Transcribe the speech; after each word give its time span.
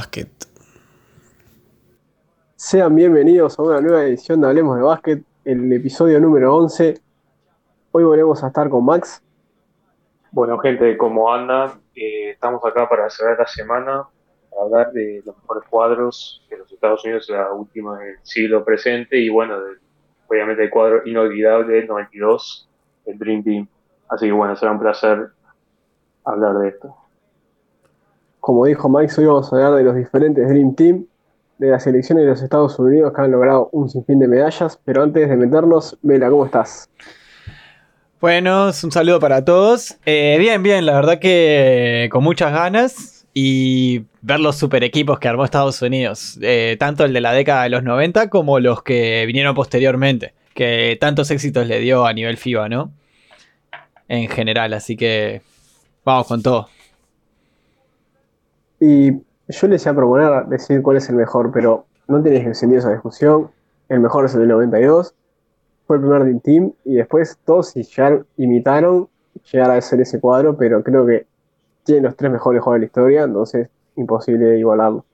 De 0.00 0.06
Básquet. 0.06 0.28
Sean 2.56 2.94
bienvenidos 2.94 3.58
a 3.58 3.62
una 3.62 3.80
nueva 3.82 4.04
edición 4.04 4.40
de 4.40 4.46
Hablemos 4.46 4.76
de 4.76 4.82
Básquet, 4.82 5.22
el 5.44 5.70
episodio 5.74 6.18
número 6.18 6.56
11. 6.56 6.94
Hoy 7.92 8.04
volvemos 8.04 8.42
a 8.42 8.46
estar 8.46 8.70
con 8.70 8.82
Max. 8.82 9.22
Bueno, 10.30 10.58
gente, 10.58 10.96
¿cómo 10.96 11.30
andan? 11.30 11.82
Eh, 11.94 12.30
estamos 12.30 12.64
acá 12.64 12.88
para 12.88 13.10
cerrar 13.10 13.40
la 13.40 13.46
semana, 13.46 14.04
para 14.48 14.62
hablar 14.62 14.92
de 14.92 15.22
los 15.26 15.36
mejores 15.36 15.68
cuadros 15.68 16.46
de 16.48 16.56
los 16.56 16.72
Estados 16.72 17.04
Unidos 17.04 17.28
en 17.28 17.36
la 17.36 17.52
última 17.52 17.98
del 17.98 18.16
siglo 18.22 18.64
presente 18.64 19.18
y 19.18 19.28
bueno, 19.28 19.56
obviamente 20.28 20.64
el 20.64 20.70
cuadro 20.70 21.02
inolvidable 21.04 21.74
del 21.74 21.86
92, 21.86 22.70
el 23.04 23.18
Dream 23.18 23.44
Team. 23.44 23.68
Así 24.08 24.26
que 24.26 24.32
bueno, 24.32 24.56
será 24.56 24.72
un 24.72 24.80
placer 24.80 25.28
hablar 26.24 26.56
de 26.56 26.68
esto. 26.68 26.96
Como 28.40 28.64
dijo 28.64 28.88
Max, 28.88 29.18
hoy 29.18 29.26
vamos 29.26 29.52
a 29.52 29.56
hablar 29.56 29.74
de 29.74 29.84
los 29.84 29.94
diferentes 29.94 30.48
Dream 30.48 30.74
Team 30.74 31.04
de 31.58 31.68
las 31.68 31.84
selecciones 31.84 32.24
de 32.24 32.30
los 32.30 32.42
Estados 32.42 32.78
Unidos 32.78 33.12
que 33.14 33.20
han 33.20 33.30
logrado 33.30 33.68
un 33.72 33.90
sinfín 33.90 34.18
de 34.18 34.26
medallas. 34.26 34.80
Pero 34.82 35.02
antes 35.02 35.28
de 35.28 35.36
meternos, 35.36 35.98
Mela, 36.00 36.30
¿cómo 36.30 36.46
estás? 36.46 36.88
Bueno, 38.18 38.68
un 38.68 38.92
saludo 38.92 39.20
para 39.20 39.44
todos. 39.44 39.98
Eh, 40.06 40.36
bien, 40.38 40.62
bien, 40.62 40.86
la 40.86 40.94
verdad 40.94 41.18
que 41.18 42.08
con 42.10 42.24
muchas 42.24 42.52
ganas 42.52 43.26
y 43.34 44.04
ver 44.22 44.40
los 44.40 44.56
super 44.56 44.84
equipos 44.84 45.18
que 45.18 45.28
armó 45.28 45.44
Estados 45.44 45.82
Unidos, 45.82 46.38
eh, 46.40 46.76
tanto 46.80 47.04
el 47.04 47.12
de 47.12 47.20
la 47.20 47.32
década 47.32 47.64
de 47.64 47.68
los 47.68 47.82
90 47.82 48.30
como 48.30 48.58
los 48.58 48.82
que 48.82 49.24
vinieron 49.26 49.54
posteriormente, 49.54 50.32
que 50.54 50.96
tantos 50.98 51.30
éxitos 51.30 51.66
le 51.66 51.78
dio 51.78 52.06
a 52.06 52.12
nivel 52.14 52.38
FIBA, 52.38 52.70
¿no? 52.70 52.90
En 54.08 54.28
general, 54.28 54.72
así 54.72 54.96
que 54.96 55.42
vamos 56.04 56.26
con 56.26 56.42
todo. 56.42 56.68
Y 58.80 59.12
yo 59.48 59.68
les 59.68 59.82
iba 59.82 59.92
a 59.92 59.96
proponer 59.96 60.46
decir 60.46 60.82
cuál 60.82 60.96
es 60.96 61.08
el 61.08 61.16
mejor, 61.16 61.52
pero 61.52 61.86
no 62.08 62.22
tenéis 62.22 62.46
encendido 62.46 62.80
esa 62.80 62.90
discusión. 62.90 63.50
El 63.88 64.00
mejor 64.00 64.24
es 64.24 64.34
el 64.34 64.40
del 64.40 64.48
92. 64.48 65.14
Fue 65.86 65.96
el 65.96 66.02
primer 66.02 66.40
Team 66.40 66.72
y 66.84 66.94
después 66.94 67.38
todos 67.44 67.74
ya 67.74 68.18
imitaron 68.36 69.08
llegar 69.52 69.70
a 69.70 69.74
hacer 69.74 70.00
ese 70.00 70.20
cuadro, 70.20 70.56
pero 70.56 70.82
creo 70.82 71.04
que 71.06 71.26
tiene 71.84 72.02
los 72.02 72.16
tres 72.16 72.30
mejores 72.30 72.62
juegos 72.62 72.76
de 72.76 72.80
la 72.80 72.86
historia, 72.86 73.22
entonces 73.24 73.68
imposible 73.96 74.58
igualarlo. 74.58 75.04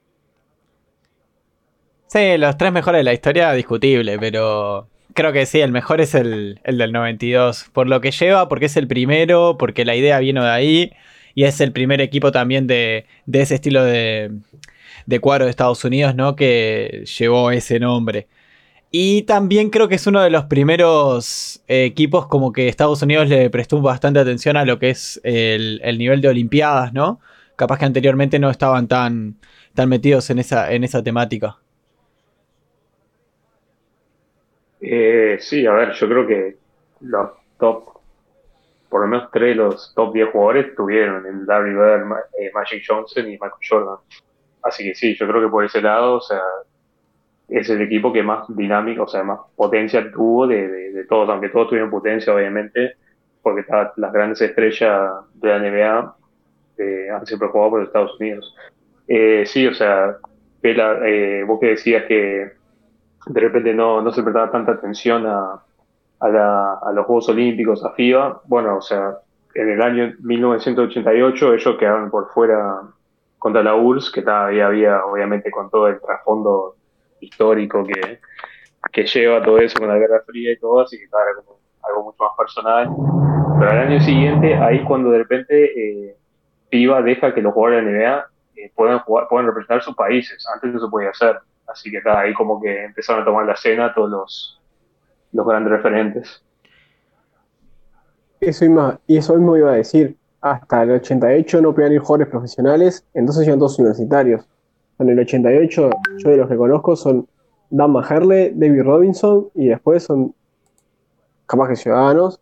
Sí, 2.06 2.38
los 2.38 2.56
tres 2.56 2.72
mejores 2.72 3.00
de 3.00 3.04
la 3.04 3.12
historia, 3.12 3.52
discutible, 3.52 4.18
pero 4.18 4.86
creo 5.14 5.32
que 5.32 5.46
sí, 5.46 5.60
el 5.60 5.72
mejor 5.72 6.00
es 6.00 6.14
el, 6.14 6.60
el, 6.62 6.78
del 6.78 6.92
92. 6.92 7.70
Por 7.72 7.88
lo 7.88 8.00
que 8.00 8.12
lleva, 8.12 8.48
porque 8.48 8.66
es 8.66 8.76
el 8.76 8.86
primero, 8.86 9.56
porque 9.58 9.84
la 9.84 9.96
idea 9.96 10.18
vino 10.18 10.44
de 10.44 10.50
ahí 10.50 10.92
y 11.36 11.44
es 11.44 11.60
el 11.60 11.70
primer 11.70 12.00
equipo 12.00 12.32
también 12.32 12.66
de, 12.66 13.04
ese 13.30 13.56
estilo 13.56 13.84
de, 13.84 14.30
cuadro 15.20 15.44
de 15.44 15.50
Estados 15.50 15.84
Unidos, 15.84 16.14
¿no? 16.14 16.34
Que 16.34 17.04
llevó 17.18 17.50
ese 17.50 17.78
nombre. 17.78 18.26
Y 18.90 19.22
también 19.24 19.68
creo 19.68 19.86
que 19.86 19.96
es 19.96 20.06
uno 20.06 20.22
de 20.22 20.30
los 20.30 20.44
primeros 20.46 21.62
equipos 21.68 22.26
como 22.26 22.52
que 22.54 22.68
Estados 22.68 23.02
Unidos 23.02 23.28
le 23.28 23.50
prestó 23.50 23.82
bastante 23.82 24.18
atención 24.18 24.56
a 24.56 24.64
lo 24.64 24.78
que 24.78 24.88
es 24.88 25.20
el, 25.24 25.98
nivel 25.98 26.22
de 26.22 26.28
Olimpiadas, 26.28 26.94
¿no? 26.94 27.20
Capaz 27.54 27.80
que 27.80 27.84
anteriormente 27.84 28.38
no 28.38 28.48
estaban 28.48 28.88
tan, 28.88 29.36
tan 29.74 29.90
metidos 29.90 30.30
en 30.30 30.38
esa, 30.38 30.72
en 30.72 30.84
esa 30.84 31.02
temática. 31.02 31.58
Eh, 34.80 35.36
sí, 35.38 35.66
a 35.66 35.72
ver, 35.72 35.92
yo 35.92 36.08
creo 36.08 36.26
que 36.26 36.56
los 37.02 37.28
top 37.58 37.95
por 38.88 39.02
lo 39.02 39.08
menos 39.08 39.30
tres 39.32 39.50
de 39.50 39.54
los 39.56 39.92
top 39.94 40.12
10 40.14 40.30
jugadores 40.30 40.74
tuvieron, 40.74 41.26
el 41.26 41.46
Larry 41.46 41.74
Bird, 41.74 42.06
Magic 42.54 42.84
Johnson 42.86 43.26
y 43.26 43.30
Michael 43.32 43.52
Jordan. 43.68 43.98
Así 44.62 44.84
que 44.84 44.94
sí, 44.94 45.14
yo 45.14 45.28
creo 45.28 45.42
que 45.42 45.48
por 45.48 45.64
ese 45.64 45.80
lado, 45.80 46.16
o 46.16 46.20
sea, 46.20 46.42
es 47.48 47.70
el 47.70 47.82
equipo 47.82 48.12
que 48.12 48.22
más 48.22 48.44
dinámico, 48.48 49.04
o 49.04 49.08
sea, 49.08 49.22
más 49.22 49.40
potencia 49.54 50.10
tuvo 50.10 50.46
de, 50.46 50.92
de, 50.92 51.04
todos, 51.04 51.28
aunque 51.28 51.48
todos 51.50 51.68
tuvieron 51.68 51.90
potencia, 51.90 52.34
obviamente, 52.34 52.96
porque 53.42 53.64
las 53.96 54.12
grandes 54.12 54.40
estrellas 54.40 55.12
de 55.34 55.48
la 55.48 55.58
NBA 55.58 56.16
eh, 56.78 57.10
han 57.10 57.26
siempre 57.26 57.48
jugado 57.48 57.70
por 57.70 57.82
Estados 57.82 58.18
Unidos. 58.18 58.54
Eh, 59.06 59.44
sí, 59.46 59.66
o 59.66 59.74
sea, 59.74 60.16
eh, 60.62 61.44
vos 61.46 61.60
que 61.60 61.68
decías 61.68 62.04
que 62.06 62.52
de 63.26 63.40
repente 63.40 63.72
no, 63.72 64.02
no 64.02 64.12
se 64.12 64.22
prestaba 64.22 64.50
tanta 64.50 64.72
atención 64.72 65.26
a, 65.26 65.62
a, 66.20 66.90
los 66.94 67.06
Juegos 67.06 67.28
Olímpicos, 67.28 67.84
a 67.84 67.90
FIBA, 67.92 68.42
bueno, 68.44 68.78
o 68.78 68.80
sea, 68.80 69.18
en 69.54 69.70
el 69.70 69.82
año 69.82 70.12
1988 70.20 71.54
ellos 71.54 71.76
quedaron 71.78 72.10
por 72.10 72.30
fuera 72.32 72.82
contra 73.38 73.62
la 73.62 73.74
URSS, 73.74 74.10
que 74.10 74.22
todavía 74.22 74.66
había, 74.66 75.04
obviamente, 75.04 75.50
con 75.50 75.70
todo 75.70 75.88
el 75.88 76.00
trasfondo 76.00 76.76
histórico 77.20 77.84
que, 77.84 78.20
que 78.92 79.06
lleva 79.06 79.42
todo 79.42 79.58
eso 79.58 79.78
con 79.78 79.88
la 79.88 79.98
Guerra 79.98 80.22
Fría 80.26 80.52
y 80.52 80.58
todo, 80.58 80.80
así 80.80 80.98
que 80.98 81.04
estaba 81.04 81.24
como 81.36 81.58
algo 81.82 82.04
mucho 82.04 82.22
más 82.24 82.32
personal. 82.36 82.88
Pero 83.58 83.70
al 83.70 83.78
año 83.78 84.00
siguiente, 84.00 84.54
ahí 84.54 84.82
cuando 84.84 85.10
de 85.10 85.18
repente 85.18 86.08
eh, 86.08 86.16
FIBA 86.70 87.02
deja 87.02 87.34
que 87.34 87.42
los 87.42 87.54
jugadores 87.54 87.84
de 87.84 87.92
la 87.92 87.98
NBA 87.98 88.26
eh, 88.56 88.72
puedan, 88.74 88.98
jugar, 89.00 89.28
puedan 89.28 89.46
representar 89.46 89.82
sus 89.82 89.94
países, 89.94 90.46
antes 90.52 90.72
no 90.72 90.80
se 90.80 90.88
podía 90.88 91.10
hacer. 91.10 91.38
Así 91.66 91.90
que 91.90 91.98
está 91.98 92.20
ahí 92.20 92.32
como 92.34 92.60
que 92.60 92.84
empezaron 92.84 93.22
a 93.22 93.24
tomar 93.24 93.44
la 93.46 93.54
escena 93.54 93.92
todos 93.94 94.10
los, 94.10 94.55
los 95.36 95.46
grandes 95.46 95.72
referentes. 95.72 96.42
Eso 98.40 98.64
mismo, 98.64 98.98
y 99.06 99.16
eso 99.16 99.34
mismo 99.34 99.56
iba 99.56 99.72
a 99.72 99.76
decir, 99.76 100.16
hasta 100.40 100.82
el 100.82 100.92
88 100.92 101.60
no 101.62 101.74
podían 101.74 101.92
ir 101.92 102.00
jugadores 102.00 102.28
profesionales, 102.28 103.06
entonces 103.14 103.46
iban 103.46 103.58
todos 103.58 103.78
universitarios. 103.78 104.46
En 104.98 105.08
el 105.08 105.18
88, 105.18 105.90
yo 106.18 106.30
de 106.30 106.36
los 106.36 106.48
que 106.48 106.56
conozco 106.56 106.96
son 106.96 107.26
Dan 107.70 107.90
Maherle, 107.90 108.52
David 108.54 108.82
Robinson, 108.82 109.48
y 109.54 109.68
después 109.68 110.04
son 110.04 110.34
capaz 111.46 111.68
que 111.68 111.76
ciudadanos, 111.76 112.40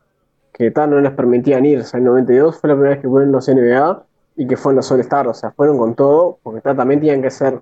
que 0.53 0.71
tal 0.71 0.91
no 0.91 1.01
les 1.01 1.13
permitían 1.13 1.65
ir. 1.65 1.81
O 1.81 1.83
sea, 1.85 1.99
en 1.99 2.05
el 2.07 2.13
92 2.13 2.59
fue 2.59 2.69
la 2.69 2.75
primera 2.75 2.95
vez 2.95 3.03
que 3.03 3.09
fueron 3.09 3.33
los 3.33 3.49
NBA 3.49 4.05
y 4.37 4.47
que 4.47 4.57
fueron 4.57 4.77
los 4.77 4.91
All 4.91 5.01
Stars, 5.01 5.29
o 5.29 5.35
sea, 5.35 5.51
fueron 5.53 5.79
con 5.79 5.95
todo, 5.95 6.39
porque 6.43 6.61
también 6.61 7.01
tenían 7.01 7.23
que 7.23 7.31
ser 7.31 7.61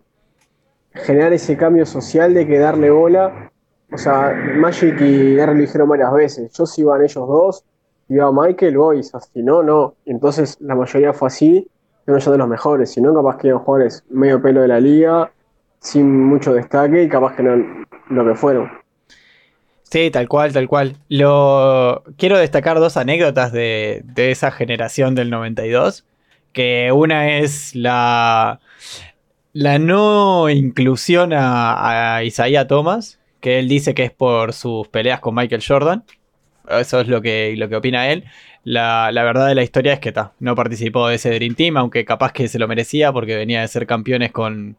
generar 0.94 1.32
ese 1.32 1.56
cambio 1.56 1.87
social 1.87 2.34
de 2.34 2.47
que 2.47 2.59
darle 2.59 2.91
bola 2.91 3.52
o 3.93 3.99
sea, 3.99 4.33
Magic 4.57 5.01
y 5.01 5.35
Larry 5.35 5.55
lo 5.55 5.61
dijeron 5.61 5.89
varias 5.89 6.13
veces. 6.13 6.53
Yo 6.53 6.67
si 6.67 6.81
iban 6.83 7.03
ellos 7.03 7.29
dos, 7.29 7.65
iba 8.09 8.33
Michael, 8.33 8.77
voy, 8.77 9.03
si 9.03 9.43
no, 9.43 9.63
no. 9.63 9.95
Entonces 10.07 10.57
la 10.61 10.75
mayoría 10.75 11.13
fue 11.13 11.29
así, 11.29 11.69
uno 12.07 12.19
ya 12.19 12.33
de 12.33 12.39
los 12.39 12.49
mejores. 12.49 12.91
Si 12.91 13.01
no, 13.01 13.15
capaz 13.15 13.39
que 13.39 13.49
iban 13.49 13.61
jugadores 13.61 14.05
medio 14.11 14.41
pelo 14.41 14.63
de 14.63 14.69
la 14.69 14.81
liga, 14.81 15.31
sin 15.79 16.25
mucho 16.25 16.55
destaque 16.55 17.03
y 17.03 17.09
capaz 17.09 17.37
que 17.37 17.43
no 17.43 17.85
lo 18.09 18.25
que 18.25 18.35
fueron. 18.35 18.71
Sí, 19.85 20.11
tal 20.11 20.27
cual, 20.27 20.53
tal 20.55 20.69
cual. 20.69 20.97
Lo 21.09 22.03
quiero 22.17 22.39
destacar 22.39 22.79
dos 22.79 22.97
anécdotas 22.97 23.53
de, 23.53 24.03
esa 24.17 24.51
generación 24.51 25.15
del 25.15 25.29
92. 25.29 26.07
Que 26.53 26.93
una 26.93 27.39
es 27.39 27.75
la, 27.75 28.61
la 29.53 29.79
no 29.79 30.49
inclusión 30.49 31.33
a, 31.35 32.17
a 32.17 32.67
Thomas, 32.67 33.19
que 33.43 33.59
él 33.59 33.69
dice 33.69 33.93
que 33.93 34.05
es 34.05 34.13
por 34.13 34.53
sus 34.55 34.87
peleas 34.89 35.21
con 35.21 35.35
Michael 35.35 35.63
Jordan. 35.67 36.05
Eso 36.71 37.01
es 37.01 37.09
lo 37.09 37.21
que, 37.21 37.55
lo 37.59 37.69
que 37.69 37.75
opina 37.75 38.09
él. 38.09 38.25
La, 38.63 39.11
verdad 39.13 39.49
de 39.49 39.57
la 39.57 39.65
historia 39.65 39.93
es 39.93 39.99
que 39.99 40.15
no 40.39 40.55
participó 40.55 41.09
de 41.09 41.17
ese 41.17 41.35
Dream 41.35 41.57
Team, 41.57 41.77
aunque 41.77 42.05
capaz 42.05 42.33
que 42.33 42.47
se 42.47 42.61
lo 42.61 42.69
merecía 42.69 43.13
porque 43.13 43.37
venía 43.37 43.61
de 43.61 43.69
ser 43.69 43.87
campeones 43.89 44.31
con, 44.31 44.77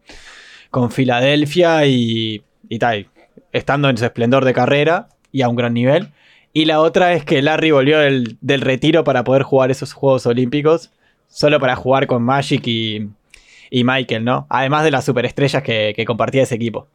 con 0.72 0.92
Filadelfia 0.92 1.86
y, 1.86 2.42
y 2.70 2.80
tal, 2.80 3.08
estando 3.52 3.90
en 3.90 3.98
su 3.98 4.06
esplendor 4.06 4.46
de 4.46 4.54
carrera 4.54 5.10
y 5.34 5.42
a 5.42 5.50
un 5.50 5.58
gran 5.58 5.74
nivel. 5.74 6.12
Y 6.54 6.64
la 6.64 6.80
otra 6.80 7.14
es 7.14 7.26
que 7.26 7.42
Larry 7.42 7.72
volvió 7.72 8.00
del, 8.00 8.38
retiro 8.62 9.04
para 9.04 9.26
poder 9.26 9.44
jugar 9.44 9.72
esos 9.72 9.92
Juegos 9.92 10.26
Olímpicos, 10.26 10.90
solo 11.28 11.60
para 11.60 11.76
jugar 11.76 12.08
con 12.08 12.24
Magic 12.24 12.66
y, 12.66 13.10
Michael, 13.72 14.24
¿no? 14.24 14.48
Además 14.50 14.86
de 14.86 14.92
las 14.92 15.04
superestrellas 15.04 15.64
que 15.64 16.06
compartía 16.08 16.44
ese 16.44 16.56
equipo. 16.56 16.88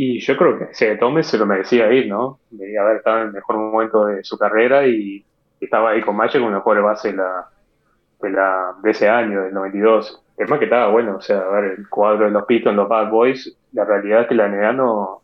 Y 0.00 0.20
yo 0.20 0.36
creo 0.36 0.56
que 0.56 0.72
se 0.74 0.94
Tome 0.94 1.24
se 1.24 1.36
lo 1.36 1.44
merecía 1.44 1.92
ir, 1.92 2.06
¿no? 2.06 2.38
Debía 2.50 2.82
haber 2.82 2.98
estado 2.98 3.22
en 3.22 3.26
el 3.26 3.32
mejor 3.32 3.56
momento 3.56 4.04
de 4.04 4.22
su 4.22 4.38
carrera 4.38 4.86
y, 4.86 5.26
estaba 5.60 5.90
ahí 5.90 6.02
con 6.02 6.14
Magic 6.14 6.40
con 6.40 6.52
la 6.52 6.58
mejor 6.58 6.80
base 6.82 7.08
de, 7.08 8.30
la, 8.30 8.76
de, 8.80 8.90
ese 8.92 9.08
año, 9.08 9.42
del 9.42 9.52
92. 9.52 10.24
Es 10.36 10.48
más 10.48 10.60
que 10.60 10.66
estaba 10.66 10.92
bueno, 10.92 11.16
o 11.16 11.20
sea, 11.20 11.40
a 11.40 11.48
ver, 11.48 11.64
el 11.78 11.88
cuadro 11.88 12.26
de 12.26 12.30
los 12.30 12.44
Pistons, 12.44 12.76
los 12.76 12.88
Bad 12.88 13.10
Boys, 13.10 13.58
la 13.72 13.84
realidad 13.84 14.20
es 14.20 14.28
que 14.28 14.36
la 14.36 14.46
NBA 14.46 14.72
no, 14.74 15.22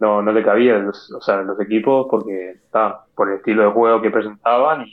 no, 0.00 0.22
no 0.22 0.32
le 0.32 0.42
cabía 0.42 0.78
los, 0.78 1.12
o 1.12 1.20
sea, 1.20 1.42
los 1.42 1.60
equipos 1.60 2.06
porque 2.10 2.52
está 2.52 3.04
por 3.14 3.28
el 3.28 3.36
estilo 3.36 3.64
de 3.64 3.72
juego 3.72 4.00
que 4.00 4.10
presentaban 4.10 4.86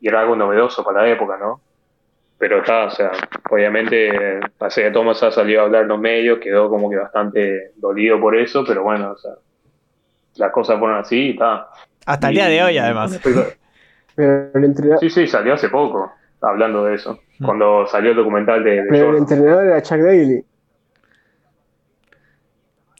y 0.00 0.08
era 0.08 0.22
algo 0.22 0.36
novedoso 0.36 0.82
para 0.82 1.02
la 1.02 1.10
época, 1.10 1.36
¿no? 1.36 1.60
Pero 2.42 2.58
está, 2.58 2.86
o 2.86 2.90
sea, 2.90 3.12
obviamente 3.50 3.94
de 3.94 4.90
Thomas 4.90 5.22
ha 5.22 5.30
salido 5.30 5.60
a 5.60 5.64
hablar 5.66 5.82
en 5.82 5.88
los 5.88 6.00
medios, 6.00 6.40
quedó 6.40 6.68
como 6.68 6.90
que 6.90 6.96
bastante 6.96 7.70
dolido 7.76 8.18
por 8.18 8.36
eso, 8.36 8.64
pero 8.66 8.82
bueno, 8.82 9.12
o 9.12 9.16
sea, 9.16 9.34
las 10.38 10.50
cosas 10.50 10.76
fueron 10.80 10.98
así 10.98 11.26
y 11.26 11.30
está. 11.30 11.68
Hasta 12.04 12.30
el 12.30 12.34
día 12.34 12.48
de 12.48 12.62
hoy, 12.64 12.78
además. 12.78 13.20
sí, 14.98 15.08
sí, 15.08 15.28
salió 15.28 15.54
hace 15.54 15.68
poco. 15.68 16.10
hablando 16.40 16.84
de 16.86 16.96
eso. 16.96 17.20
Mm. 17.38 17.44
Cuando 17.46 17.86
salió 17.86 18.10
el 18.10 18.16
documental 18.16 18.64
de, 18.64 18.82
de 18.82 18.88
Pero 18.90 19.10
el 19.10 19.18
entrenador 19.18 19.64
era 19.64 19.80
Chuck 19.80 19.98
Daly. 19.98 20.44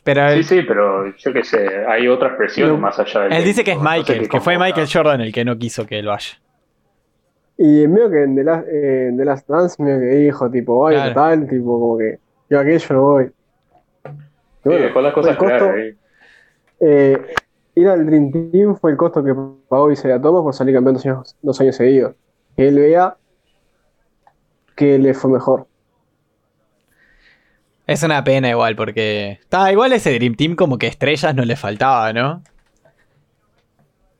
Pero 0.04 0.28
Sí, 0.28 0.36
él, 0.36 0.44
sí, 0.44 0.62
pero 0.62 1.16
yo 1.16 1.32
qué 1.32 1.42
sé, 1.42 1.84
hay 1.88 2.06
otras 2.06 2.36
presiones 2.36 2.74
No. 2.74 2.80
más 2.80 2.96
allá 2.96 3.22
del 3.22 3.32
él 3.32 3.44
dice 3.44 3.64
que 3.64 3.72
es 3.72 3.76
técnico, 3.76 3.90
no 3.90 4.04
sé 4.04 4.12
Michael, 4.12 4.28
que 4.28 4.40
fue. 4.40 4.56
Michael 4.56 4.88
Jordan 4.92 5.20
el 5.20 5.32
que 5.32 5.44
no 5.44 5.58
quiso 5.58 5.84
que 5.84 5.98
él 5.98 6.06
vaya. 6.06 6.41
Y 7.64 7.86
medio 7.86 8.10
que 8.10 8.24
en 8.24 8.34
The 8.34 8.42
Last, 8.42 8.66
eh, 8.68 9.06
en 9.10 9.16
The 9.18 9.24
Last 9.24 9.48
Dance 9.48 9.80
medio 9.80 10.00
que 10.00 10.06
dijo, 10.16 10.50
tipo, 10.50 10.74
voy, 10.74 10.94
Claro. 10.94 11.14
tal, 11.14 11.46
tipo, 11.48 11.78
como 11.78 11.98
que 11.98 12.18
yo 12.50 12.58
aquello 12.58 12.94
no 12.94 13.02
voy. 13.02 13.24
Y 13.24 13.28
Sí, 14.08 14.10
bueno, 14.64 14.84
dejó 14.84 15.00
las 15.00 15.14
cosas 15.14 15.30
el 15.32 15.36
costo, 15.38 15.56
claras 15.58 15.76
ahí. 15.76 15.96
eh, 16.80 17.22
ir 17.76 17.88
al 17.88 18.04
Dream 18.06 18.32
Team 18.50 18.76
fue 18.76 18.90
el 18.90 18.96
costo 18.96 19.22
que 19.22 19.32
pagó 19.68 19.92
Isaiah 19.92 20.20
Thomas 20.20 20.42
por 20.42 20.54
salir 20.54 20.74
campeón 20.74 20.94
dos 20.94 21.06
años, 21.06 21.36
dos 21.40 21.60
años 21.60 21.76
seguidos. 21.76 22.16
Que 22.56 22.66
él 22.66 22.78
vea 22.80 23.16
que 24.74 24.98
le 24.98 25.14
fue 25.14 25.30
mejor. 25.30 25.66
Es 27.86 28.02
una 28.02 28.24
pena 28.24 28.50
igual, 28.50 28.74
porque. 28.76 29.38
Está 29.40 29.70
igual 29.70 29.92
ese 29.92 30.12
Dream 30.14 30.34
Team 30.34 30.56
como 30.56 30.78
que 30.78 30.86
estrellas 30.88 31.34
no 31.34 31.44
le 31.44 31.56
faltaba, 31.56 32.12
¿no? 32.12 32.42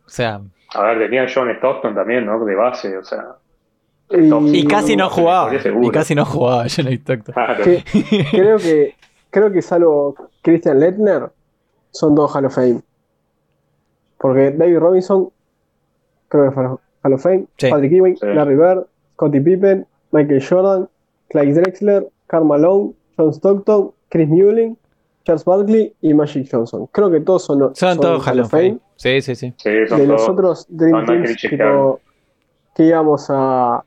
O 0.07 0.09
sea. 0.11 0.41
A 0.75 0.83
ver, 0.83 0.99
tenía 0.99 1.27
John 1.33 1.51
Stockton 1.51 1.95
también, 1.95 2.25
¿no? 2.27 2.45
De 2.45 2.55
base, 2.55 2.97
o 2.97 3.05
sea. 3.05 3.37
Y- 4.11 4.67
casi 4.67 4.95
no 4.97 5.09
jugaba. 5.09 5.51
Y 5.55 5.91
casi 5.91 6.15
no 6.15 6.25
jugaba, 6.25 6.67
yo 6.67 6.83
no 6.83 6.89
he 6.91 6.97
visto. 6.97 7.33
Claro. 7.33 7.65
Que- 7.65 7.83
creo 8.31 8.59
que 8.59 8.95
creo 9.31 9.51
que 9.53 9.63
salvo 9.63 10.15
Christian 10.43 10.79
Lettner 10.81 11.31
son 11.91 12.15
dos 12.15 12.35
Hall 12.35 12.45
of 12.45 12.55
Fame. 12.55 12.81
Porque 14.19 14.51
David 14.53 14.79
Robinson 14.79 15.31
creo 16.29 16.45
que 16.45 16.51
fue 16.53 16.65
Hall 16.67 17.13
of 17.15 17.23
Fame, 17.23 17.47
Sí. 17.57 17.71
Patrick 17.71 17.93
Ewing, 17.93 18.17
Sí. 18.17 18.27
Larry 18.27 18.57
Bird, 18.57 18.87
Scottie 19.15 19.41
Pippen, 19.41 19.87
Michael 20.13 20.43
Jordan, 20.47 20.89
Clyde 21.31 21.55
Drexler, 21.61 22.07
Karl 22.27 22.45
Malone, 22.45 22.93
John 23.17 23.31
Stockton, 23.33 23.93
Chris 24.11 24.29
Mullin, 24.29 24.77
Charles 25.25 25.45
Barkley 25.45 25.95
y 26.01 26.15
Magic 26.15 26.49
Johnson. 26.51 26.87
Creo 26.93 27.11
que 27.11 27.21
todos 27.21 27.45
son, 27.45 27.75
Son 27.75 28.01
todos 28.01 28.27
Hall 28.27 28.41
of 28.41 28.51
Fame. 28.51 28.79
Sí, 28.97 29.21
sí, 29.23 29.35
sí. 29.35 29.55
Sí, 29.57 29.71
son 29.89 29.99
De 30.01 30.07
los 30.07 30.25
todos. 30.25 30.29
otros 30.29 30.67
Dream 30.69 31.05
son 31.07 31.07
Teams 31.07 31.37
tipo, 31.37 32.01
que 32.75 32.85
íbamos 32.85 33.27
a, 33.31 33.77
a 33.77 33.85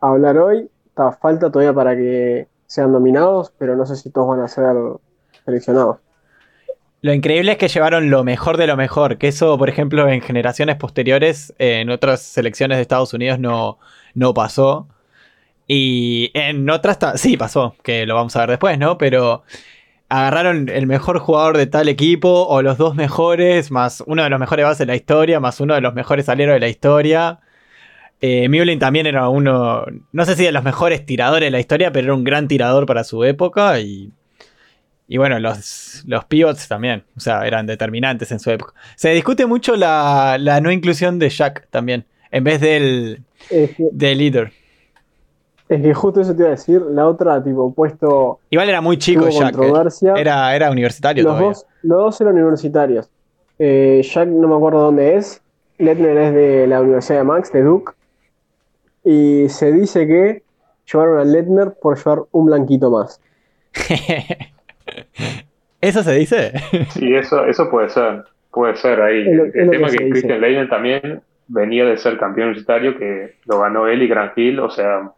hablar 0.00 0.38
hoy, 0.38 0.68
está, 0.86 1.12
falta 1.12 1.50
todavía 1.50 1.72
para 1.72 1.96
que 1.96 2.48
sean 2.66 2.92
nominados, 2.92 3.52
pero 3.58 3.76
no 3.76 3.86
sé 3.86 3.96
si 3.96 4.10
todos 4.10 4.28
van 4.28 4.40
a 4.40 4.48
ser 4.48 4.74
seleccionados. 5.44 5.98
Lo 7.02 7.14
increíble 7.14 7.52
es 7.52 7.58
que 7.58 7.68
llevaron 7.68 8.10
lo 8.10 8.24
mejor 8.24 8.58
de 8.58 8.66
lo 8.66 8.76
mejor, 8.76 9.16
que 9.16 9.28
eso, 9.28 9.56
por 9.56 9.70
ejemplo, 9.70 10.06
en 10.08 10.20
generaciones 10.20 10.76
posteriores, 10.76 11.54
eh, 11.58 11.80
en 11.80 11.88
otras 11.90 12.20
selecciones 12.20 12.76
de 12.76 12.82
Estados 12.82 13.14
Unidos 13.14 13.38
no, 13.38 13.78
no 14.14 14.34
pasó. 14.34 14.86
Y 15.66 16.30
en 16.34 16.68
otras 16.68 16.98
sí 17.14 17.36
pasó, 17.36 17.74
que 17.82 18.04
lo 18.04 18.16
vamos 18.16 18.34
a 18.36 18.40
ver 18.40 18.50
después, 18.50 18.78
¿no? 18.78 18.98
Pero 18.98 19.44
agarraron 20.10 20.68
el 20.68 20.86
mejor 20.86 21.18
jugador 21.18 21.56
de 21.56 21.66
tal 21.66 21.88
equipo, 21.88 22.46
o 22.46 22.60
los 22.60 22.76
dos 22.76 22.94
mejores, 22.94 23.70
más 23.70 24.02
uno 24.06 24.22
de 24.22 24.30
los 24.30 24.38
mejores 24.38 24.66
bases 24.66 24.80
de 24.80 24.86
la 24.86 24.96
historia, 24.96 25.40
más 25.40 25.60
uno 25.60 25.74
de 25.74 25.80
los 25.80 25.94
mejores 25.94 26.28
aleros 26.28 26.54
de 26.54 26.60
la 26.60 26.68
historia. 26.68 27.40
Eh, 28.20 28.46
también 28.78 29.06
era 29.06 29.30
uno, 29.30 29.86
no 30.12 30.24
sé 30.26 30.36
si 30.36 30.44
de 30.44 30.52
los 30.52 30.62
mejores 30.62 31.06
tiradores 31.06 31.46
de 31.46 31.50
la 31.50 31.60
historia, 31.60 31.90
pero 31.90 32.08
era 32.08 32.14
un 32.14 32.24
gran 32.24 32.48
tirador 32.48 32.84
para 32.84 33.04
su 33.04 33.24
época 33.24 33.80
y 33.80 34.12
y 35.12 35.16
bueno, 35.16 35.40
los, 35.40 36.04
los 36.06 36.24
pivots 36.26 36.68
también, 36.68 37.02
o 37.16 37.20
sea, 37.20 37.44
eran 37.44 37.66
determinantes 37.66 38.30
en 38.30 38.38
su 38.38 38.48
época. 38.52 38.74
Se 38.94 39.10
discute 39.10 39.44
mucho 39.44 39.74
la, 39.74 40.36
la 40.38 40.60
no 40.60 40.70
inclusión 40.70 41.18
de 41.18 41.30
Shaq 41.30 41.66
también, 41.68 42.04
en 42.30 42.44
vez 42.44 42.60
del, 42.60 43.24
del 43.90 44.18
líder. 44.18 44.52
Es 45.70 45.80
que 45.82 45.94
justo 45.94 46.20
eso 46.20 46.34
te 46.34 46.42
iba 46.42 46.48
a 46.48 46.50
decir, 46.52 46.82
la 46.82 47.06
otra, 47.08 47.42
tipo, 47.42 47.72
puesto 47.72 48.40
Igual 48.50 48.68
era 48.68 48.80
muy 48.80 48.98
chico 48.98 49.30
Shaq. 49.30 49.54
eh. 49.54 49.56
controversia. 49.56 50.14
Era, 50.16 50.54
era 50.54 50.70
universitario 50.70 51.22
los, 51.24 51.30
todavía. 51.32 51.48
dos, 51.48 51.66
los 51.82 51.98
dos 51.98 52.20
eran 52.20 52.34
universitarios. 52.34 53.08
Eh, 53.58 54.00
Jack 54.02 54.28
no 54.28 54.48
me 54.48 54.56
acuerdo 54.56 54.80
dónde 54.80 55.16
es. 55.16 55.40
Lettner 55.78 56.16
es 56.18 56.34
de 56.34 56.66
la 56.66 56.80
Universidad 56.82 57.18
de 57.20 57.24
Max, 57.24 57.52
de 57.52 57.62
Duke. 57.62 57.92
Y 59.04 59.48
se 59.48 59.72
dice 59.72 60.06
que 60.06 60.42
llevaron 60.92 61.18
a 61.20 61.24
Lettner 61.24 61.72
por 61.80 61.96
llevar 61.96 62.24
un 62.32 62.46
blanquito 62.46 62.90
más. 62.90 63.20
¿Eso 65.80 66.02
se 66.02 66.12
dice? 66.14 66.52
Sí, 66.90 67.14
eso, 67.14 67.44
eso 67.46 67.70
puede 67.70 67.88
ser. 67.88 68.24
Puede 68.50 68.76
ser 68.76 69.00
ahí. 69.00 69.24
Lo- 69.24 69.44
el 69.44 69.70
tema 69.70 69.88
que 69.88 69.98
que. 69.98 70.10
Christian 70.10 70.40
Leitner 70.40 70.68
también 70.68 71.22
venía 71.48 71.84
de 71.84 71.96
ser 71.96 72.18
campeón 72.18 72.48
universitario, 72.48 72.98
que 72.98 73.36
lo 73.46 73.60
ganó 73.60 73.86
él 73.86 74.02
y 74.02 74.08
Grant 74.08 74.36
Hill, 74.36 74.60
o 74.60 74.70
sea, 74.70 75.10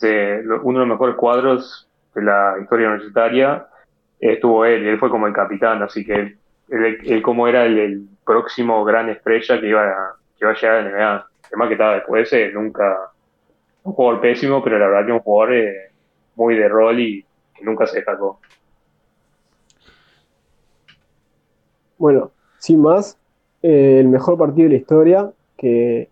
lo- 0.00 0.62
uno 0.62 0.80
de 0.80 0.86
los 0.86 0.94
mejores 0.94 1.16
cuadros 1.16 1.88
de 2.14 2.22
la 2.22 2.56
historia 2.60 2.88
universitaria 2.88 3.66
estuvo 4.20 4.64
él, 4.64 4.84
y 4.84 4.88
él 4.88 4.98
fue 4.98 5.10
como 5.10 5.26
el 5.26 5.32
capitán, 5.32 5.82
así 5.82 6.04
que 6.04 6.36
él, 6.68 7.22
como 7.22 7.46
era 7.48 7.64
el, 7.64 7.78
el 7.78 8.08
próximo 8.24 8.84
gran 8.84 9.08
estrella 9.08 9.60
que 9.60 9.68
iba 9.68 9.82
a, 9.82 10.14
que 10.36 10.44
iba 10.44 10.50
a 10.50 10.54
llegar 10.54 10.76
a 10.76 10.82
la 10.82 10.88
NBA. 10.90 11.26
Además 11.48 11.68
que 11.68 11.74
estaba 11.74 11.94
después, 11.94 12.32
eh, 12.32 12.50
nunca, 12.52 13.10
un 13.84 13.92
jugador 13.92 14.20
pésimo, 14.20 14.62
pero 14.62 14.78
la 14.78 14.86
verdad 14.88 15.06
que 15.06 15.12
un 15.12 15.20
jugador 15.20 15.54
eh, 15.54 15.74
muy 16.36 16.54
de 16.56 16.68
rol 16.68 17.00
y 17.00 17.24
que 17.54 17.64
nunca 17.64 17.86
se 17.86 17.96
destacó. 17.96 18.38
Bueno, 21.96 22.30
sin 22.58 22.80
más, 22.80 23.18
eh, 23.62 23.98
el 24.00 24.08
mejor 24.08 24.38
partido 24.38 24.64
de 24.68 24.74
la 24.74 24.80
historia, 24.80 25.30
que 25.56 26.08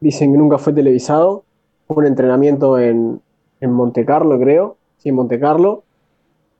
dicen 0.00 0.32
que 0.32 0.38
nunca 0.38 0.58
fue 0.58 0.72
televisado, 0.72 1.44
fue 1.86 1.98
un 1.98 2.06
entrenamiento 2.06 2.78
en, 2.78 3.22
en 3.60 3.72
Monte 3.72 4.04
Carlo, 4.04 4.38
creo, 4.38 4.76
sí, 4.98 5.10
en 5.10 5.14
Monte 5.14 5.38
Carlo, 5.38 5.82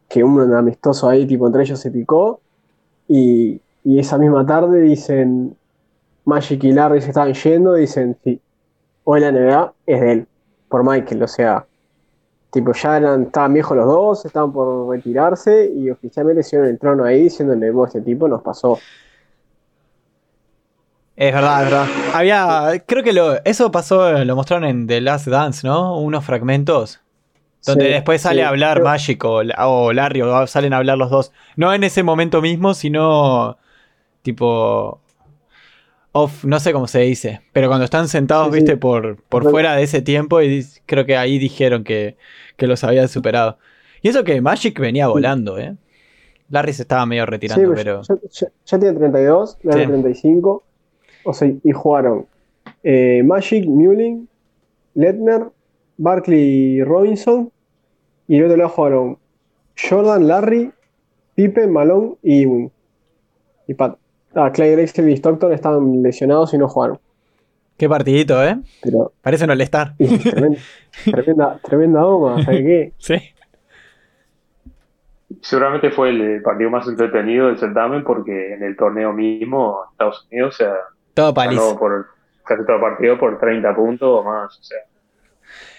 que 0.09 0.25
un 0.25 0.55
amistoso 0.55 1.09
ahí, 1.09 1.27
tipo, 1.27 1.47
entre 1.47 1.63
ellos 1.63 1.81
se 1.81 1.91
picó, 1.91 2.41
y, 3.09 3.61
y 3.85 3.99
esa 3.99 4.19
misma 4.19 4.45
tarde 4.45 4.81
dicen, 4.83 5.57
Magic 6.25 6.63
y 6.65 6.73
Larry 6.73 7.01
se 7.01 7.09
estaban 7.09 7.33
yendo, 7.33 7.75
dicen, 7.75 8.17
sí, 8.23 8.41
hoy 9.05 9.21
la 9.21 9.33
NBA 9.33 9.73
es 9.87 10.01
de 10.01 10.13
él, 10.13 10.27
por 10.69 10.85
Michael, 10.85 11.23
o 11.23 11.29
sea, 11.29 11.67
tipo, 12.51 12.73
ya 12.73 12.97
eran, 12.97 13.23
estaban 13.23 13.53
viejos 13.55 13.77
los 13.77 13.87
dos, 13.87 14.25
estaban 14.25 14.53
por 14.53 14.89
retirarse, 14.89 15.71
y 15.73 15.91
oficialmente 15.91 16.41
hicieron 16.41 16.69
el 16.69 16.79
trono 16.79 17.05
ahí, 17.05 17.23
diciéndole, 17.23 17.73
este 17.87 18.01
tipo 18.01 18.29
nos 18.29 18.43
pasó. 18.43 18.79
Es 21.21 21.35
verdad, 21.35 21.63
es 21.65 21.71
verdad. 21.71 21.87
Había, 22.15 22.83
creo 22.87 23.05
que 23.05 23.13
lo, 23.13 23.45
eso 23.45 23.71
pasó, 23.71 24.25
lo 24.25 24.37
mostraron 24.37 24.67
en 24.67 24.87
The 24.87 25.03
Last 25.03 25.27
Dance, 25.27 25.67
¿no? 25.67 25.99
Unos 25.99 26.25
fragmentos. 26.25 27.01
Donde 27.67 27.85
Sí, 27.85 27.91
después 27.91 28.23
sale 28.23 28.41
sí, 28.41 28.43
a 28.43 28.49
hablar 28.49 28.83
Magic 28.83 29.23
o, 29.27 29.43
o 29.59 29.93
Larry, 29.93 30.23
o 30.23 30.47
salen 30.47 30.73
a 30.73 30.79
hablar 30.79 30.97
los 30.97 31.11
dos. 31.11 31.31
No 31.57 31.75
en 31.75 31.85
ese 31.85 32.03
momento 32.03 32.41
mismo, 32.41 32.73
sino 32.73 33.59
tipo 34.23 34.99
off, 36.13 36.43
no 36.47 36.59
sé 36.59 36.73
cómo 36.73 36.87
se 36.87 37.01
dice. 37.01 37.43
Pero 37.53 37.69
cuando 37.69 37.85
están 37.85 38.09
sentados, 38.09 38.47
Sí, 38.47 38.53
sí. 38.53 38.59
viste, 38.61 38.77
por, 38.79 39.23
por 39.25 39.49
fuera 39.51 39.77
de 39.77 39.83
ese 39.83 40.01
tiempo, 40.01 40.41
y 40.41 40.65
creo 40.87 41.05
que 41.05 41.19
ahí 41.19 41.39
dijeron 41.39 41.85
que, 41.85 42.17
que 42.57 42.67
los 42.67 42.83
habían 42.83 43.09
superado. 43.11 43.59
Y 44.01 44.09
eso 44.09 44.25
que 44.25 44.41
Magic 44.41 44.81
venía 44.81 45.07
volando, 45.09 45.59
¿eh? 45.59 45.77
Larry 46.49 46.73
se 46.73 46.83
estaba 46.83 47.05
medio 47.05 47.27
retirando, 47.27 47.67
pues, 47.67 47.85
pero. 47.85 48.01
ya, 48.09 48.15
ya- 48.31 48.49
ya 48.65 48.79
tiene 48.79 48.99
32, 48.99 49.59
le 49.65 49.73
Sí. 49.75 49.79
35. 49.87 50.65
O 51.25 51.33
sea, 51.33 51.49
y 51.63 51.73
jugaron 51.73 52.27
eh, 52.83 53.23
Magic, 53.25 53.67
Mullin, 53.67 54.29
Lettner, 54.95 55.45
Barkley 55.97 56.41
y 56.79 56.85
Robinson. 56.85 57.51
Y 58.29 58.39
el 58.39 58.45
otro 58.45 58.57
lado 58.57 58.71
jugaron 58.71 59.19
Jordan, 59.77 60.27
Larry, 60.29 60.73
Pippen, 61.35 61.73
Malone 61.73 62.15
y 62.23 62.43
Ewing. 62.43 62.71
Y 63.67 63.75
Pat. 63.75 63.97
Ah, 64.35 64.53
Clay 64.53 64.71
Drexler 64.73 65.09
y 65.09 65.15
Stockton 65.15 65.53
estaban 65.53 66.03
lesionados 66.03 66.55
y 66.55 66.59
no 66.59 66.69
jugaron. 66.69 66.99
Qué 67.77 67.89
partidito, 67.89 68.45
¿eh? 68.45 68.59
Pero 68.83 69.13
Parece 69.23 69.45
un 69.45 69.51
all-star. 69.51 69.95
y 69.99 70.19
tremenda, 70.19 70.59
tremenda, 71.05 71.61
tremenda 71.63 72.01
doma, 72.01 72.43
¿sabes 72.45 72.61
qué? 72.61 72.93
Sí. 72.99 73.15
Seguramente 75.43 75.91
fue 75.91 76.11
el 76.11 76.43
partido 76.43 76.71
más 76.71 76.87
entretenido 76.89 77.47
del 77.47 77.59
certamen 77.59 78.05
porque 78.05 78.55
en 78.55 78.63
el 78.63 78.77
torneo 78.77 79.13
mismo, 79.13 79.79
Estados 79.93 80.27
Unidos, 80.31 80.55
o 80.55 80.57
sea, 80.59 80.75
Todo 81.21 81.33
ganó 81.35 81.35
paliza. 81.35 81.79
por 81.79 82.07
casi 82.45 82.67
todo 82.67 82.81
partido 82.81 83.19
por 83.19 83.39
30 83.39 83.75
puntos 83.75 84.09
o 84.09 84.25
más. 84.25 84.59
O 84.59 84.63
sea, 84.63 84.79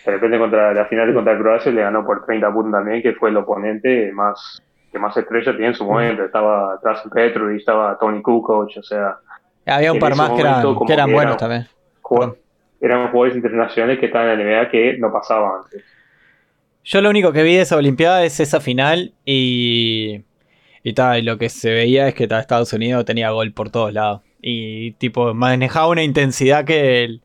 de 0.06 0.12
repente 0.12 0.38
contra 0.40 0.74
la 0.74 0.86
final 0.86 1.14
contra 1.14 1.38
Croacia 1.38 1.72
le 1.72 1.82
ganó 1.82 2.06
por 2.06 2.26
30 2.26 2.52
puntos 2.54 2.72
también, 2.72 3.02
que 3.02 3.14
fue 3.14 3.30
el 3.30 3.38
oponente 3.38 4.12
más 4.14 4.62
que 4.92 5.00
más 5.00 5.16
estrella 5.16 5.52
tenía 5.54 5.68
en 5.70 5.74
su 5.76 5.86
momento. 5.86 6.24
Estaba 6.26 6.78
Drazen 6.84 7.10
Petrovic, 7.12 7.60
estaba 7.60 7.98
Tony 7.98 8.22
Kukoc, 8.22 8.70
o 8.78 8.84
sea, 8.84 9.18
Había 9.66 9.94
un 9.94 10.00
par 10.00 10.16
más 10.16 10.32
que 10.32 10.42
eran, 10.42 10.62
que 10.86 10.94
eran 10.94 11.08
que 11.08 11.14
buenos 11.14 11.38
también. 11.38 11.68
jugó- 12.02 12.36
eran 12.82 13.10
jugadores 13.12 13.36
internacionales 13.36 14.00
que 14.00 14.08
estaban 14.08 14.30
en 14.32 14.40
la 14.40 14.44
NBA 14.64 14.70
que 14.72 14.98
no 14.98 15.12
pasaban 15.14 15.62
antes. 15.64 15.84
Yo 16.84 17.00
lo 17.02 17.10
único 17.12 17.32
que 17.32 17.44
vi 17.44 17.56
de 17.56 17.62
esa 17.62 17.78
Olimpiada 17.78 18.24
es 18.24 18.40
esa 18.40 18.60
final 18.60 19.14
y. 19.26 20.24
Y 20.84 20.94
tal, 20.94 21.20
y 21.20 21.22
lo 21.22 21.38
que 21.38 21.48
se 21.50 21.70
veía 21.72 22.08
es 22.08 22.16
que 22.16 22.28
ta, 22.28 22.40
Estados 22.40 22.74
Unidos 22.74 23.06
tenía 23.06 23.30
gol 23.30 23.54
por 23.54 23.70
todos 23.70 23.94
lados. 23.94 24.22
Y 24.42 24.92
tipo, 24.94 25.34
manejaba 25.34 25.88
una 25.90 26.04
intensidad 26.04 26.66
que, 26.66 27.04
el- 27.04 27.22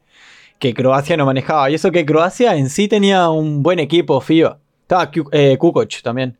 que 0.58 0.74
Croacia 0.74 1.16
no 1.16 1.26
manejaba. 1.26 1.70
Y 1.70 1.74
eso 1.74 1.90
que 1.90 2.04
Croacia 2.06 2.56
en 2.56 2.68
sí 2.70 2.88
tenía 2.88 3.28
un 3.30 3.62
buen 3.62 3.78
equipo 3.78 4.20
FIBA. 4.20 4.58
Estaba 4.82 5.10
eh, 5.32 5.56
Kukoc 5.58 6.02
también. 6.02 6.36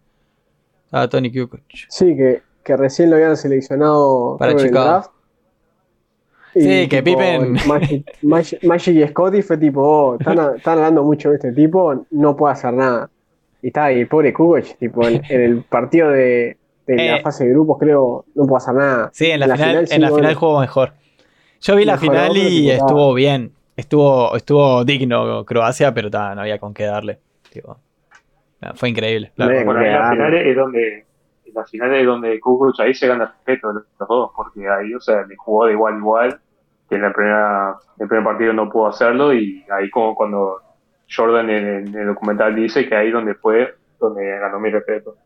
Estaba 0.86 1.08
Tony 1.08 1.32
Kukoc. 1.32 1.60
Sí, 1.88 2.16
que, 2.16 2.42
que 2.62 2.76
recién 2.76 3.10
lo 3.10 3.16
habían 3.16 3.36
seleccionado 3.36 4.36
Para 4.38 4.54
Chicago. 4.56 4.84
draft. 4.84 5.10
Sí, 6.54 6.88
que 6.88 7.02
Pippen- 7.04 7.58
Magic, 7.66 8.06
Magic- 8.22 8.62
Magic 8.64 8.94
y 8.96 9.06
Scotty 9.08 9.42
fue 9.42 9.58
tipo, 9.58 9.82
oh, 9.82 10.16
están, 10.18 10.56
están 10.56 10.78
hablando 10.78 11.02
mucho 11.04 11.28
de 11.30 11.36
este 11.36 11.52
tipo, 11.52 12.06
no 12.10 12.34
puede 12.36 12.54
hacer 12.54 12.72
nada. 12.72 13.10
Y 13.60 13.66
está 13.68 13.84
ahí, 13.86 14.04
pobre 14.06 14.32
Kukoc, 14.32 14.64
tipo, 14.78 15.06
en, 15.06 15.22
en 15.28 15.40
el 15.42 15.62
partido 15.64 16.08
de, 16.10 16.56
de 16.86 16.96
la 16.96 17.16
Eh. 17.16 17.22
fase 17.22 17.44
de 17.44 17.50
grupos, 17.50 17.78
creo, 17.78 18.24
no 18.34 18.46
puede 18.46 18.58
hacer 18.58 18.74
nada. 18.74 19.10
Sí, 19.12 19.30
en 19.30 19.40
la, 19.40 19.56
final, 19.56 19.86
sí, 19.88 19.94
en 19.94 20.00
la 20.02 20.10
bueno. 20.10 20.22
final 20.22 20.34
jugó 20.36 20.60
mejor. 20.60 20.92
Yo 21.60 21.74
vi 21.76 21.84
la 21.84 21.98
final 21.98 22.36
y 22.36 22.70
estuvo 22.70 23.12
bien. 23.14 23.52
Estuvo, 23.76 24.34
estuvo 24.36 24.84
digno 24.84 25.44
Croacia, 25.44 25.92
pero 25.92 26.10
ta, 26.10 26.34
no 26.34 26.40
había 26.42 26.58
con 26.58 26.72
qué 26.72 26.84
darle. 26.84 27.18
Tipo, 27.52 27.76
no, 28.62 28.74
fue 28.74 28.88
increíble. 28.90 29.32
la. 29.36 29.46
Bueno, 29.46 29.80
en 29.82 29.92
las 29.92 30.00
Claro. 30.00 30.10
finales 30.16 30.46
es 30.46 30.56
donde, 30.56 30.98
en 31.44 31.54
las 31.54 31.70
finales 31.70 32.00
es 32.00 32.06
donde 32.06 32.40
Kukoc 32.40 32.80
ahí 32.80 32.94
se 32.94 33.06
gana 33.06 33.26
respeto 33.26 33.68
de 33.68 33.74
los 33.74 33.82
los 33.98 34.08
dos, 34.08 34.30
porque 34.36 34.68
ahí, 34.68 34.94
o 34.94 35.00
sea, 35.00 35.22
le 35.26 35.36
jugó 35.36 35.66
de 35.66 35.72
igual 35.72 35.94
a 35.94 35.98
igual, 35.98 36.40
que 36.88 36.94
en 36.96 37.02
la 37.02 37.12
primera, 37.12 37.74
en 37.98 38.02
el 38.02 38.08
primer 38.08 38.24
partido 38.24 38.52
no 38.52 38.70
pudo 38.70 38.86
hacerlo, 38.86 39.34
y 39.34 39.64
ahí 39.70 39.90
como 39.90 40.14
cuando 40.14 40.60
Jordan 41.14 41.50
en, 41.50 41.66
el- 41.66 41.88
en 41.88 41.94
el 42.00 42.06
documental 42.06 42.54
dice 42.54 42.88
que 42.88 42.94
ahí 42.96 43.10
donde 43.10 43.34
fue, 43.34 43.74
donde 44.00 44.38
ganó 44.38 44.58
mi 44.60 44.70
respeto. 44.70 45.16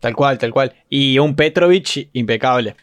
Tal 0.00 0.14
cual, 0.14 0.38
tal 0.38 0.52
cual. 0.52 0.72
Y 0.88 1.18
un 1.18 1.34
Petrovic 1.34 2.08
impecable. 2.12 2.76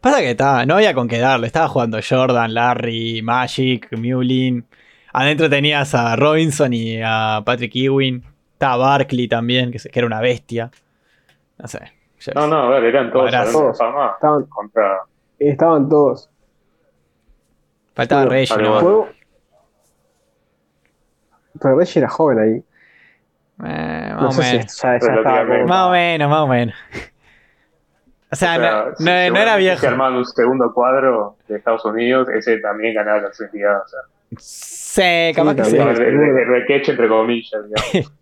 Pasa 0.00 0.20
que 0.20 0.34
ta, 0.34 0.64
no 0.66 0.74
había 0.76 0.94
con 0.94 1.08
qué 1.08 1.18
darle. 1.18 1.46
Estaba 1.46 1.68
jugando 1.68 1.98
Jordan, 2.06 2.54
Larry, 2.54 3.22
Magic, 3.22 3.88
Mullin. 3.96 4.64
Adentro 5.12 5.48
tenías 5.48 5.94
a 5.94 6.14
Robinson 6.16 6.72
y 6.72 7.00
a 7.02 7.42
Patrick 7.44 7.74
Ewing. 7.74 8.22
Estaba 8.52 8.76
Barkley 8.76 9.28
también, 9.28 9.70
que, 9.72 9.78
se- 9.78 9.88
que 9.88 9.98
era 9.98 10.06
una 10.06 10.20
bestia. 10.20 10.70
No 11.58 11.66
sé. 11.68 11.92
No, 12.34 12.46
no, 12.46 12.56
a 12.64 12.68
ver, 12.70 12.84
eran 12.84 13.10
todos 13.12 13.30
de 13.30 13.74
fama 13.74 14.12
Estaban, 14.14 14.44
contra... 14.46 15.02
estaban 15.38 15.88
todos. 15.88 16.28
Faltaba 17.94 18.26
vale, 18.26 18.46
¿no? 18.46 19.08
Pero 21.60 21.76
Reggie 21.78 21.98
era 22.00 22.08
joven 22.08 22.38
ahí. 22.38 22.64
Eh, 23.64 24.10
más 24.14 24.22
No 24.22 24.28
o 24.28 24.32
sé 24.32 24.42
si 24.42 24.56
menos. 24.56 24.80
ya, 24.82 24.98
ya 24.98 25.64
Más 25.66 25.86
o 25.86 25.90
menos, 25.90 26.30
más 26.30 26.40
o 26.40 26.46
menos. 26.46 26.74
O 28.30 28.36
sea, 28.36 28.56
o 28.56 28.60
sea, 28.60 28.84
no, 28.90 28.96
si- 28.96 29.04
no- 29.04 29.30
no 29.34 29.40
era 29.40 29.56
viejo. 29.56 29.80
Si 29.80 29.86
armaban 29.86 30.14
un 30.14 30.24
segundo 30.26 30.72
cuadro 30.74 31.36
de 31.48 31.56
Estados 31.56 31.84
Unidos, 31.84 32.28
ese 32.28 32.58
también 32.58 32.94
ganaba 32.94 33.20
la 33.22 33.32
sensibilidad. 33.32 33.80
O 33.82 33.88
sea, 33.88 34.00
Sí, 34.38 35.32
capaz 35.34 35.52
Sí, 35.52 35.56
que 35.56 35.64
sí. 35.64 35.76
también. 35.78 35.96
el, 36.06 36.14
el- 36.20 36.38
el 36.38 36.46
requeche 36.48 36.90
entre 36.92 37.08
comillas. 37.08 37.62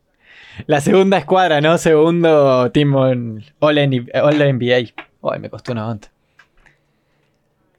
La 0.66 0.80
segunda 0.80 1.18
escuadra, 1.18 1.60
¿no? 1.60 1.76
Segundo 1.76 2.70
team 2.72 2.94
on- 2.94 3.42
All, 3.58 3.76
All 3.78 4.38
NBA. 4.40 4.76
Ay, 5.22 5.38
me 5.40 5.50
costó 5.50 5.72
una 5.72 5.86
onda. 5.88 6.08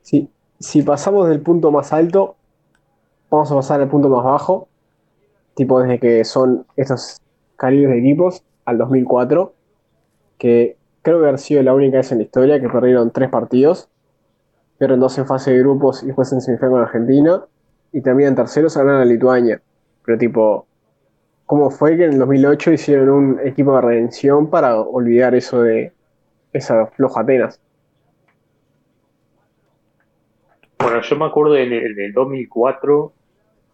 Si, 0.02 0.30
si 0.60 0.84
pasamos 0.84 1.28
del 1.28 1.42
punto 1.42 1.72
más 1.72 1.92
alto, 1.92 2.36
vamos 3.32 3.52
a 3.52 3.56
pasar 3.56 3.82
al 3.82 3.88
punto 3.90 4.10
más 4.10 4.24
bajo. 4.24 4.68
Tipo 5.56 5.82
desde 5.82 6.00
que 6.00 6.24
son 6.24 6.66
estos 6.76 7.20
calibres 7.58 7.92
de 7.92 8.00
equipos 8.00 8.44
al 8.66 8.78
2004. 8.78 9.54
Que 10.38 10.78
creo 11.02 11.22
que 11.22 11.30
ha 11.30 11.38
sido 11.38 11.62
la 11.64 11.74
única 11.74 11.98
vez 11.98 12.12
en 12.12 12.20
la 12.20 12.24
historia 12.24 12.62
que 12.62 12.70
perdieron 12.70 13.12
tres 13.12 13.30
partidos. 13.30 13.90
Perdieron 14.78 15.02
dos 15.02 15.18
en 15.18 15.26
fase 15.26 15.52
de 15.52 15.60
grupos 15.60 16.04
y 16.04 16.08
después 16.08 16.32
en 16.32 16.42
semifinal 16.42 16.72
con 16.72 16.82
Argentina. 16.82 17.44
Y 17.92 18.02
también 18.02 18.30
en 18.30 18.36
terceros 18.36 18.78
ganaron 18.78 19.02
a 19.02 19.06
Lituania. 19.06 19.62
Pero 20.06 20.18
tipo, 20.18 20.68
¿cómo 21.46 21.70
fue 21.70 21.98
que 21.98 22.06
en 22.06 22.14
el 22.14 22.20
2008 22.20 22.72
hicieron 22.72 23.10
un 23.10 23.40
equipo 23.44 23.76
de 23.76 23.82
redención 23.82 24.50
para 24.50 24.80
olvidar 24.80 25.36
eso 25.36 25.62
de 25.62 25.92
esa 26.54 26.86
floja 26.88 27.22
Atenas? 27.22 27.60
Bueno, 30.80 31.02
yo 31.02 31.16
me 31.18 31.26
acuerdo 31.26 31.58
en 31.58 31.74
el, 31.74 31.92
en 31.92 32.00
el 32.00 32.14
2004, 32.14 33.12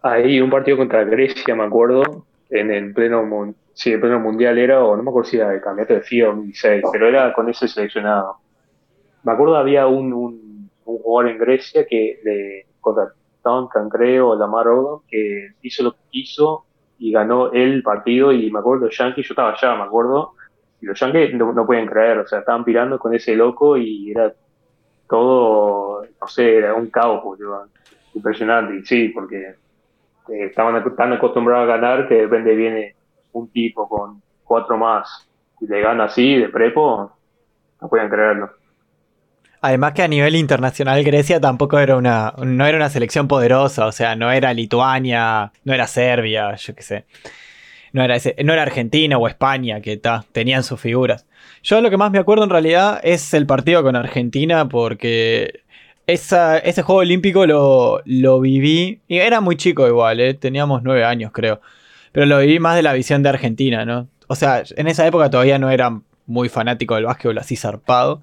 ahí 0.04 0.40
un 0.40 0.50
partido 0.50 0.78
contra 0.78 1.04
Grecia, 1.04 1.54
me 1.54 1.64
acuerdo, 1.64 2.26
en 2.54 2.72
el 2.72 2.94
pleno, 2.94 3.56
sí, 3.74 3.98
pleno 3.98 4.20
mundial 4.20 4.58
era, 4.58 4.84
o 4.84 4.96
no 4.96 5.04
me 5.04 5.10
acuerdo 5.10 5.30
si 5.30 5.38
era 5.38 5.54
el 5.54 5.62
campeonato 5.62 5.96
de 5.96 6.02
FIA 6.02 6.28
2016, 6.28 6.84
pero 6.92 7.08
era 7.08 7.34
con 7.34 7.50
ese 7.50 7.68
seleccionado. 7.68 8.38
Me 9.24 9.32
acuerdo 9.32 9.58
había 9.58 9.88
un, 9.88 10.14
un, 10.14 10.70
un 10.86 10.98
jugador 11.00 11.32
en 11.32 11.38
Grecia 11.40 11.86
que 11.88 12.20
le 12.24 12.68
contra 12.80 13.14
Duncan, 13.44 13.90
creo, 13.90 14.30
o 14.30 14.36
Lamar 14.36 14.68
Odom, 14.68 15.02
que 15.08 15.54
hizo 15.64 15.84
lo 15.84 15.94
que 15.94 16.00
quiso 16.12 16.66
y 17.00 17.12
ganó 17.12 17.52
el 17.52 17.82
partido. 17.82 18.32
Y 18.32 18.52
me 18.52 18.60
acuerdo, 18.60 18.86
los 18.86 18.98
Yankees, 18.98 19.28
yo 19.28 19.34
estaba 19.34 19.54
allá, 19.54 19.76
me 19.76 19.84
acuerdo, 19.84 20.34
y 20.80 20.86
los 20.86 21.00
Yankees 21.00 21.34
no, 21.34 21.52
no 21.54 21.66
pueden 21.66 21.88
creer, 21.88 22.20
o 22.20 22.28
sea, 22.28 22.40
estaban 22.40 22.64
pirando 22.64 23.00
con 23.00 23.14
ese 23.16 23.36
loco 23.36 23.78
y 23.78 24.12
era 24.12 24.34
todo, 25.10 26.06
no 26.22 26.28
sé, 26.28 26.58
era 26.58 26.76
un 26.76 26.88
caos, 26.88 27.24
impresionante, 28.14 28.76
y 28.78 28.86
sí, 28.86 29.10
porque 29.10 29.56
eh, 30.30 30.46
estaban 30.46 30.96
tan 30.96 31.14
acostumbrados 31.14 31.70
a 31.70 31.78
ganar 31.78 32.08
que 32.08 32.16
de 32.16 32.22
repente 32.24 32.56
viene 32.56 32.96
un 33.34 33.52
tipo 33.52 33.88
con 33.88 34.22
cuatro 34.44 34.78
más 34.78 35.28
y 35.60 35.68
le 35.68 35.82
gana 35.82 36.06
así 36.06 36.36
de 36.36 36.50
prepo, 36.50 37.12
no 37.82 37.90
pueden 37.90 38.10
creerlo. 38.10 38.52
Además 39.62 39.94
que 39.94 40.02
a 40.02 40.10
nivel 40.10 40.36
internacional 40.36 41.02
Grecia 41.06 41.40
tampoco 41.40 41.80
era 41.80 41.96
una, 41.96 42.34
no 42.44 42.66
era 42.66 42.76
una 42.76 42.90
selección 42.90 43.30
poderosa, 43.30 43.86
o 43.86 43.94
sea, 43.94 44.14
no 44.14 44.30
era 44.30 44.54
Lituania, 44.54 45.54
no 45.64 45.74
era 45.74 45.88
Serbia, 45.88 46.54
yo 46.56 46.76
qué 46.76 46.82
sé. 46.82 47.06
No 47.94 48.04
era, 48.04 48.18
no 48.44 48.52
era 48.52 48.64
Argentina 48.64 49.18
o 49.18 49.28
España, 49.28 49.80
que 49.80 49.96
ta, 49.96 50.26
tenían 50.34 50.64
sus 50.64 50.82
figuras. 50.82 51.26
Yo 51.62 51.80
lo 51.80 51.90
que 51.90 51.96
más 51.96 52.12
me 52.12 52.20
acuerdo 52.20 52.44
en 52.44 52.50
realidad 52.50 53.00
es 53.04 53.34
el 53.34 53.46
partido 53.46 53.84
con 53.84 53.96
Argentina, 53.96 54.68
porque 54.68 55.62
ese 56.08 56.82
juego 56.82 57.02
olímpico 57.02 57.46
lo, 57.46 58.02
lo 58.06 58.40
viví, 58.40 59.02
y 59.08 59.18
era 59.18 59.42
muy 59.42 59.56
chico 59.56 59.88
igual, 59.88 60.20
¿eh? 60.20 60.34
teníamos 60.34 60.84
nueve 60.84 61.04
años 61.06 61.32
creo, 61.34 61.62
pero 62.12 62.26
lo 62.26 62.40
viví 62.40 62.60
más 62.60 62.76
de 62.76 62.84
la 62.84 62.94
visión 62.94 63.24
de 63.24 63.30
Argentina, 63.30 63.86
¿no? 63.86 64.08
O 64.28 64.36
sea, 64.36 64.64
en 64.76 64.88
esa 64.88 65.06
época 65.06 65.30
todavía 65.30 65.60
no 65.60 65.70
era 65.70 66.02
muy 66.26 66.50
fanático 66.50 66.96
del 66.96 67.06
básquetbol 67.06 67.38
así 67.38 67.56
zarpado. 67.56 68.22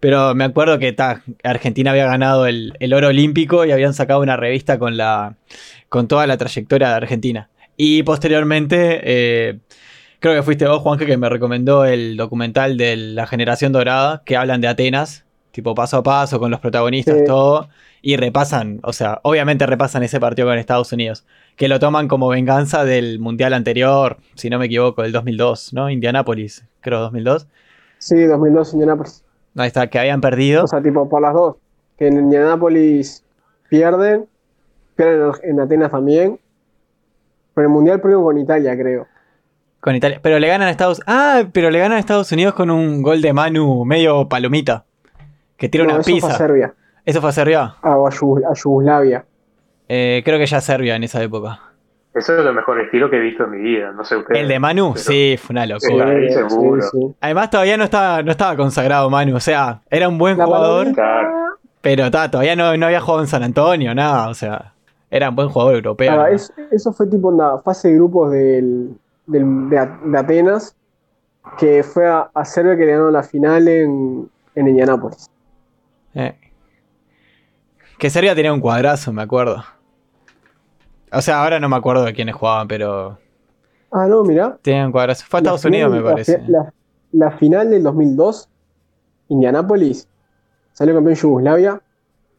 Pero 0.00 0.34
me 0.34 0.44
acuerdo 0.44 0.78
que 0.78 0.92
ta, 0.92 1.22
Argentina 1.42 1.90
había 1.90 2.06
ganado 2.06 2.46
el, 2.46 2.74
el 2.80 2.92
oro 2.92 3.08
olímpico 3.08 3.64
y 3.64 3.72
habían 3.72 3.94
sacado 3.94 4.20
una 4.20 4.36
revista 4.36 4.78
con, 4.78 4.96
la, 4.96 5.36
con 5.88 6.06
toda 6.08 6.26
la 6.26 6.36
trayectoria 6.36 6.88
de 6.90 6.94
Argentina. 6.94 7.48
Y 7.76 8.02
posteriormente, 8.02 9.00
eh, 9.02 9.58
creo 10.20 10.34
que 10.34 10.42
fuiste 10.42 10.66
vos, 10.66 10.82
Juanje, 10.82 11.06
que 11.06 11.16
me 11.16 11.28
recomendó 11.28 11.84
el 11.84 12.16
documental 12.16 12.76
de 12.76 12.96
la 12.96 13.26
generación 13.26 13.72
dorada, 13.72 14.22
que 14.24 14.36
hablan 14.36 14.60
de 14.60 14.68
Atenas, 14.68 15.24
tipo 15.56 15.74
paso 15.74 15.96
a 15.96 16.02
paso, 16.02 16.38
con 16.38 16.50
los 16.50 16.60
protagonistas, 16.60 17.16
Sí. 17.18 17.24
todo. 17.24 17.68
Y 18.02 18.16
repasan, 18.16 18.78
o 18.84 18.92
sea, 18.92 19.20
obviamente 19.22 19.66
repasan 19.66 20.02
ese 20.02 20.20
partido 20.20 20.46
con 20.46 20.58
Estados 20.58 20.92
Unidos, 20.92 21.24
que 21.56 21.66
lo 21.66 21.80
toman 21.80 22.06
como 22.08 22.28
venganza 22.28 22.84
del 22.84 23.18
mundial 23.18 23.54
anterior, 23.54 24.18
si 24.34 24.50
no 24.50 24.58
me 24.58 24.66
equivoco, 24.66 25.02
del 25.02 25.12
2002, 25.12 25.72
¿no? 25.72 25.88
Indianápolis, 25.90 26.64
creo 26.82 27.00
2002. 27.00 27.48
Sí, 27.98 28.22
2002 28.24 28.74
Indianapolis. 28.74 29.24
Ahí 29.56 29.66
está, 29.68 29.86
que 29.88 29.98
habían 29.98 30.20
perdido. 30.20 30.64
O 30.64 30.66
sea, 30.68 30.82
tipo 30.82 31.08
por 31.08 31.22
las 31.22 31.32
dos. 31.32 31.56
Que 31.98 32.08
en 32.08 32.18
Indianapolis 32.18 33.24
pierden, 33.70 34.26
pierden 34.94 35.32
en 35.42 35.60
Atenas 35.60 35.90
también. 35.90 36.38
Pero 37.54 37.68
el 37.68 37.72
Mundial 37.72 38.00
perdieron 38.02 38.24
con 38.24 38.38
Italia, 38.38 38.76
creo. 38.76 39.06
Con 39.80 39.94
Italia. 39.96 40.20
Pero 40.22 40.38
le 40.38 40.48
ganan 40.48 40.68
a 40.68 40.70
Estados 40.70 41.00
Ah, 41.06 41.44
pero 41.52 41.70
le 41.70 41.78
ganan 41.78 41.96
a 41.96 42.00
Estados 42.00 42.30
Unidos 42.32 42.54
con 42.54 42.70
un 42.70 43.02
gol 43.02 43.22
de 43.22 43.32
Manu 43.32 43.84
medio 43.84 44.28
palomita. 44.28 44.84
Que 45.56 45.68
tira 45.68 45.84
No, 45.84 45.90
una 45.92 46.00
eso 46.00 46.10
fue 46.10 46.14
pizza. 46.14 46.28
a 46.34 46.38
Serbia. 46.38 46.74
¿Eso 47.04 47.20
fue 47.20 47.30
a 47.30 47.32
Serbia? 47.32 47.74
Ah, 47.82 47.96
o 47.96 48.06
a, 48.06 48.10
Yugo- 48.10 48.42
a 48.50 48.54
Yugoslavia. 48.54 49.24
Eh, 49.88 50.22
creo 50.24 50.38
que 50.38 50.46
ya 50.46 50.60
Serbia 50.60 50.96
en 50.96 51.04
esa 51.04 51.22
época. 51.22 51.60
Eso 52.14 52.36
es 52.38 52.44
lo 52.44 52.52
mejor 52.54 52.80
estilo 52.80 53.10
que 53.10 53.16
he 53.16 53.20
visto 53.20 53.44
en 53.44 53.50
mi 53.50 53.58
vida, 53.58 53.92
no 53.92 54.02
sé 54.04 54.16
ustedes. 54.16 54.40
¿El 54.40 54.48
de 54.48 54.58
Manu? 54.58 54.92
pero- 54.94 55.04
Sí, 55.04 55.36
fue 55.40 55.52
una 55.54 55.64
Sí, 55.64 55.68
locura. 55.68 56.08
ahí 56.08 56.32
seguro. 56.32 56.82
sí. 56.82 57.14
Además, 57.20 57.50
todavía 57.50 57.76
no 57.76 57.84
estaba, 57.84 58.22
no 58.22 58.30
estaba 58.30 58.56
consagrado 58.56 59.08
Manu. 59.10 59.36
O 59.36 59.40
sea, 59.40 59.82
era 59.90 60.08
un 60.08 60.16
buen 60.18 60.38
La 60.38 60.46
jugador, 60.46 60.86
pero 61.82 62.10
ta, 62.10 62.30
todavía 62.30 62.56
no, 62.56 62.76
no 62.76 62.86
había 62.86 63.00
jugado 63.00 63.20
en 63.22 63.28
San 63.28 63.42
Antonio, 63.42 63.94
nada. 63.94 64.28
O 64.28 64.34
sea, 64.34 64.72
era 65.10 65.28
un 65.28 65.36
buen 65.36 65.48
jugador 65.50 65.74
europeo. 65.76 66.08
Claro, 66.12 66.22
¿no? 66.30 66.34
es- 66.34 66.52
eso 66.70 66.92
fue 66.92 67.06
tipo 67.06 67.30
en 67.30 67.36
la 67.38 67.58
fase 67.58 67.88
de 67.88 67.94
grupos 67.94 68.30
del, 68.32 68.90
del- 69.26 69.68
de, 69.70 70.18
Atenas, 70.18 70.74
que 71.58 71.82
fue 71.84 72.08
a, 72.08 72.30
a 72.34 72.44
Serbia 72.44 72.76
que 72.76 72.86
le 72.86 72.92
ganó 72.92 73.10
la 73.10 73.22
final 73.22 73.68
en, 73.68 74.28
en 74.54 74.68
Indianápolis. 74.68 75.30
Eh. 76.16 76.34
Que 77.98 78.10
Serbia 78.10 78.34
tenía 78.34 78.52
un 78.52 78.60
cuadrazo, 78.60 79.12
me 79.12 79.22
acuerdo. 79.22 79.62
O 81.12 81.20
sea, 81.22 81.42
ahora 81.42 81.60
no 81.60 81.68
me 81.68 81.76
acuerdo 81.76 82.04
de 82.04 82.12
quiénes 82.12 82.34
jugaban, 82.34 82.66
pero 82.68 83.18
Ah, 83.92 84.06
no, 84.08 84.22
mirá. 84.24 84.58
tenía 84.62 84.84
un 84.86 84.92
cuadrazo. 84.92 85.24
Fue 85.28 85.38
a 85.38 85.40
Estados 85.42 85.62
final- 85.62 85.86
Unidos, 85.88 85.92
me 85.92 86.02
la 86.02 86.10
parece. 86.10 86.38
fi- 86.40 86.50
La, 86.50 86.72
la 87.12 87.30
final 87.38 87.70
del 87.70 87.82
2002, 87.82 88.48
Indianápolis, 89.28 90.08
salió 90.72 90.94
campeón 90.94 91.14
Yugoslavia, 91.16 91.80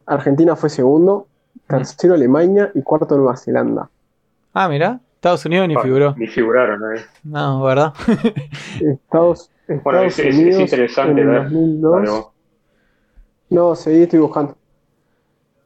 Argentina 0.06 0.56
fue 0.56 0.70
segundo, 0.70 1.28
tercero 1.68 2.14
Alemania 2.14 2.72
y 2.76 2.82
cuarto 2.84 3.16
Nueva 3.18 3.36
Zelanda. 3.38 3.90
Ah, 4.54 4.70
mira, 4.70 5.00
Estados 5.16 5.46
Unidos 5.46 5.68
ni 5.68 5.76
Ah, 5.76 5.80
figuró. 5.82 6.14
Ni 6.18 6.28
figuraron, 6.28 6.80
¿eh? 6.96 7.02
No, 7.24 7.64
¿verdad? 7.64 7.94
Estados, 8.82 9.52
Bueno, 9.68 10.02
Estados 10.04 10.06
es, 10.14 10.20
es- 10.20 10.26
es 10.28 10.36
Unidos 10.36 10.62
interesante 10.62 11.12
en 11.14 11.18
el 11.20 11.28
ver. 11.28 11.44
2002. 11.44 12.28
No, 13.50 13.76
seguí, 13.76 14.04
estoy 14.04 14.20
buscando. 14.20 14.56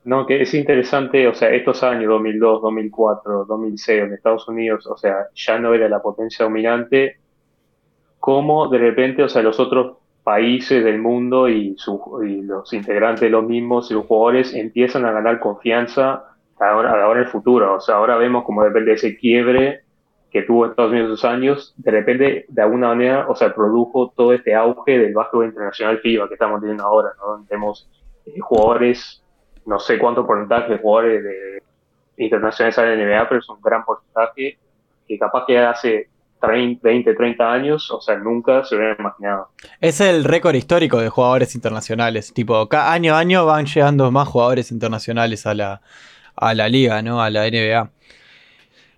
no, 0.04 0.26
que 0.26 0.42
es 0.42 0.54
interesante, 0.56 1.28
o 1.28 1.34
sea, 1.36 1.50
estos 1.52 1.84
años, 1.84 2.08
2002, 2.10 2.62
2004, 2.62 3.46
2006, 3.46 4.02
en 4.04 4.14
Estados 4.14 4.48
Unidos, 4.48 4.88
o 4.88 4.98
sea, 4.98 5.28
ya 5.36 5.60
no 5.60 5.74
era 5.76 5.88
la 5.90 6.02
potencia 6.02 6.44
dominante, 6.46 7.18
cómo 8.20 8.70
de 8.70 8.78
repente, 8.78 9.24
o 9.24 9.30
sea, 9.30 9.42
los 9.42 9.60
otros 9.60 9.98
países 10.24 10.84
del 10.84 11.00
mundo 11.00 11.50
y, 11.50 11.76
su- 11.78 12.22
y 12.26 12.42
los 12.44 12.72
integrantes 12.74 13.22
de 13.22 13.30
los 13.30 13.44
mismos 13.46 13.90
y 13.92 13.96
los 13.96 14.06
jugadores 14.06 14.54
empiezan 14.54 15.06
a 15.06 15.12
ganar 15.12 15.40
confianza 15.40 16.26
ahora, 16.60 16.92
ahora 17.04 17.22
en 17.22 17.26
el 17.26 17.32
futuro. 17.32 17.76
O 17.76 17.80
sea, 17.82 17.96
ahora 17.96 18.18
vemos 18.18 18.44
como 18.46 18.64
de 18.64 18.94
ese 18.94 19.18
quiebre 19.18 19.82
que 20.32 20.44
tuvo 20.44 20.66
Estados 20.66 20.92
Unidos 20.92 21.10
esos 21.12 21.26
años, 21.26 21.74
de 21.78 21.92
repente, 21.92 22.46
de 22.48 22.62
alguna 22.62 22.88
manera, 22.90 23.28
o 23.28 23.36
sea, 23.36 23.54
produjo 23.54 24.14
todo 24.16 24.34
este 24.34 24.56
auge 24.56 24.98
del 24.98 25.14
básquetbol 25.14 25.48
internacional 25.48 26.00
FIBA 26.00 26.28
que 26.30 26.36
estamos 26.36 26.62
teniendo 26.62 26.84
ahora, 26.84 27.10
¿no? 27.20 27.46
Tenemos 27.48 27.90
eh, 28.26 28.40
jugadores, 28.40 29.22
no 29.66 29.78
sé 29.78 30.00
cuánto 30.00 30.26
porcentaje 30.26 30.74
de 30.74 30.80
jugadores 30.80 31.24
de 31.24 31.62
internacionales 32.18 32.78
a 32.78 32.86
la 32.86 32.96
NBA, 32.96 33.28
pero 33.28 33.40
es 33.40 33.50
un 33.50 33.62
gran 33.62 33.84
porcentaje 33.84 34.58
que 35.08 35.20
capaz 35.20 35.46
que 35.46 35.58
hace 35.60 36.10
30, 36.40 36.80
20, 36.82 37.14
30 37.14 37.52
años, 37.52 37.92
o 37.92 38.00
sea, 38.00 38.16
nunca 38.16 38.64
se 38.64 38.76
hubiera 38.76 38.96
imaginado. 38.98 39.50
Es 39.82 40.00
el 40.00 40.24
récord 40.24 40.56
histórico 40.56 41.00
de 41.00 41.10
jugadores 41.10 41.56
internacionales. 41.56 42.34
Tipo, 42.34 42.68
cada 42.70 42.94
año 42.94 43.16
a 43.16 43.20
año 43.20 43.46
van 43.46 43.66
llegando 43.66 44.10
más 44.12 44.28
jugadores 44.28 44.72
internacionales 44.72 45.46
a 45.46 45.54
la, 45.54 45.82
a 46.36 46.54
la 46.54 46.70
liga, 46.70 47.02
¿no? 47.02 47.22
A 47.22 47.30
la 47.30 47.48
NBA. 47.50 47.92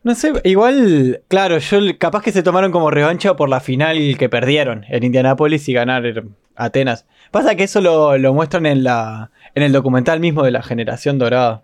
No 0.04 0.16
sé, 0.16 0.34
igual, 0.44 1.22
claro, 1.30 1.58
yo 1.60 1.80
capaz 1.98 2.24
que 2.24 2.34
se 2.34 2.44
tomaron 2.44 2.72
como 2.72 2.92
revancha 2.92 3.36
por 3.36 3.48
la 3.48 3.62
final 3.62 4.18
que 4.18 4.28
perdieron 4.28 4.86
en 4.90 5.04
Indianápolis 5.04 5.68
y 5.70 5.74
ganaron 5.74 6.36
Atenas. 6.56 7.06
Pasa 7.32 7.56
que 7.56 7.64
eso 7.64 7.80
lo, 7.80 8.18
lo 8.18 8.34
muestran 8.34 8.66
en 8.66 8.84
la 8.84 9.32
en 9.56 9.64
el 9.64 9.72
documental 9.72 10.20
mismo 10.20 10.44
de 10.44 10.52
la 10.52 10.62
generación 10.62 11.20
dorada. 11.20 11.64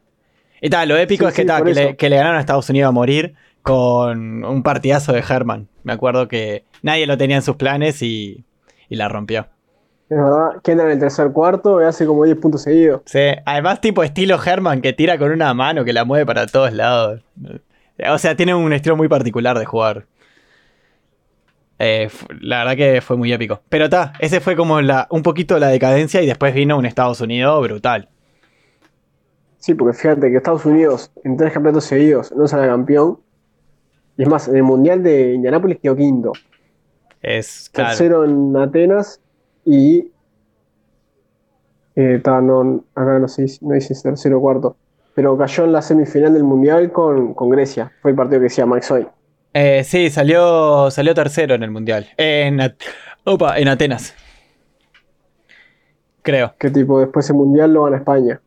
Y 0.61 0.69
tal, 0.69 0.89
lo 0.89 0.97
épico 0.97 1.25
Sí, 1.25 1.29
es 1.29 1.35
que, 1.35 1.41
sí, 1.41 1.47
ta, 1.47 1.61
que, 1.61 1.73
le, 1.73 1.95
que 1.95 2.09
le 2.09 2.15
ganaron 2.15 2.37
a 2.37 2.39
Estados 2.39 2.69
Unidos 2.69 2.89
a 2.89 2.91
morir 2.91 3.35
con 3.61 4.45
un 4.45 4.63
partidazo 4.63 5.13
de 5.13 5.19
Herman. 5.27 5.67
Me 5.83 5.93
acuerdo 5.93 6.27
que 6.27 6.63
nadie 6.81 7.07
lo 7.07 7.17
tenía 7.17 7.35
en 7.37 7.41
sus 7.41 7.55
planes 7.55 8.01
y, 8.01 8.45
y 8.87 8.95
la 8.95 9.09
rompió. 9.09 9.47
Es 10.09 10.17
verdad, 10.17 10.61
que 10.63 10.71
en 10.71 10.79
el 10.79 10.97
tercer 10.99 11.31
cuarto 11.31 11.81
y 11.81 11.85
hace 11.85 12.05
como 12.05 12.23
10 12.25 12.37
puntos 12.37 12.63
seguidos. 12.63 13.01
Sí, 13.05 13.19
además 13.45 13.79
tipo 13.79 14.03
estilo 14.03 14.39
Herman 14.43 14.81
que 14.81 14.93
tira 14.93 15.17
con 15.19 15.31
una 15.31 15.53
mano 15.53 15.85
que 15.85 15.93
la 15.93 16.03
mueve 16.03 16.25
para 16.25 16.47
todos 16.47 16.73
lados. 16.73 17.21
O 18.07 18.17
sea, 18.17 18.35
tiene 18.35 18.55
un 18.55 18.71
estilo 18.71 18.95
muy 18.95 19.07
particular 19.07 19.57
de 19.59 19.65
jugar. 19.65 20.05
Eh, 21.79 22.09
la 22.41 22.59
verdad 22.59 22.75
que 22.75 23.01
fue 23.01 23.17
muy 23.17 23.31
épico. 23.31 23.61
Pero 23.69 23.85
está, 23.85 24.13
ese 24.19 24.39
fue 24.41 24.55
como 24.55 24.81
la, 24.81 25.07
un 25.09 25.23
poquito 25.23 25.57
la 25.59 25.67
decadencia 25.67 26.21
y 26.21 26.25
después 26.25 26.53
vino 26.53 26.77
un 26.77 26.85
Estados 26.85 27.21
Unidos 27.21 27.61
brutal. 27.61 28.09
Sí, 29.57 29.73
porque 29.73 29.97
fíjate 29.97 30.29
que 30.29 30.37
Estados 30.37 30.65
Unidos 30.65 31.11
en 31.23 31.35
tres 31.37 31.53
campeonatos 31.53 31.85
seguidos 31.85 32.31
no 32.33 32.47
sale 32.47 32.67
campeón. 32.67 33.19
Y 34.17 34.23
es 34.23 34.29
más, 34.29 34.47
en 34.47 34.57
el 34.57 34.63
Mundial 34.63 35.03
de 35.03 35.33
Indianápolis 35.33 35.79
quedó 35.79 35.95
quinto. 35.95 36.33
Es 37.21 37.69
claro. 37.69 37.89
Tercero 37.89 38.25
en 38.25 38.55
Atenas 38.55 39.21
y. 39.65 40.11
eh, 41.95 42.19
ta, 42.23 42.41
no, 42.41 42.83
acá 42.95 43.19
no, 43.19 43.27
sé, 43.27 43.45
no 43.61 43.73
dice 43.73 43.93
tercero 44.01 44.37
o 44.37 44.41
cuarto. 44.41 44.75
Pero 45.19 45.37
cayó 45.37 45.65
en 45.65 45.73
la 45.73 45.81
semifinal 45.81 46.33
del 46.33 46.45
Mundial 46.45 46.93
con, 46.93 47.33
con 47.33 47.49
Grecia. 47.49 47.91
Fue 48.01 48.11
el 48.11 48.15
partido 48.15 48.39
que 48.39 48.45
decía 48.45 48.65
Mike 48.65 48.83
Soy. 48.83 49.05
Eh, 49.53 49.83
sí, 49.83 50.09
salió, 50.09 50.89
salió 50.91 51.13
tercero 51.13 51.55
en 51.55 51.63
el 51.63 51.71
mundial. 51.71 52.07
En, 52.15 52.61
opa, 53.25 53.59
en 53.59 53.67
Atenas. 53.67 54.15
Creo. 56.21 56.55
Que 56.57 56.69
tipo, 56.69 57.01
después 57.01 57.29
el 57.29 57.35
Mundial 57.35 57.73
lo 57.73 57.83
gana 57.83 57.97
España. 57.97 58.39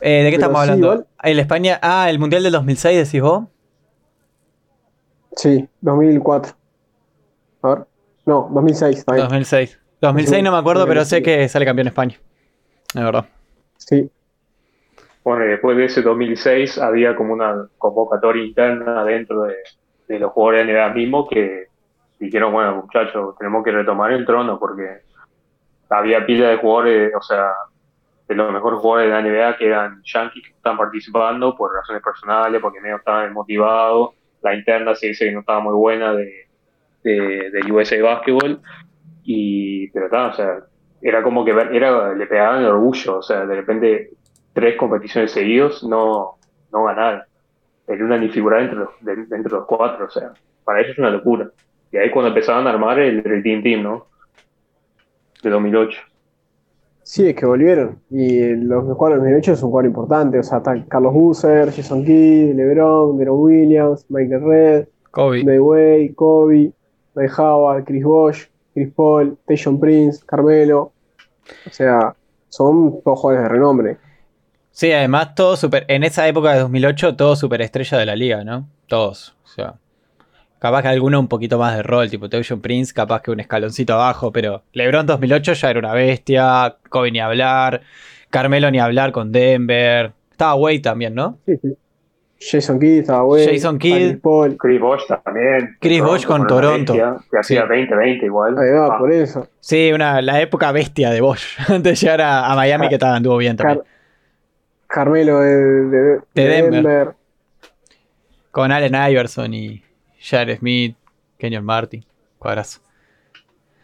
Eh, 0.00 0.24
¿De 0.24 0.30
qué 0.32 0.38
Pero 0.38 0.48
estamos 0.48 0.64
sí, 0.64 0.70
hablando? 0.72 1.06
El 1.22 1.38
España. 1.38 1.78
Ah, 1.82 2.10
el 2.10 2.18
mundial 2.18 2.42
del 2.42 2.50
2006, 2.54 3.06
decís 3.06 3.22
vos. 3.22 3.44
Sí, 5.36 5.68
2004. 5.82 6.52
A 7.62 7.68
ver. 7.68 7.86
No, 8.26 8.50
2006. 8.52 8.98
está 8.98 9.14
bien. 9.14 9.28
2006. 9.28 9.78
2006 10.00 10.42
no 10.42 10.50
me 10.50 10.58
acuerdo, 10.58 10.84
pero 10.88 11.04
sé 11.04 11.22
que 11.22 11.48
sale 11.48 11.64
campeón 11.64 11.86
España. 11.86 12.18
Es 12.92 13.04
verdad. 13.04 13.26
Sí, 13.76 14.10
Bueno, 15.28 15.44
después 15.44 15.76
de 15.76 15.84
ese 15.84 16.00
2006 16.00 16.78
había 16.78 17.14
como 17.14 17.34
una 17.34 17.68
convocatoria 17.76 18.42
interna 18.42 19.04
dentro 19.04 19.42
de, 19.42 20.18
los 20.18 20.32
jugadores 20.32 20.66
de 20.66 20.72
NBA 20.72 20.88
mismo 20.94 21.28
que 21.28 21.66
dijeron, 22.18 22.50
bueno, 22.50 22.76
muchachos, 22.76 23.36
tenemos 23.36 23.62
que 23.62 23.72
retomar 23.72 24.10
el 24.12 24.24
trono 24.24 24.58
porque 24.58 25.02
había 25.90 26.24
pila 26.24 26.48
de 26.48 26.56
jugadores, 26.56 27.14
o 27.14 27.20
sea, 27.20 27.52
de 28.26 28.34
los 28.36 28.50
mejores 28.50 28.80
jugadores 28.80 29.10
de 29.10 29.12
la 29.12 29.20
NBA 29.20 29.58
que 29.58 29.66
eran 29.66 30.00
yankees 30.02 30.44
que 30.44 30.54
estaban 30.54 30.78
participando 30.78 31.54
por 31.54 31.74
razones 31.74 32.02
personales, 32.02 32.62
porque 32.62 32.80
medio 32.80 32.96
estaban 32.96 33.30
motivados. 33.34 34.14
La 34.40 34.54
interna 34.54 34.94
se 34.94 35.08
dice 35.08 35.26
que 35.26 35.32
no 35.32 35.40
estaba 35.40 35.60
muy 35.60 35.74
buena 35.74 36.14
de, 36.14 36.48
de, 37.02 37.50
de 37.50 37.70
USA 37.70 38.02
Basketball. 38.02 38.62
Y, 39.24 39.90
pero 39.90 40.06
está, 40.06 40.28
o 40.28 40.32
sea, 40.32 40.60
era 41.02 41.22
como 41.22 41.44
que 41.44 41.50
era, 41.50 42.14
le 42.14 42.26
pegaban 42.26 42.60
el 42.60 42.70
orgullo, 42.70 43.18
o 43.18 43.22
sea, 43.22 43.44
de 43.44 43.56
repente 43.56 44.12
tres 44.60 44.76
competiciones 44.76 45.30
seguidos 45.32 45.82
no, 45.84 46.36
no 46.72 46.84
ganar. 46.84 47.26
El 47.86 48.02
una 48.02 48.18
ni 48.18 48.28
figurar 48.28 48.62
entre 48.62 48.78
los, 48.78 48.88
de- 49.00 49.34
entre 49.36 49.52
los 49.52 49.64
cuatro, 49.66 50.06
o 50.06 50.10
sea, 50.10 50.32
para 50.64 50.80
ellos 50.80 50.92
es 50.92 50.98
una 50.98 51.10
locura. 51.10 51.50
Y 51.90 51.96
ahí 51.96 52.10
cuando 52.10 52.28
empezaban 52.28 52.66
a 52.66 52.70
armar 52.70 52.98
el, 52.98 53.26
el 53.26 53.42
Team 53.42 53.62
Team, 53.62 53.82
¿no? 53.82 54.06
De 55.42 55.50
2008. 55.50 55.98
sí, 57.02 57.28
es 57.28 57.34
que 57.34 57.46
volvieron. 57.46 57.98
Y 58.10 58.54
los 58.56 58.84
que 58.84 58.92
jugaron 58.92 59.18
en 59.20 59.24
2008 59.24 59.52
es 59.52 59.62
un 59.62 59.70
jugador 59.70 59.86
importante. 59.86 60.38
O 60.38 60.42
sea, 60.42 60.58
está 60.58 60.84
Carlos 60.86 61.14
Busser, 61.14 61.70
Jason 61.72 62.04
Kidd, 62.04 62.54
LeBron, 62.54 63.16
Deron 63.16 63.38
Williams, 63.40 64.04
Michael 64.10 64.42
Red, 64.44 64.88
Kobe. 65.10 65.58
Wade, 65.60 66.12
Kobe, 66.14 66.72
Ray 67.14 67.28
Howard, 67.38 67.84
Chris 67.84 68.04
Bosh, 68.04 68.44
Chris 68.74 68.92
Paul, 68.94 69.38
Tayshaun 69.46 69.80
Prince, 69.80 70.22
Carmelo. 70.26 70.92
O 71.66 71.70
sea, 71.70 72.14
son 72.50 73.00
todos 73.02 73.18
jugadores 73.20 73.48
de 73.48 73.54
renombre. 73.54 73.96
Sí, 74.78 74.92
además, 74.92 75.34
todo 75.34 75.56
super. 75.56 75.84
En 75.88 76.04
esa 76.04 76.28
época 76.28 76.52
de 76.52 76.60
2008, 76.60 77.16
todo 77.16 77.34
superestrella 77.34 77.98
de 77.98 78.06
la 78.06 78.14
liga, 78.14 78.44
¿no? 78.44 78.68
Todos. 78.86 79.34
O 79.44 79.48
sea. 79.48 79.74
Capaz 80.60 80.82
que 80.82 80.88
alguno 80.88 81.18
un 81.18 81.26
poquito 81.26 81.58
más 81.58 81.74
de 81.76 81.82
rol, 81.82 82.08
tipo 82.08 82.28
Tayshaun 82.28 82.60
Prince, 82.60 82.94
capaz 82.94 83.22
que 83.22 83.32
un 83.32 83.40
escaloncito 83.40 83.94
abajo, 83.94 84.30
pero 84.30 84.62
LeBron 84.74 85.04
2008 85.04 85.54
ya 85.54 85.70
era 85.70 85.80
una 85.80 85.94
bestia, 85.94 86.76
Kobe 86.90 87.10
ni 87.10 87.18
hablar, 87.18 87.80
Carmelo 88.30 88.70
ni 88.70 88.78
hablar 88.78 89.10
con 89.10 89.32
Denver. 89.32 90.12
Estaba 90.30 90.54
Wade 90.54 90.78
también, 90.78 91.12
¿no? 91.12 91.38
Sí, 91.44 91.56
sí. 91.60 91.76
Jason 92.40 92.78
Kidd 92.78 93.00
estaba 93.00 93.22
bueno. 93.22 93.50
Jason 93.52 93.78
Kidd. 93.80 94.10
Chris 94.10 94.20
Paul. 94.22 94.56
Chris 94.56 94.80
Bosh 94.80 95.02
también. 95.08 95.76
Chris 95.80 96.00
Bosh 96.00 96.24
con 96.24 96.46
Toronto. 96.46 96.92
bestia, 96.92 97.16
que 97.28 97.36
hacía 97.38 97.62
Sí. 97.62 97.68
20-20 97.68 98.24
igual. 98.26 98.56
Ahí 98.58 98.70
va, 98.70 98.94
Ah, 98.94 98.98
por 99.00 99.10
eso. 99.10 99.48
Sí, 99.58 99.90
una, 99.92 100.22
la 100.22 100.40
época 100.40 100.70
bestia 100.70 101.10
de 101.10 101.20
Bosch, 101.20 101.58
antes 101.68 101.82
de 102.00 102.06
llegar 102.06 102.20
a, 102.20 102.46
a 102.52 102.54
Miami, 102.54 102.88
que 102.88 102.94
estaba, 102.94 103.16
anduvo 103.16 103.38
bien 103.38 103.56
también. 103.56 103.78
Car- 103.80 103.97
Carmelo 104.88 105.40
de, 105.40 105.56
de- 105.56 106.20
de 106.34 106.44
Denver. 106.48 106.70
Denver. 106.72 107.14
Con 108.50 108.72
Allen 108.72 108.94
Iverson 109.12 109.54
y 109.54 109.82
Jared 110.20 110.58
Smith, 110.58 110.96
Kenyon 111.38 111.64
Martin, 111.64 112.04
cuadrazo. 112.38 112.80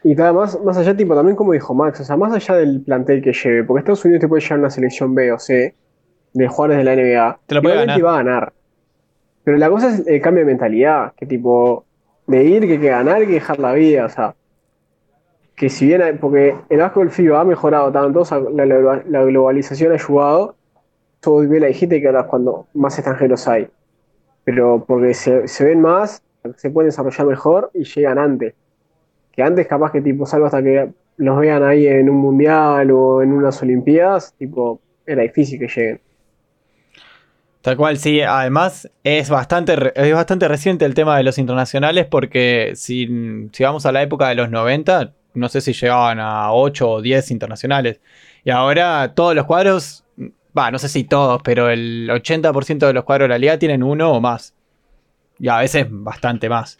Y 0.03 0.15
nada 0.15 0.33
más, 0.33 0.59
más 0.63 0.77
allá, 0.77 0.97
tipo, 0.97 1.15
también 1.15 1.37
como 1.37 1.53
dijo 1.53 1.73
Max, 1.75 2.01
o 2.01 2.05
sea, 2.05 2.17
más 2.17 2.33
allá 2.35 2.57
del 2.57 2.83
plantel 2.83 3.23
que 3.23 3.33
lleve, 3.33 3.65
porque 3.65 3.81
Estados 3.81 4.05
Unidos 4.05 4.21
te 4.21 4.29
puede 4.29 4.43
llevar 4.43 4.59
una 4.59 4.71
selección 4.71 5.15
B 5.15 5.33
o 5.33 5.39
C 5.39 5.75
de 6.33 6.49
jugadores 6.49 6.79
de 6.79 6.85
la 6.85 6.95
NBA. 6.97 7.39
Te 7.47 7.55
lo 7.55 7.63
puede 7.63 7.77
ganar. 7.77 8.05
va 8.05 8.15
a 8.15 8.23
ganar. 8.23 8.53
Pero 9.45 9.57
la 9.59 9.69
cosa 9.71 9.95
es 9.95 10.07
el 10.07 10.21
cambio 10.21 10.41
de 10.45 10.47
mentalidad, 10.53 11.13
que 11.17 11.27
tipo, 11.27 11.85
de 12.27 12.45
ir, 12.45 12.63
que 12.67 12.73
hay 12.73 12.79
que 12.81 12.89
ganar, 12.89 13.21
que 13.27 13.33
dejar 13.33 13.59
la 13.59 13.73
vida, 13.75 14.07
o 14.07 14.09
sea. 14.09 14.35
Que 15.55 15.69
si 15.69 15.87
bien, 15.87 16.03
hay- 16.03 16.15
porque 16.15 16.55
el 16.69 16.79
básquetbol 16.79 17.11
FIBA 17.11 17.41
ha 17.41 17.45
mejorado 17.45 17.93
tanto, 17.93 18.21
o 18.21 18.25
sea, 18.25 18.41
la, 18.41 18.67
la- 18.67 19.03
la 19.07 19.23
globalización 19.25 19.93
ha 19.93 19.95
ayudado, 19.95 20.57
todo 21.25 21.41
bien 21.41 21.63
la 21.63 21.69
dijiste 21.69 22.01
que 22.01 22.07
ahora 22.07 22.21
es 22.21 22.27
cuando 22.27 22.67
más 22.75 22.99
extranjeros 22.99 23.49
hay. 23.49 23.69
Pero 24.45 24.85
porque 24.87 25.15
se, 25.15 25.49
se 25.49 25.65
ven 25.65 25.81
más, 25.81 26.23
se 26.57 26.71
pueden 26.71 26.91
desarrollar 26.91 27.27
mejor 27.27 27.71
y 27.75 27.85
llegan 27.85 28.19
antes 28.19 28.55
que 29.35 29.43
antes 29.43 29.67
capaz 29.67 29.91
que 29.91 30.01
tipo 30.01 30.27
salvo 30.27 30.47
hasta 30.47 30.63
que 30.63 30.91
los 31.17 31.39
vean 31.39 31.63
ahí 31.63 31.87
en 31.87 32.09
un 32.09 32.17
mundial 32.17 32.91
o 32.91 33.23
en 33.23 33.33
unas 33.33 33.61
olimpiadas, 33.63 34.35
tipo, 34.39 34.81
era 35.07 35.23
difícil 35.23 35.59
que 35.59 35.69
lleguen. 35.69 36.01
Tal 37.61 37.77
cual, 37.77 37.97
sí. 37.97 38.21
Además, 38.21 38.91
es 39.03 39.31
bastante, 39.31 39.75
es 39.95 40.15
bastante 40.15 40.49
reciente 40.49 40.85
el 40.85 40.95
tema 40.95 41.17
de 41.17 41.23
los 41.23 41.39
internacionales 41.39 42.07
porque 42.07 42.73
si, 42.75 43.49
si 43.53 43.65
vamos 43.65 43.87
a 43.87 43.93
la 43.93 44.03
época 44.03 44.29
de 44.29 44.35
los 44.35 44.51
90, 44.51 45.13
no 45.35 45.49
sé 45.49 45.61
si 45.61 45.73
llegaban 45.73 46.21
a 46.21 46.53
8 46.53 46.89
o 46.89 47.03
10 47.03 47.31
internacionales. 47.31 48.01
Y 48.45 48.51
ahora 48.51 49.15
todos 49.15 49.35
los 49.35 49.47
cuadros 49.47 50.04
Va, 50.57 50.71
no 50.71 50.79
sé 50.79 50.89
si 50.89 51.05
todos, 51.05 51.43
pero 51.43 51.69
el 51.69 52.09
80% 52.11 52.87
de 52.87 52.93
los 52.93 53.05
cuadros 53.05 53.27
de 53.27 53.31
la 53.31 53.39
liga 53.39 53.59
tienen 53.59 53.83
uno 53.83 54.13
o 54.13 54.21
más. 54.21 54.55
Y 55.39 55.49
a 55.49 55.59
veces 55.59 55.87
bastante 55.91 56.49
más. 56.49 56.79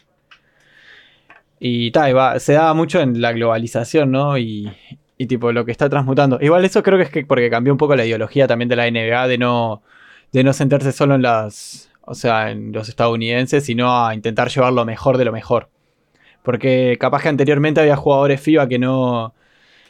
Y 1.59 1.91
tal, 1.91 2.39
se 2.39 2.53
da 2.53 2.73
mucho 2.73 3.01
en 3.01 3.21
la 3.21 3.33
globalización, 3.33 4.11
¿no? 4.11 4.37
Y, 4.37 4.71
y 5.17 5.27
tipo 5.27 5.51
lo 5.51 5.65
que 5.65 5.71
está 5.71 5.89
transmutando. 5.89 6.37
Igual 6.41 6.65
eso 6.65 6.83
creo 6.83 6.97
que 6.97 7.05
es 7.05 7.09
que 7.09 7.25
porque 7.25 7.49
cambió 7.49 7.73
un 7.73 7.77
poco 7.77 7.95
la 7.95 8.05
ideología 8.05 8.47
también 8.47 8.69
de 8.69 8.75
la 8.75 8.89
NBA 8.89 9.27
de 9.27 9.37
no, 9.37 9.81
de 10.31 10.43
no 10.43 10.53
sentarse 10.53 10.91
solo 10.91 11.15
en 11.15 11.21
las, 11.21 11.89
o 12.01 12.13
sea, 12.15 12.51
en 12.51 12.71
los 12.71 12.89
estadounidenses, 12.89 13.65
sino 13.65 14.05
a 14.05 14.13
intentar 14.13 14.49
llevar 14.49 14.73
lo 14.73 14.85
mejor 14.85 15.17
de 15.17 15.25
lo 15.25 15.31
mejor. 15.31 15.69
Porque 16.43 16.97
capaz 16.99 17.23
que 17.23 17.29
anteriormente 17.29 17.81
había 17.81 17.95
jugadores 17.95 18.41
FIBA 18.41 18.67
que 18.67 18.79
no, 18.79 19.33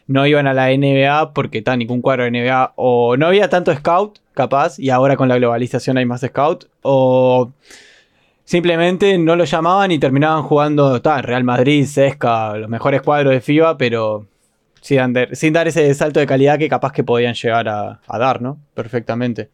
no 0.07 0.27
iban 0.27 0.47
a 0.47 0.53
la 0.53 0.69
NBA 0.69 1.33
porque 1.33 1.59
está 1.59 1.75
ningún 1.75 2.01
cuadro 2.01 2.23
de 2.23 2.31
NBA 2.31 2.73
o 2.75 3.17
no 3.17 3.27
había 3.27 3.49
tanto 3.49 3.73
scout, 3.73 4.19
capaz, 4.33 4.79
y 4.79 4.89
ahora 4.89 5.15
con 5.15 5.27
la 5.27 5.37
globalización 5.37 5.97
hay 5.97 6.05
más 6.05 6.21
scout, 6.21 6.65
o 6.81 7.51
simplemente 8.43 9.17
no 9.17 9.35
lo 9.35 9.45
llamaban 9.45 9.91
y 9.91 9.99
terminaban 9.99 10.43
jugando, 10.43 10.97
está, 10.97 11.21
Real 11.21 11.43
Madrid, 11.43 11.85
Sesca, 11.85 12.55
los 12.57 12.69
mejores 12.69 13.01
cuadros 13.01 13.33
de 13.33 13.41
FIBA, 13.41 13.77
pero 13.77 14.27
sin, 14.81 15.53
dar 15.53 15.67
ese 15.67 15.91
salto 15.95 16.19
de 16.19 16.27
calidad 16.27 16.59
que 16.59 16.69
capaz 16.69 16.91
que 16.91 17.03
podían 17.03 17.33
llegar 17.33 17.67
a, 17.67 17.99
dar, 18.19 18.41
¿no? 18.41 18.59
Perfectamente. 18.75 19.49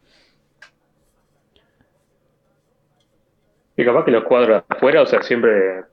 Y 3.74 3.84
capaz 3.84 4.04
que 4.04 4.10
los 4.10 4.24
cuadros 4.24 4.62
afuera, 4.68 5.00
o 5.00 5.06
sea, 5.06 5.22
siempre, 5.22 5.84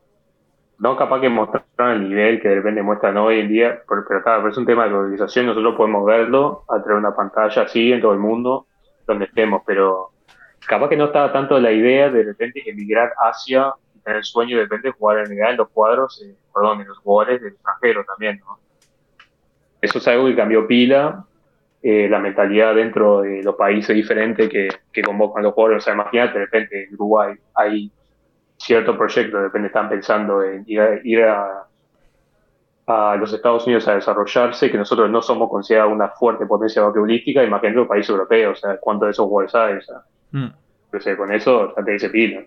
no 0.79 0.95
capaz 0.95 1.21
que 1.21 1.29
mostraron 1.29 2.01
el 2.01 2.09
nivel 2.09 2.41
que 2.41 2.49
de 2.49 2.55
repente 2.55 2.81
muestran 2.81 3.17
hoy 3.17 3.39
en 3.39 3.49
día, 3.49 3.81
pero, 3.87 4.05
pero, 4.07 4.47
es 4.47 4.57
un 4.57 4.65
tema 4.65 4.83
de 4.83 4.89
globalización, 4.89 5.45
nosotros 5.45 5.75
podemos 5.75 6.05
verlo 6.05 6.63
a 6.69 6.81
través 6.81 6.87
de 6.87 7.07
una 7.07 7.15
pantalla 7.15 7.63
así 7.63 7.91
en 7.91 8.01
todo 8.01 8.13
el 8.13 8.19
mundo, 8.19 8.67
donde 9.05 9.25
estemos, 9.25 9.61
pero 9.65 10.11
capaz 10.67 10.89
que 10.89 10.97
no 10.97 11.05
estaba 11.05 11.33
tanto 11.33 11.59
la 11.59 11.71
idea 11.71 12.09
de 12.09 12.23
repente 12.23 12.63
emigrar 12.69 13.11
hacia 13.17 13.73
tener 14.03 14.17
el 14.17 14.23
sueño 14.23 14.57
de 14.57 14.63
repente 14.63 14.91
jugar 14.91 15.25
en, 15.25 15.43
en 15.43 15.57
los 15.57 15.69
cuadros, 15.69 16.21
eh, 16.23 16.35
perdón, 16.53 16.81
en 16.81 16.87
los 16.87 16.97
jugadores 16.99 17.41
del 17.41 17.53
extranjero 17.53 18.05
también, 18.05 18.39
¿no? 18.39 18.57
eso 19.81 19.97
es 19.97 20.07
algo 20.07 20.27
que 20.27 20.35
cambió 20.35 20.67
pila, 20.67 21.25
eh, 21.81 22.07
la 22.09 22.19
mentalidad 22.19 22.75
dentro 22.75 23.21
de 23.21 23.41
los 23.43 23.55
países 23.55 23.95
diferentes 23.95 24.49
que, 24.49 24.67
que 24.91 25.01
convocan 25.01 25.43
los 25.43 25.53
jugadores. 25.53 25.83
O 25.83 25.85
sea, 25.85 25.93
imagínate, 25.93 26.37
de 26.37 26.45
repente 26.45 26.83
en 26.83 26.93
Uruguay 26.95 27.35
hay 27.55 27.91
ciertos 28.59 28.97
proyectos, 28.97 29.39
de 29.39 29.45
repente 29.45 29.67
están 29.67 29.89
pensando 29.89 30.43
en 30.43 30.63
ir 30.67 31.23
a, 31.23 31.65
a, 32.87 33.15
los 33.15 33.33
Estados 33.33 33.65
Unidos 33.65 33.87
a 33.87 33.95
desarrollarse, 33.95 34.69
que 34.69 34.77
nosotros 34.77 35.09
no 35.09 35.21
somos 35.21 35.49
considerados 35.49 35.93
una 35.93 36.09
fuerte 36.09 36.45
potencia 36.45 36.81
basquetbolística, 36.81 37.43
imagínate 37.43 37.77
los 37.77 37.87
países 37.87 38.09
europeos, 38.09 38.59
o 38.59 38.61
sea, 38.61 38.77
cuántos 38.77 39.07
de 39.07 39.11
esos 39.11 39.25
jugadores 39.25 39.55
hay, 39.55 39.73
o 39.75 39.81
sea, 39.81 40.01
mm. 40.31 41.17
con 41.17 41.31
eso 41.31 41.73
ya 41.75 41.83
te 41.83 41.91
dice 41.91 42.09
pila. 42.09 42.43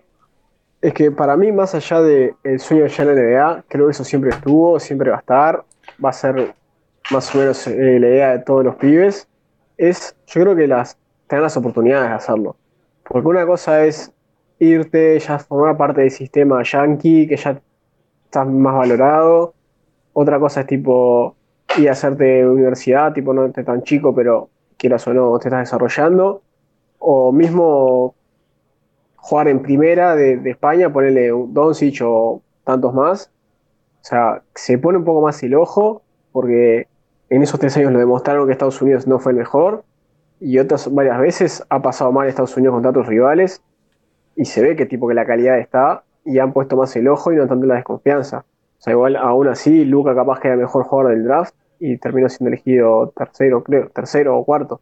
Es 0.81 0.93
que 0.93 1.11
para 1.11 1.37
mí, 1.37 1.51
más 1.51 1.73
allá 1.73 2.01
del 2.01 2.59
sueño 2.59 2.83
de 2.83 2.89
ya 2.89 3.03
en 3.03 3.15
la 3.15 3.21
NBA, 3.21 3.63
creo 3.69 3.85
que 3.85 3.91
eso 3.91 4.03
siempre 4.03 4.31
estuvo, 4.31 4.79
siempre 4.79 5.09
va 5.09 5.15
a 5.15 5.19
estar, 5.19 5.63
va 6.03 6.09
a 6.09 6.13
ser 6.13 6.53
más 7.09 7.33
o 7.33 7.37
menos 7.39 7.65
eh, 7.67 7.99
la 7.99 8.07
idea 8.07 8.31
de 8.37 8.39
todos 8.39 8.63
los 8.63 8.75
pibes, 8.75 9.27
es, 9.77 10.15
yo 10.27 10.41
creo 10.41 10.55
que 10.55 10.67
las, 10.67 10.97
tener 11.27 11.41
las 11.41 11.57
oportunidades 11.57 12.09
de 12.09 12.15
hacerlo. 12.15 12.57
Porque 13.07 13.27
una 13.27 13.45
cosa 13.45 13.85
es 13.85 14.13
irte, 14.63 15.19
ya 15.19 15.39
formar 15.39 15.77
parte 15.77 16.01
del 16.01 16.11
sistema 16.11 16.63
yankee, 16.63 17.27
que 17.27 17.37
ya 17.37 17.61
estás 18.25 18.47
más 18.47 18.75
valorado. 18.75 19.53
Otra 20.13 20.39
cosa 20.39 20.61
es 20.61 20.67
tipo 20.67 21.35
ir 21.77 21.89
a 21.89 21.93
hacerte 21.93 22.47
universidad, 22.47 23.13
tipo 23.13 23.33
no 23.33 23.45
estés 23.45 23.65
tan 23.65 23.83
chico, 23.83 24.13
pero 24.13 24.49
quieras 24.77 25.07
o 25.07 25.13
no, 25.13 25.37
te 25.39 25.47
estás 25.47 25.61
desarrollando. 25.61 26.41
O 26.99 27.31
mismo 27.31 28.15
jugar 29.17 29.47
en 29.47 29.61
primera 29.61 30.15
de, 30.15 30.41
España, 30.49 30.91
ponerle 30.91 31.33
un 31.33 31.53
Doncic 31.53 32.01
o 32.03 32.41
tantos 32.63 32.93
más. 32.93 33.31
O 34.01 34.05
sea, 34.05 34.43
se 34.55 34.77
pone 34.77 34.97
un 34.97 35.05
poco 35.05 35.21
más 35.21 35.41
el 35.43 35.55
ojo, 35.55 36.01
porque 36.31 36.87
en 37.29 37.41
esos 37.41 37.59
tres 37.59 37.75
años 37.77 37.91
lo 37.91 37.99
demostraron 37.99 38.45
que 38.45 38.51
Estados 38.51 38.81
Unidos 38.81 39.07
no 39.07 39.19
fue 39.19 39.31
el 39.31 39.37
mejor 39.37 39.83
y 40.43 40.59
otras 40.59 40.93
varias 40.93 41.19
veces 41.19 41.63
ha 41.69 41.81
pasado 41.81 42.11
mal 42.11 42.27
Estados 42.27 42.55
Unidos 42.57 42.73
contra 42.73 42.89
otros 42.91 43.07
rivales 43.07 43.61
y 44.35 44.45
se 44.45 44.61
ve 44.61 44.75
que 44.75 44.85
tipo 44.85 45.07
que 45.07 45.13
la 45.13 45.25
calidad 45.25 45.59
está 45.59 46.03
y 46.25 46.39
han 46.39 46.53
puesto 46.53 46.75
más 46.75 46.95
el 46.95 47.07
ojo 47.07 47.31
y 47.31 47.35
no 47.35 47.47
tanto 47.47 47.65
la 47.65 47.75
desconfianza. 47.75 48.45
O 48.79 48.81
sea, 48.81 48.93
igual 48.93 49.15
aún 49.15 49.47
así 49.47 49.85
Luca 49.85 50.15
capaz 50.15 50.39
que 50.39 50.47
era 50.47 50.55
el 50.55 50.61
mejor 50.61 50.83
jugador 50.83 51.13
del 51.13 51.23
draft 51.23 51.53
y 51.79 51.97
terminó 51.97 52.29
siendo 52.29 52.49
elegido 52.49 53.13
tercero, 53.15 53.63
creo, 53.63 53.89
tercero 53.89 54.37
o 54.37 54.45
cuarto. 54.45 54.81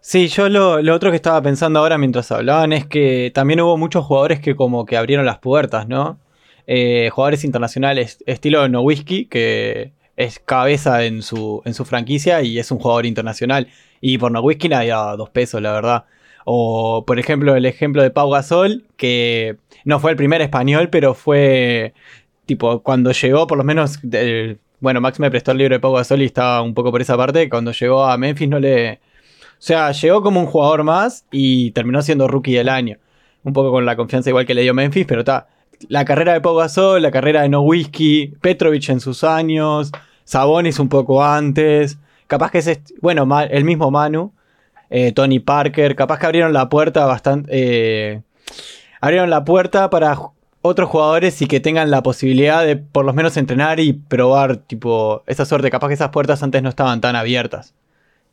Sí, 0.00 0.26
yo 0.26 0.48
lo, 0.48 0.94
otro 0.94 1.10
que 1.10 1.16
estaba 1.16 1.40
pensando 1.42 1.78
ahora 1.78 1.96
mientras 1.96 2.32
hablaban 2.32 2.72
es 2.72 2.86
que 2.86 3.30
también 3.32 3.60
hubo 3.60 3.76
muchos 3.76 4.04
jugadores 4.04 4.40
que 4.40 4.56
como 4.56 4.84
que 4.84 4.96
abrieron 4.96 5.24
las 5.24 5.38
puertas, 5.38 5.86
¿no? 5.86 6.18
Eh, 6.66 7.10
jugadores 7.12 7.44
internacionales 7.44 8.22
estilo 8.26 8.68
Nowitzki, 8.68 9.26
que 9.26 9.92
es 10.16 10.40
cabeza 10.40 11.04
en 11.04 11.22
su, 11.22 11.62
en 11.64 11.74
su 11.74 11.84
franquicia 11.84 12.42
y 12.42 12.58
es 12.58 12.70
un 12.72 12.78
jugador 12.78 13.06
internacional. 13.06 13.68
Y 14.00 14.18
por 14.18 14.32
Nowitzki 14.32 14.68
nadie 14.68 14.90
da 14.90 15.16
dos 15.16 15.30
pesos, 15.30 15.62
la 15.62 15.72
verdad. 15.72 16.04
O, 16.44 17.04
por 17.06 17.18
ejemplo, 17.18 17.54
el 17.54 17.66
ejemplo 17.66 18.02
de 18.02 18.10
Pau 18.10 18.30
Gasol, 18.30 18.84
que 18.96 19.56
no 19.84 20.00
fue 20.00 20.10
el 20.10 20.16
primer 20.16 20.42
español, 20.42 20.88
pero 20.90 21.14
fue 21.14 21.94
tipo 22.46 22.82
cuando 22.82 23.12
llegó, 23.12 23.46
por 23.46 23.58
lo 23.58 23.64
menos, 23.64 23.98
bueno, 24.80 25.00
Max 25.00 25.20
me 25.20 25.30
prestó 25.30 25.52
el 25.52 25.58
libro 25.58 25.76
de 25.76 25.80
Pau 25.80 25.92
Gasol 25.92 26.22
y 26.22 26.26
estaba 26.26 26.62
un 26.62 26.74
poco 26.74 26.90
por 26.90 27.00
esa 27.00 27.16
parte. 27.16 27.48
Cuando 27.48 27.72
llegó 27.72 28.04
a 28.04 28.16
Memphis 28.18 28.48
no 28.48 28.58
le. 28.58 28.94
O 28.94 29.64
sea, 29.64 29.92
llegó 29.92 30.22
como 30.22 30.40
un 30.40 30.46
jugador 30.46 30.82
más 30.82 31.24
y 31.30 31.70
terminó 31.70 32.02
siendo 32.02 32.26
rookie 32.26 32.54
del 32.54 32.68
año. 32.68 32.98
Un 33.44 33.52
poco 33.52 33.70
con 33.70 33.86
la 33.86 33.96
confianza 33.96 34.30
igual 34.30 34.46
que 34.46 34.54
le 34.54 34.62
dio 34.62 34.74
Memphis, 34.74 35.06
pero 35.06 35.20
está 35.20 35.48
la 35.88 36.04
carrera 36.04 36.32
de 36.32 36.40
Pau 36.40 36.56
Gasol, 36.56 37.02
la 37.02 37.10
carrera 37.10 37.42
de 37.42 37.48
No 37.48 37.62
Whiskey, 37.62 38.34
Petrovich 38.40 38.88
en 38.90 39.00
sus 39.00 39.24
años, 39.24 39.92
Sabonis 40.24 40.78
un 40.78 40.88
poco 40.88 41.24
antes, 41.24 41.98
capaz 42.26 42.50
que 42.50 42.58
es, 42.58 42.80
bueno, 43.00 43.26
el 43.50 43.64
mismo 43.64 43.90
Manu, 43.90 44.32
eh, 44.94 45.10
Tony 45.12 45.40
Parker, 45.40 45.96
capaz 45.96 46.18
que 46.18 46.26
abrieron 46.26 46.52
la 46.52 46.68
puerta 46.68 47.06
bastante, 47.06 47.48
eh, 47.50 48.20
abrieron 49.00 49.30
la 49.30 49.42
puerta 49.42 49.88
para 49.88 50.18
otros 50.60 50.90
jugadores 50.90 51.40
y 51.40 51.46
que 51.46 51.60
tengan 51.60 51.90
la 51.90 52.02
posibilidad 52.02 52.62
de 52.62 52.76
por 52.76 53.06
lo 53.06 53.14
menos 53.14 53.38
entrenar 53.38 53.80
y 53.80 53.94
probar, 53.94 54.58
tipo, 54.58 55.22
esa 55.26 55.46
suerte, 55.46 55.70
capaz 55.70 55.88
que 55.88 55.94
esas 55.94 56.10
puertas 56.10 56.42
antes 56.42 56.62
no 56.62 56.68
estaban 56.68 57.00
tan 57.00 57.16
abiertas. 57.16 57.74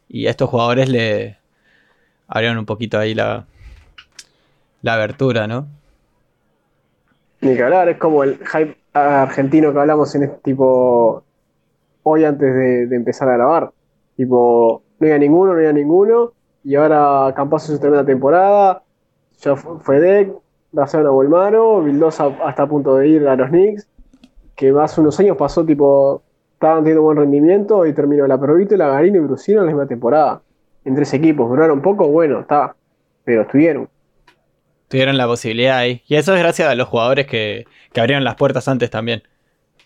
Y 0.10 0.28
a 0.28 0.32
estos 0.32 0.50
jugadores 0.50 0.90
le 0.90 1.38
abrieron 2.28 2.58
un 2.58 2.66
poquito 2.66 3.00
ahí 3.00 3.16
la, 3.16 3.46
la 4.82 4.96
abertura, 4.96 5.48
¿no? 5.48 5.66
Ni 7.40 7.56
que 7.56 7.64
hablar, 7.64 7.88
es 7.88 7.98
como 7.98 8.26
el 8.26 8.38
hype 8.38 8.76
argentino 8.92 9.72
que 9.72 9.80
hablamos 9.80 10.14
en 10.14 10.24
este 10.24 10.40
tipo 10.44 11.24
hoy 12.04 12.26
antes 12.26 12.54
de, 12.54 12.96
empezar 12.98 13.30
a 13.30 13.38
grabar. 13.38 13.72
Tipo, 14.18 14.84
no 15.00 15.06
había 15.08 15.18
ninguno, 15.18 15.54
no 15.54 15.60
había 15.60 15.72
ninguno, 15.72 16.34
y 16.64 16.76
ahora 16.76 17.34
Campazo 17.36 17.74
su 17.74 17.80
tremenda 17.80 18.06
temporada, 18.06 18.84
ya 19.40 19.56
fue 19.56 20.00
Deck, 20.00 20.34
Barcelona 20.72 21.10
Bolmaro, 21.10 21.84
Vildosa 21.84 22.28
hasta 22.46 22.64
a 22.64 22.68
punto 22.68 22.96
de 22.96 23.08
ir 23.08 23.28
a 23.28 23.36
los 23.36 23.50
Knicks, 23.50 23.88
que 24.56 24.74
hace 24.80 25.02
unos 25.02 25.20
años 25.20 25.38
pasó 25.38 25.66
tipo, 25.66 26.22
estaban 26.54 26.84
teniendo 26.84 27.02
buen 27.02 27.18
rendimiento 27.18 27.86
y 27.86 27.94
terminó 27.94 28.28
la 28.28 28.40
Provito, 28.40 28.76
la 28.76 28.90
Garino 28.90 29.18
y 29.18 29.22
Brusino 29.22 29.62
en 29.62 29.68
la 29.68 29.72
misma 29.72 29.88
temporada. 29.88 30.42
En 30.86 30.96
tres 30.96 31.14
equipos, 31.14 31.50
duraron 31.50 31.82
poco, 31.82 32.08
bueno, 32.08 32.42
está, 32.42 32.76
pero 33.24 33.44
estuvieron 33.44 33.90
tuvieron 34.90 35.18
la 35.18 35.28
posibilidad 35.28 35.78
ahí. 35.78 36.04
Y 36.08 36.16
eso 36.16 36.36
es 36.36 36.42
gracias 36.42 36.68
a 36.68 36.76
los 36.76 36.90
jugadores 36.90 37.28
que, 37.28 37.66
abrieron 37.96 38.26
las 38.26 38.36
puertas 38.36 38.68
antes 38.68 38.90
también. 38.90 39.24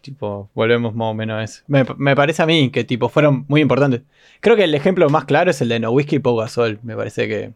Tipo, 0.04 0.50
volvemos 0.54 0.94
más 0.94 1.12
o 1.12 1.14
menos 1.14 1.40
a 1.40 1.44
eso. 1.46 1.64
Me, 1.68 2.14
parece 2.14 2.44
a 2.44 2.46
mí 2.46 2.70
que 2.72 2.84
tipo 2.84 3.08
fueron 3.08 3.46
muy 3.48 3.62
importantes. 3.62 4.02
Creo 4.42 4.58
que 4.58 4.66
el 4.66 4.76
ejemplo 4.76 5.10
más 5.10 5.24
claro 5.24 5.50
es 5.50 5.62
el 5.62 5.70
de 5.70 5.80
No 5.80 5.92
Whisky 5.92 6.18
y 6.18 6.20
Pau 6.20 6.36
Gasol. 6.36 6.78
Me 6.84 6.94
parece 6.98 7.26
que. 7.30 7.54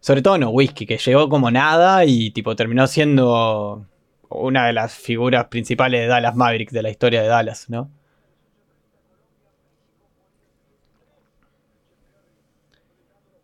Sobre 0.00 0.22
todo 0.22 0.38
No 0.38 0.48
Whisky, 0.48 0.86
que 0.86 0.96
llegó 0.96 1.28
como 1.28 1.50
nada 1.50 2.06
y 2.06 2.30
tipo 2.30 2.56
terminó 2.56 2.86
siendo 2.86 3.86
una 4.30 4.66
de 4.66 4.72
las 4.72 4.94
figuras 4.94 5.44
principales 5.48 6.00
de 6.00 6.06
Dallas 6.06 6.34
Mavericks 6.34 6.72
de 6.72 6.82
la 6.82 6.88
historia 6.88 7.20
de 7.20 7.28
Dallas, 7.28 7.68
¿no? 7.68 7.90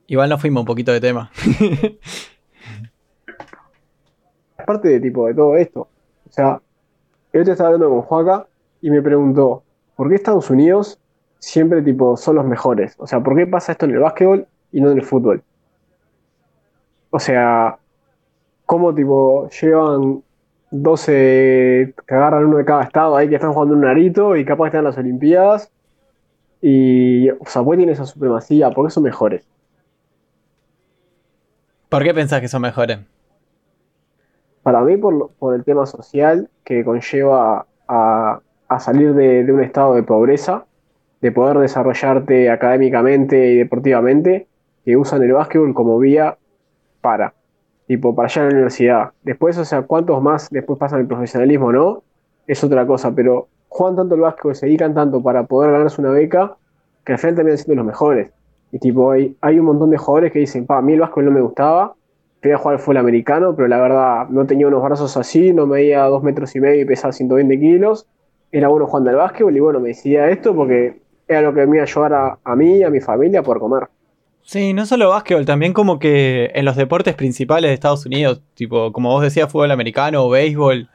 Igual 0.06 0.30
nos 0.30 0.40
fuimos 0.40 0.62
un 0.62 0.66
poquito 0.66 0.90
de 0.90 1.00
tema. 1.02 1.30
parte 4.64 4.88
de 4.88 5.00
tipo 5.00 5.26
de 5.26 5.34
todo 5.34 5.54
esto. 5.58 5.80
O 6.28 6.32
sea, 6.32 6.62
yo 7.32 7.44
te 7.44 7.52
estaba 7.52 7.68
hablando 7.68 7.90
con 7.90 8.02
Joaca 8.02 8.46
y 8.80 8.90
me 8.90 9.02
preguntó, 9.02 9.62
¿por 9.96 10.08
qué 10.08 10.16
Estados 10.16 10.50
Unidos 10.50 10.98
siempre 11.38 11.82
tipo 11.82 12.16
son 12.16 12.36
los 12.36 12.44
mejores? 12.44 12.94
O 12.98 13.06
sea, 13.06 13.20
¿por 13.20 13.36
qué 13.36 13.46
pasa 13.46 13.72
esto 13.72 13.86
en 13.86 13.92
el 13.92 14.00
básquetbol 14.00 14.46
y 14.72 14.80
no 14.80 14.90
en 14.90 14.98
el 14.98 15.04
fútbol? 15.04 15.42
O 17.10 17.18
sea, 17.18 17.78
¿cómo 18.66 18.94
tipo 18.94 19.48
llevan 19.48 20.22
12 20.70 21.94
que 22.06 22.14
agarran 22.14 22.46
uno 22.46 22.58
de 22.58 22.64
cada 22.64 22.82
estado 22.82 23.16
ahí 23.16 23.28
que 23.28 23.34
están 23.34 23.52
jugando 23.52 23.74
un 23.74 23.80
narito 23.82 24.36
y 24.36 24.44
capaz 24.44 24.66
están 24.66 24.80
en 24.80 24.84
las 24.84 24.98
Olimpiadas? 24.98 25.70
Y, 26.62 27.30
o 27.30 27.46
sea, 27.46 27.64
tiene 27.64 27.92
esa 27.92 28.04
supremacía, 28.04 28.70
porque 28.70 28.90
son 28.90 29.02
mejores. 29.02 29.46
¿Por 31.88 32.04
qué 32.04 32.14
pensás 32.14 32.40
que 32.40 32.48
son 32.48 32.62
mejores? 32.62 33.00
Para 34.62 34.82
mí, 34.82 34.96
por, 34.96 35.54
el 35.54 35.64
tema 35.64 35.86
social 35.86 36.48
que 36.64 36.84
conlleva 36.84 37.66
a, 37.88 38.40
salir 38.78 39.14
de, 39.14 39.50
un 39.52 39.62
estado 39.62 39.94
de 39.94 40.02
pobreza, 40.02 40.64
de 41.20 41.32
poder 41.32 41.58
desarrollarte 41.58 42.50
académicamente 42.50 43.52
y 43.52 43.56
deportivamente, 43.56 44.46
que 44.84 44.96
usan 44.96 45.22
el 45.22 45.32
básquetbol 45.32 45.74
como 45.74 45.98
vía 45.98 46.36
para, 47.00 47.34
tipo, 47.86 48.14
para 48.14 48.26
allá 48.26 48.42
a 48.42 48.44
la 48.46 48.50
universidad. 48.52 49.10
Después, 49.22 49.56
o 49.58 49.64
sea, 49.64 49.82
cuántos 49.82 50.22
más 50.22 50.48
después 50.50 50.78
pasan 50.78 51.00
el 51.00 51.06
profesionalismo, 51.06 51.72
¿no? 51.72 52.02
Es 52.46 52.62
otra 52.62 52.86
cosa, 52.86 53.14
pero 53.14 53.48
juegan 53.68 53.96
tanto 53.96 54.14
el 54.14 54.20
básquetbol, 54.20 54.54
se 54.54 54.66
dedican 54.66 54.94
tanto 54.94 55.22
para 55.22 55.44
poder 55.44 55.72
ganarse 55.72 56.00
una 56.00 56.10
beca, 56.10 56.56
que 57.04 57.12
al 57.12 57.18
final 57.18 57.36
terminan 57.36 57.58
siendo 57.58 57.76
los 57.76 57.86
mejores. 57.86 58.30
Y 58.72 58.78
tipo, 58.78 59.10
hay, 59.10 59.36
hay 59.40 59.58
un 59.58 59.66
montón 59.66 59.90
de 59.90 59.98
jugadores 59.98 60.32
que 60.32 60.38
dicen, 60.40 60.66
pa, 60.66 60.78
a 60.78 60.82
mí 60.82 60.92
el 60.92 61.00
básquetbol 61.00 61.24
no 61.24 61.30
me 61.30 61.40
gustaba, 61.40 61.94
quería 62.40 62.58
jugar 62.58 62.76
al 62.76 62.80
fútbol 62.80 62.98
americano, 62.98 63.54
pero 63.54 63.68
la 63.68 63.80
verdad 63.80 64.28
no 64.28 64.46
tenía 64.46 64.66
unos 64.66 64.82
brazos 64.82 65.16
así, 65.16 65.52
no 65.52 65.66
medía 65.66 66.04
dos 66.04 66.22
metros 66.22 66.54
y 66.56 66.60
medio 66.60 66.82
y 66.82 66.84
pesaba 66.84 67.12
120 67.12 67.58
kilos, 67.58 68.06
era 68.52 68.68
bueno 68.68 68.86
jugando 68.86 69.10
al 69.10 69.16
básquetbol 69.16 69.56
y 69.56 69.60
bueno, 69.60 69.80
me 69.80 69.88
decidía 69.88 70.28
esto 70.30 70.54
porque 70.54 71.00
era 71.28 71.42
lo 71.42 71.54
que 71.54 71.66
me 71.66 71.76
iba 71.76 71.82
a 71.82 71.86
ayudar 71.86 72.12
a, 72.14 72.38
a 72.42 72.56
mí 72.56 72.78
y 72.78 72.82
a 72.82 72.90
mi 72.90 73.00
familia 73.00 73.40
a 73.40 73.42
poder 73.42 73.60
comer. 73.60 73.88
Sí, 74.42 74.72
no 74.72 74.86
solo 74.86 75.10
básquetbol, 75.10 75.44
también 75.44 75.72
como 75.72 75.98
que 75.98 76.50
en 76.54 76.64
los 76.64 76.76
deportes 76.76 77.14
principales 77.14 77.68
de 77.68 77.74
Estados 77.74 78.06
Unidos, 78.06 78.40
tipo, 78.54 78.90
como 78.92 79.10
vos 79.10 79.22
decías, 79.22 79.50
fútbol 79.52 79.70
americano 79.70 80.28
béisbol, 80.28 80.88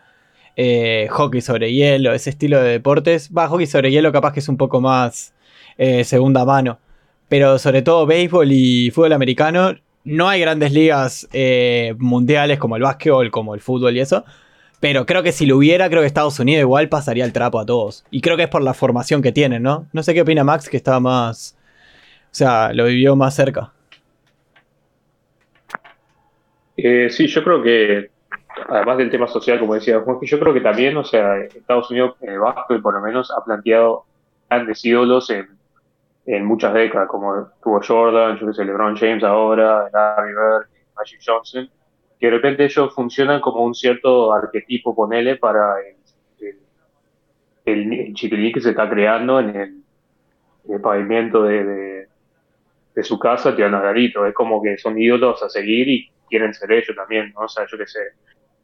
eh, 0.58 1.08
hockey 1.12 1.42
sobre 1.42 1.74
hielo, 1.74 2.14
ese 2.14 2.30
estilo 2.30 2.62
de 2.62 2.72
deportes. 2.72 3.30
Va, 3.36 3.48
hockey 3.48 3.68
sobre 3.68 3.92
hielo 3.92 4.12
capaz 4.12 4.34
que 4.34 4.40
es 4.40 4.50
un 4.50 4.58
poco 4.58 4.82
más 4.82 5.34
eh, 5.78 6.04
segunda 6.04 6.46
mano. 6.46 6.80
Pero 7.28 7.60
sobre 7.60 7.82
todo 7.82 8.06
béisbol 8.06 8.52
y 8.52 8.92
fútbol 8.92 9.14
americano, 9.14 9.76
no 10.06 10.30
hay 10.30 10.40
grandes 10.40 10.72
ligas 10.72 11.28
eh, 11.34 11.96
mundiales 11.98 12.60
como 12.60 12.76
el 12.76 12.84
básquetbol, 12.84 13.32
como 13.32 13.56
el 13.56 13.62
fútbol 13.62 13.98
y 13.98 14.00
eso. 14.00 14.24
Pero 14.80 15.06
creo 15.06 15.24
que 15.24 15.32
si 15.32 15.46
lo 15.46 15.58
hubiera, 15.58 15.90
creo 15.90 16.02
que 16.02 16.08
Estados 16.08 16.40
Unidos 16.40 16.62
igual 16.62 16.90
pasaría 16.90 17.26
el 17.26 17.34
trapo 17.34 17.60
a 17.60 17.66
todos. 17.66 18.06
Y 18.12 18.22
creo 18.22 18.38
que 18.38 18.44
es 18.44 18.50
por 18.50 18.62
la 18.62 18.74
formación 18.74 19.22
que 19.22 19.32
tienen, 19.32 19.64
¿no? 19.64 19.88
No 19.94 20.04
sé 20.04 20.14
qué 20.14 20.22
opina 20.22 20.44
Max, 20.44 20.70
que 20.70 20.78
estaba 20.78 21.00
más. 21.00 21.58
O 22.26 22.36
sea, 22.36 22.72
lo 22.72 22.86
vivió 22.86 23.16
más 23.16 23.36
cerca. 23.36 23.72
Eh, 26.78 27.10
sí, 27.10 27.28
yo 27.28 27.44
creo 27.44 27.64
que, 27.64 28.12
además 28.70 28.98
del 28.98 29.10
tema 29.10 29.28
social, 29.28 29.60
como 29.60 29.74
decía 29.74 30.02
Juan, 30.02 30.18
yo 30.22 30.40
creo 30.40 30.54
que 30.54 30.62
también, 30.62 30.96
o 30.98 31.04
sea, 31.04 31.38
Estados 31.38 31.90
Unidos, 31.90 32.16
el 32.22 32.38
básquetbol 32.38 32.82
por 32.82 32.94
lo 32.96 33.02
menos, 33.02 33.32
ha 33.32 33.44
planteado 33.44 34.04
grandes 34.50 34.84
ídolos 34.86 35.30
en 35.30 35.48
en 36.26 36.46
muchas 36.46 36.74
décadas, 36.74 37.08
como 37.08 37.52
tuvo 37.62 37.82
Jordan, 37.82 38.38
yo 38.40 38.48
que 38.48 38.54
sé, 38.54 38.66
LeBron 38.66 38.96
James 38.98 39.24
ahora, 39.24 39.90
Larry 39.94 40.34
Bird, 40.34 40.68
Magic 40.96 41.20
Johnson, 41.26 41.70
que 42.20 42.26
de 42.26 42.32
repente 42.32 42.66
ellos 42.66 42.94
funcionan 42.96 43.42
como 43.42 43.64
un 43.64 43.76
cierto 43.76 44.34
arquetipo, 44.34 44.96
ponele, 44.96 45.36
para 45.36 45.76
el, 45.80 46.54
el, 47.66 48.14
que 48.54 48.62
se 48.62 48.70
está 48.72 48.90
creando 48.90 49.40
en 49.40 49.56
el, 49.56 50.82
pavimento 50.82 51.44
de, 51.44 52.08
de, 52.96 53.04
su 53.04 53.20
casa, 53.20 53.56
tirando 53.56 53.82
garito. 53.82 54.26
Es 54.26 54.34
como 54.34 54.62
que 54.64 54.78
son 54.78 55.00
ídolos 55.00 55.44
a 55.44 55.50
seguir 55.50 55.88
y 55.88 56.10
quieren 56.28 56.54
ser 56.54 56.72
ellos 56.72 56.96
también, 56.96 57.32
¿no? 57.34 57.42
O 57.42 57.48
sea, 57.48 57.66
yo 57.68 57.78
que 57.78 57.86
sé, 57.86 58.00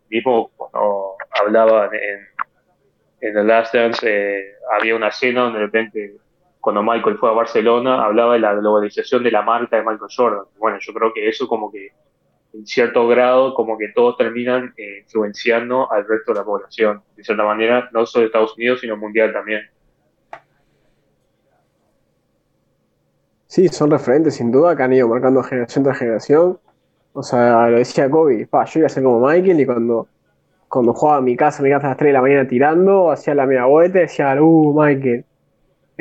mismo 0.09 0.49
cuando 0.55 1.13
hablaba 1.39 1.85
en, 1.85 3.27
en 3.27 3.33
The 3.33 3.43
Last 3.43 3.73
Dance, 3.75 3.99
eh, 4.03 4.55
había 4.71 4.95
una 4.95 5.09
escena 5.09 5.41
donde 5.41 5.59
de 5.59 5.65
repente 5.65 6.15
cuando 6.61 6.83
Michael 6.83 7.17
fue 7.17 7.29
a 7.29 7.33
Barcelona, 7.33 8.05
hablaba 8.05 8.33
de 8.33 8.39
la 8.39 8.53
globalización 8.53 9.23
de 9.23 9.31
la 9.31 9.41
marca 9.41 9.77
de 9.77 9.81
Michael 9.81 10.11
Jordan. 10.15 10.45
Bueno, 10.59 10.77
yo 10.79 10.93
creo 10.93 11.11
que 11.11 11.27
eso 11.27 11.47
como 11.47 11.71
que 11.71 11.89
en 12.53 12.67
cierto 12.67 13.07
grado 13.07 13.53
como 13.53 13.77
que 13.77 13.89
todos 13.89 14.17
terminan 14.17 14.73
eh, 14.77 14.99
influenciando 15.03 15.91
al 15.91 16.07
resto 16.07 16.33
de 16.33 16.39
la 16.39 16.45
población, 16.45 17.01
de 17.15 17.23
cierta 17.23 17.43
manera, 17.43 17.89
no 17.93 18.05
solo 18.05 18.21
de 18.21 18.27
Estados 18.27 18.55
Unidos, 18.55 18.81
sino 18.81 18.95
mundial 18.95 19.33
también. 19.33 19.61
Sí, 23.47 23.67
son 23.67 23.91
referentes 23.91 24.35
sin 24.35 24.51
duda 24.51 24.75
que 24.75 24.83
han 24.83 24.93
ido 24.93 25.07
marcando 25.07 25.43
generación 25.43 25.83
tras 25.83 25.97
generación. 25.97 26.59
O 27.13 27.23
sea, 27.23 27.67
lo 27.69 27.77
decía 27.77 28.09
Kobe, 28.09 28.47
pa, 28.47 28.65
yo 28.65 28.79
iba 28.79 28.85
a 28.85 28.89
ser 28.89 29.03
como 29.03 29.19
Michael 29.27 29.59
y 29.59 29.65
cuando, 29.65 30.07
cuando 30.69 30.93
jugaba 30.93 31.19
en 31.19 31.25
mi 31.25 31.35
casa, 31.35 31.61
mi 31.63 31.69
casa 31.69 31.87
a 31.87 31.89
las 31.89 31.97
3 31.97 32.09
de 32.09 32.13
la 32.13 32.21
mañana 32.21 32.47
tirando, 32.47 33.11
hacía 33.11 33.35
la 33.35 33.45
media 33.45 33.65
vuelta 33.65 33.97
y 33.97 34.01
decía, 34.03 34.41
uh, 34.41 34.81
Michael. 34.81 35.25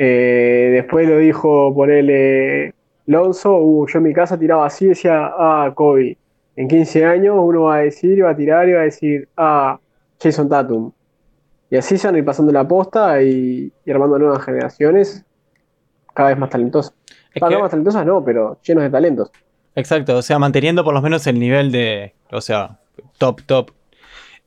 Eh, 0.03 0.71
después 0.71 1.07
lo 1.07 1.19
dijo, 1.19 1.71
ponerle 1.75 2.73
Lonzo, 3.05 3.59
uh, 3.59 3.85
yo 3.85 3.99
en 3.99 4.03
mi 4.03 4.13
casa 4.13 4.35
tiraba 4.35 4.65
así, 4.65 4.87
decía, 4.87 5.31
ah, 5.37 5.71
Kobe. 5.75 6.17
En 6.55 6.67
15 6.67 7.05
años 7.05 7.35
uno 7.37 7.65
va 7.65 7.75
a 7.75 7.79
decir, 7.81 8.25
va 8.25 8.31
a 8.31 8.35
tirar 8.35 8.67
y 8.67 8.73
va 8.73 8.79
a 8.79 8.85
decir, 8.85 9.29
ah, 9.37 9.79
Jason 10.19 10.49
Tatum. 10.49 10.91
Y 11.69 11.77
así 11.77 11.99
se 11.99 12.07
van 12.07 12.15
a 12.15 12.17
ir 12.17 12.25
pasando 12.25 12.51
la 12.51 12.67
posta 12.67 13.21
y, 13.21 13.71
armando 13.87 14.17
nuevas 14.17 14.43
generaciones 14.43 15.23
cada 16.15 16.29
vez 16.29 16.37
más 16.39 16.49
talentosas. 16.49 16.95
más 17.39 17.69
talentosas 17.69 18.03
no, 18.03 18.25
pero 18.25 18.57
llenos 18.63 18.83
de 18.83 18.89
talentos. 18.89 19.31
Exacto, 19.75 20.17
o 20.17 20.21
sea, 20.23 20.39
manteniendo 20.39 20.83
por 20.83 20.95
lo 20.95 21.01
menos 21.03 21.27
el 21.27 21.39
nivel 21.39 21.71
de, 21.71 22.15
o 22.31 22.41
sea, 22.41 22.79
top, 23.19 23.43
top 23.45 23.69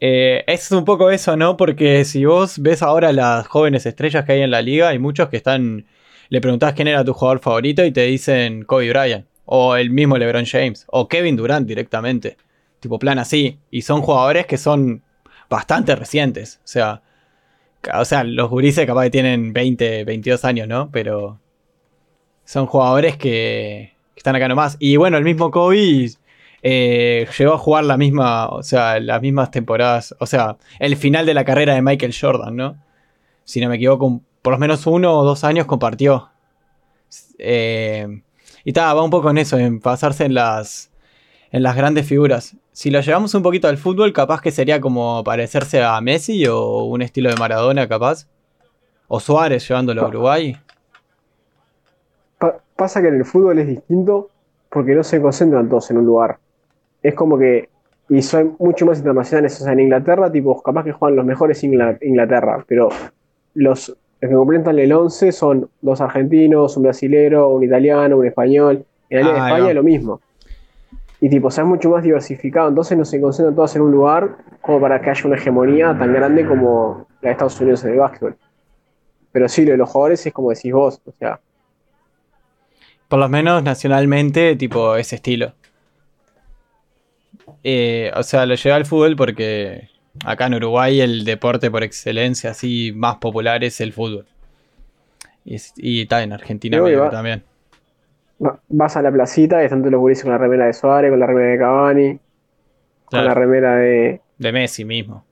eh, 0.00 0.44
es 0.46 0.70
un 0.72 0.84
poco 0.84 1.10
eso, 1.10 1.36
¿no? 1.36 1.56
Porque 1.56 2.04
si 2.04 2.24
vos 2.24 2.58
ves 2.58 2.82
ahora 2.82 3.12
las 3.12 3.46
jóvenes 3.46 3.86
estrellas 3.86 4.24
que 4.24 4.32
hay 4.32 4.42
en 4.42 4.50
la 4.50 4.62
liga, 4.62 4.88
hay 4.88 4.98
muchos 4.98 5.28
que 5.28 5.36
están. 5.36 5.86
Le 6.30 6.40
preguntás 6.40 6.74
quién 6.74 6.88
era 6.88 7.04
tu 7.04 7.12
jugador 7.12 7.40
favorito 7.40 7.84
y 7.84 7.92
te 7.92 8.02
dicen 8.02 8.64
Kobe 8.64 8.90
Bryant. 8.90 9.26
O 9.44 9.76
el 9.76 9.90
mismo 9.90 10.16
LeBron 10.18 10.46
James. 10.46 10.86
O 10.88 11.08
Kevin 11.08 11.36
Durant 11.36 11.66
directamente. 11.66 12.36
Tipo 12.80 12.98
plan 12.98 13.18
así. 13.18 13.58
Y 13.70 13.82
son 13.82 14.02
jugadores 14.02 14.46
que 14.46 14.56
son 14.58 15.02
bastante 15.48 15.94
recientes. 15.96 16.60
O 16.64 16.68
sea. 16.68 17.02
O 17.94 18.04
sea, 18.06 18.24
los 18.24 18.48
gurises 18.48 18.86
capaz 18.86 19.04
que 19.04 19.10
tienen 19.10 19.52
20, 19.52 20.04
22 20.04 20.44
años, 20.44 20.68
¿no? 20.68 20.90
Pero. 20.90 21.40
Son 22.44 22.66
jugadores 22.66 23.16
que, 23.16 23.94
que 24.14 24.18
están 24.18 24.36
acá 24.36 24.48
nomás. 24.48 24.76
Y 24.80 24.96
bueno, 24.96 25.16
el 25.16 25.24
mismo 25.24 25.50
Kobe 25.50 26.10
eh, 26.66 27.28
llegó 27.38 27.52
a 27.52 27.58
jugar 27.58 27.84
la 27.84 27.98
misma, 27.98 28.48
o 28.48 28.62
sea, 28.62 28.98
las 28.98 29.20
mismas 29.20 29.50
temporadas, 29.50 30.16
o 30.18 30.24
sea, 30.24 30.56
el 30.78 30.96
final 30.96 31.26
de 31.26 31.34
la 31.34 31.44
carrera 31.44 31.74
de 31.74 31.82
Michael 31.82 32.14
Jordan, 32.18 32.56
¿no? 32.56 32.82
Si 33.44 33.60
no 33.60 33.68
me 33.68 33.76
equivoco, 33.76 34.22
por 34.40 34.54
lo 34.54 34.58
menos 34.58 34.86
uno 34.86 35.12
o 35.12 35.24
dos 35.24 35.44
años 35.44 35.66
compartió. 35.66 36.30
Eh, 37.38 38.22
y 38.64 38.70
estaba, 38.70 38.94
va 38.94 39.02
un 39.02 39.10
poco 39.10 39.28
en 39.28 39.36
eso, 39.36 39.58
en 39.58 39.78
pasarse 39.78 40.24
en 40.24 40.32
las, 40.32 40.90
en 41.50 41.62
las 41.62 41.76
grandes 41.76 42.06
figuras. 42.06 42.56
Si 42.72 42.90
lo 42.90 43.02
llevamos 43.02 43.34
un 43.34 43.42
poquito 43.42 43.68
al 43.68 43.76
fútbol, 43.76 44.14
capaz 44.14 44.40
que 44.40 44.50
sería 44.50 44.80
como 44.80 45.22
parecerse 45.22 45.82
a 45.82 46.00
Messi 46.00 46.46
o 46.46 46.84
un 46.84 47.02
estilo 47.02 47.28
de 47.28 47.36
Maradona, 47.36 47.86
capaz. 47.86 48.26
O 49.06 49.20
Suárez 49.20 49.68
llevándolo 49.68 50.00
a 50.00 50.08
Uruguay. 50.08 50.56
pasa 52.74 53.02
que 53.02 53.08
en 53.08 53.16
el 53.16 53.26
fútbol 53.26 53.58
es 53.58 53.66
distinto 53.66 54.30
porque 54.70 54.94
no 54.94 55.04
se 55.04 55.20
concentran 55.20 55.68
todos 55.68 55.90
en 55.90 55.98
un 55.98 56.06
lugar 56.06 56.38
es 57.04 57.14
como 57.14 57.38
que, 57.38 57.68
y 58.08 58.22
son 58.22 58.56
mucho 58.58 58.86
más 58.86 58.98
internacionales, 58.98 59.60
o 59.60 59.64
sea, 59.64 59.74
en 59.74 59.80
Inglaterra, 59.80 60.32
tipo, 60.32 60.60
capaz 60.62 60.84
que 60.84 60.92
juegan 60.92 61.16
los 61.16 61.26
mejores 61.26 61.62
Inglaterra, 61.62 62.64
pero 62.66 62.88
los, 63.54 63.96
que 64.20 64.28
completan 64.28 64.78
el 64.78 64.90
11 64.90 65.32
son 65.32 65.68
dos 65.82 66.00
argentinos, 66.00 66.76
un 66.78 66.84
brasilero, 66.84 67.50
un 67.50 67.62
italiano, 67.62 68.16
un 68.16 68.26
español. 68.26 68.86
En 69.10 69.26
ah, 69.26 69.48
España 69.48 69.74
lo 69.74 69.82
mismo. 69.82 70.20
Y 71.20 71.28
tipo, 71.28 71.48
o 71.48 71.50
sea, 71.50 71.62
es 71.62 71.68
mucho 71.68 71.90
más 71.90 72.02
diversificado, 72.02 72.68
entonces 72.68 72.96
no 72.96 73.04
se 73.04 73.20
concentran 73.20 73.54
todos 73.54 73.76
en 73.76 73.82
un 73.82 73.92
lugar 73.92 74.36
como 74.62 74.80
para 74.80 75.00
que 75.00 75.10
haya 75.10 75.26
una 75.26 75.36
hegemonía 75.36 75.96
tan 75.98 76.12
grande 76.12 76.46
como 76.46 77.06
la 77.20 77.28
de 77.28 77.32
Estados 77.32 77.60
Unidos 77.60 77.84
en 77.84 77.92
el 77.92 77.98
básquetbol. 77.98 78.36
Pero 79.30 79.48
sí, 79.48 79.64
lo 79.64 79.72
de 79.72 79.76
los 79.76 79.90
jugadores 79.90 80.26
es 80.26 80.32
como 80.32 80.50
decís 80.50 80.72
vos, 80.72 81.02
o 81.04 81.12
sea. 81.18 81.38
Por 83.08 83.18
lo 83.18 83.28
menos 83.28 83.62
nacionalmente, 83.62 84.56
tipo, 84.56 84.96
ese 84.96 85.16
estilo. 85.16 85.52
Eh, 87.62 88.10
o 88.14 88.22
sea, 88.22 88.46
lo 88.46 88.54
llevé 88.54 88.74
al 88.74 88.86
fútbol 88.86 89.16
porque 89.16 89.88
acá 90.24 90.46
en 90.46 90.54
Uruguay 90.54 91.00
el 91.00 91.24
deporte 91.24 91.70
por 91.70 91.82
excelencia 91.82 92.50
así 92.50 92.92
más 92.94 93.16
popular 93.16 93.64
es 93.64 93.80
el 93.80 93.92
fútbol. 93.92 94.26
Y, 95.44 96.02
está 96.02 96.22
en 96.22 96.32
Argentina 96.32 96.78
también. 97.10 97.42
Vas 98.68 98.96
a 98.96 99.02
la 99.02 99.12
placita 99.12 99.60
y 99.62 99.64
están 99.64 99.80
todos 99.80 99.92
los 99.92 100.00
gurises 100.00 100.24
con 100.24 100.32
la 100.32 100.38
remera 100.38 100.66
de 100.66 100.72
Suárez, 100.72 101.10
con 101.10 101.20
la 101.20 101.26
remera 101.26 101.50
de 101.50 101.58
Cavani, 101.58 102.18
con 103.04 103.24
la 103.24 103.34
remera 103.34 103.76
de... 103.76 104.20
De 104.38 104.52
Messi 104.52 104.84
mismo. 104.84 105.24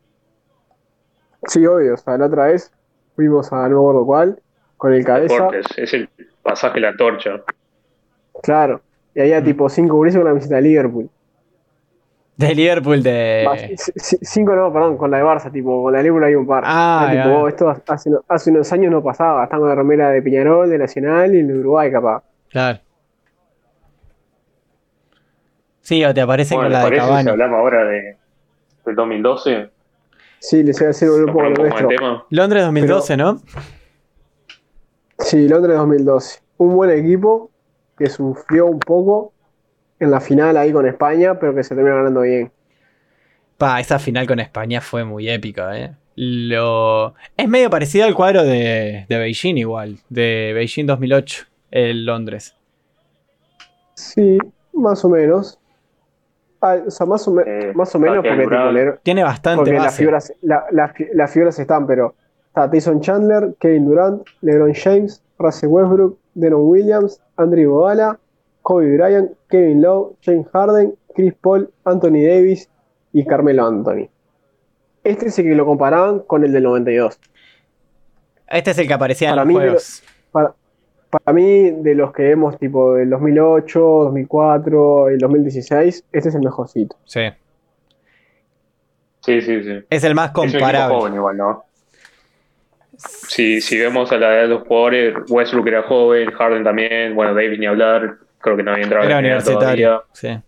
Sí, 1.47 1.67
obvio. 1.67 1.95
O 1.95 1.97
sea, 1.97 2.17
la 2.19 2.27
otra 2.27 2.47
vez 2.47 2.73
fuimos 3.17 3.53
a 3.53 3.69
no 3.69 3.93
me 3.93 4.05
cuál, 4.05 4.41
con 4.77 4.93
el 4.93 5.05
cabeza. 5.05 5.49
es 5.77 5.95
el 5.95 6.09
pasaje 6.43 6.75
de 6.75 6.81
la 6.81 6.97
torcha. 6.97 7.43
Claro. 8.43 8.81
Y 9.15 9.21
había 9.21 9.41
mm. 9.41 9.45
tipo 9.45 9.69
cinco 9.69 9.97
gurises 9.97 10.21
con 10.21 10.29
la 10.29 10.35
visita 10.35 10.57
de 10.57 10.63
Liverpool. 10.63 11.11
De 12.37 12.55
Liverpool 12.55 13.03
de. 13.03 13.75
C- 13.77 14.19
cinco 14.23 14.55
no, 14.57 14.73
perdón, 14.73 14.97
con 14.97 15.11
la 15.11 15.19
de 15.19 15.25
Barça, 15.25 15.53
tipo, 15.53 15.83
con 15.83 15.93
la 15.93 15.99
de 15.99 16.05
Liverpool 16.05 16.25
hay 16.25 16.35
un 16.35 16.47
par. 16.47 16.65
Ah, 16.67 17.09
tipo, 17.13 17.47
esto 17.49 17.69
hace, 17.87 18.11
hace 18.29 18.51
unos 18.51 18.73
años 18.73 18.91
no 18.91 19.03
pasaba, 19.03 19.45
están 19.45 19.61
con 19.61 19.69
la 19.69 19.75
remera 19.75 20.11
de 20.11 20.23
Peñarol, 20.23 20.69
de 20.71 20.79
Nacional 20.79 21.35
y 21.35 21.43
de 21.43 21.59
Uruguay, 21.59 21.93
capaz. 21.93 22.23
Claro. 22.49 22.79
Sí, 25.81 26.05
o 26.05 26.15
te 26.15 26.21
aparece 26.21 26.55
Bueno, 26.55 26.71
con 26.71 26.73
¿les 26.73 26.79
la 26.79 26.85
de 26.85 26.91
parece 26.91 27.03
si 27.03 27.09
Cavani. 27.11 27.31
hablamos 27.31 27.59
ahora 27.59 27.85
de, 27.85 28.17
del 28.87 28.95
2012? 28.95 29.71
Sí, 30.39 30.63
les 30.63 30.77
iba 30.81 30.87
a 30.87 30.89
decir 30.89 31.09
volver 31.09 31.25
un 31.25 31.35
¿Nos 31.35 31.35
poco 31.35 31.49
lo 31.65 31.89
nuestro. 31.89 32.27
Londres 32.31 32.65
2012, 32.65 33.17
¿no? 33.17 33.41
Sí, 35.19 35.49
Londres 35.49 35.77
2012. 35.77 36.41
Un 36.59 36.75
buen 36.77 36.91
equipo 36.91 37.51
que 37.99 38.07
sufrió 38.09 38.67
un 38.67 38.79
poco 38.79 39.32
en 40.05 40.11
la 40.11 40.21
final 40.21 40.57
ahí 40.57 40.73
con 40.73 40.87
España, 40.87 41.39
pero 41.39 41.55
que 41.55 41.63
se 41.63 41.75
terminó 41.75 41.97
ganando 41.97 42.23
bien. 42.23 42.51
Pa, 43.59 43.81
esa 43.81 43.99
final 43.99 44.27
con 44.27 44.41
España 44.41 44.81
fue 44.81 45.05
muy 45.05 45.29
épica, 45.29 45.79
¿eh? 45.79 45.93
Lo... 46.17 47.15
Es 47.37 47.49
medio 47.49 47.71
parecido 47.71 48.05
al 48.07 48.15
cuadro 48.15 48.43
de, 48.45 49.07
de 49.09 49.19
Beijing 49.19 49.57
igual, 49.57 49.99
de 50.09 50.53
Beijing 50.55 50.87
2008, 50.87 51.45
el 51.71 52.05
Londres. 52.05 52.55
Sí, 53.95 54.39
más 54.73 55.05
o 55.05 55.09
menos. 55.09 55.59
Ah, 56.61 56.77
o 56.87 56.91
sea, 56.91 57.07
más 57.07 57.27
o, 57.27 57.33
me- 57.33 57.43
Eh, 57.47 57.73
más 57.75 57.95
o 57.95 57.99
menos 57.99 58.17
porque, 58.25 58.37
le- 58.73 58.93
Tiene 59.03 59.25
bastante 59.25 59.59
porque 59.59 59.73
las 59.73 59.97
figuras, 59.97 60.33
la- 60.43 60.65
las 60.71 60.93
fi- 60.93 61.09
las 61.15 61.33
figuras 61.33 61.59
están, 61.59 61.87
pero 61.87 62.15
está 62.47 62.71
Tyson 62.71 63.01
Chandler, 63.01 63.55
Kevin 63.59 63.87
Durant, 63.87 64.23
LeBron 64.43 64.73
James, 64.75 65.23
Russell 65.39 65.69
Westbrook, 65.71 66.19
Denon 66.35 66.61
Williams, 66.63 67.21
Andrew 67.37 67.63
Iguodala, 67.63 68.19
Kobe 68.63 68.97
Bryant, 68.97 69.33
Kevin 69.49 69.83
Lowe, 69.83 70.17
James 70.23 70.47
Harden, 70.53 70.95
Chris 71.15 71.35
Paul, 71.41 71.71
Anthony 71.85 72.23
Davis 72.27 72.69
y 73.13 73.25
Carmelo 73.25 73.67
Anthony. 73.67 74.09
Este 75.05 75.27
es 75.27 75.39
el 75.39 75.47
que 75.47 75.55
lo 75.55 75.67
comparaban 75.67 76.21
con 76.21 76.45
el 76.45 76.53
del 76.53 76.63
92. 76.63 77.19
Este 78.49 78.71
es 78.71 78.79
el 78.79 78.87
que 78.87 78.95
aparecía 78.95 79.31
en 79.31 79.35
Para 79.35 79.45
los 79.45 79.49
mí, 79.49 79.55
juegos. 79.55 80.03
Para, 80.31 80.55
para 81.11 81.33
mí, 81.33 81.71
de 81.71 81.95
los 81.95 82.13
que 82.13 82.23
vemos 82.23 82.59
tipo 82.59 82.95
del 82.95 83.11
2008, 83.11 83.81
2004 83.81 85.11
y 85.11 85.19
2016, 85.19 86.05
este 86.13 86.29
es 86.29 86.35
el 86.35 86.43
mejorcito. 86.43 86.97
Sí. 87.05 87.21
Sí, 89.21 89.41
sí, 89.41 89.63
sí. 89.63 89.79
Es 89.91 90.05
el 90.05 90.15
más 90.15 90.29
Es 90.29 90.33
comparable. 90.35 90.95
joven 90.97 91.15
igual, 91.15 91.37
¿no? 91.37 91.65
Si, 92.97 93.61
si 93.61 93.79
vemos 93.79 94.13
a 94.13 94.19
la 94.19 94.33
edad 94.35 94.43
de 94.43 94.49
los 94.49 94.63
jugadores, 94.67 95.15
Westbrook 95.29 95.67
era 95.67 95.83
joven, 95.83 96.31
Harden 96.31 96.63
también, 96.65 97.15
bueno, 97.15 97.35
Davis 97.35 97.59
ni 97.59 97.67
hablar, 97.67 98.19
creo 98.43 98.57
que 98.57 98.63
no 98.63 98.73
había 98.73 98.85
entrado 98.85 99.05
Era 99.07 99.19
en 99.19 99.25
universitario. 99.25 100.05
Sí. 100.13 100.39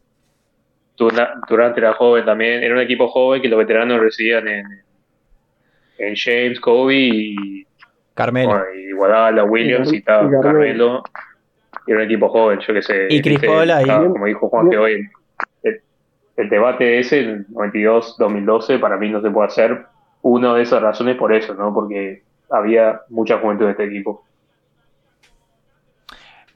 Dura- 0.97 1.35
Durant 1.49 1.77
era 1.79 1.93
joven 1.95 2.25
también, 2.25 2.63
era 2.63 2.75
un 2.75 2.81
equipo 2.81 3.09
joven 3.09 3.41
que 3.43 3.49
los 3.49 3.59
veteranos 3.59 4.01
residían 4.01 4.47
en, 4.47 4.67
en 5.99 6.15
James, 6.17 6.61
Kobe 6.61 6.95
y, 6.95 7.67
Carmelo. 8.15 8.49
bueno, 8.51 8.65
y 8.75 8.93
Guadalajara, 8.93 9.45
Williams 9.45 9.93
y, 9.93 9.97
Y 9.97 10.03
tal, 10.03 10.31
Carmelo. 10.31 10.43
Carmelo. 10.43 11.03
Y 11.87 11.91
era 11.91 12.01
un 12.01 12.07
equipo 12.07 12.29
joven, 12.29 12.61
yo 12.61 12.73
que 12.75 12.83
sé. 12.83 13.07
Y 13.11 13.21
Chris 13.21 13.41
Paul 13.41 13.71
ahí. 13.71 13.85
ah, 13.91 14.05
como 14.09 14.25
dijo 14.27 14.49
Juan, 14.49 14.71
que 14.71 14.79
hoy 14.79 15.09
el, 15.65 16.49
debate 16.49 16.99
ese, 17.01 17.19
el 17.21 17.47
92-2012, 17.49 18.81
para 18.81 18.97
mí 18.97 19.11
no 19.11 19.21
se 19.21 19.31
puede 19.31 19.47
hacer. 19.49 19.87
Una 20.23 20.55
de 20.55 20.63
esas 20.63 20.81
razones 20.81 21.17
por 21.17 21.35
eso, 21.35 21.55
¿no? 21.55 21.75
Porque 21.75 22.23
había 22.51 23.03
mucha 23.11 23.39
juventud 23.39 23.67
de 23.67 23.73
este 23.73 23.85
equipo. 23.85 24.24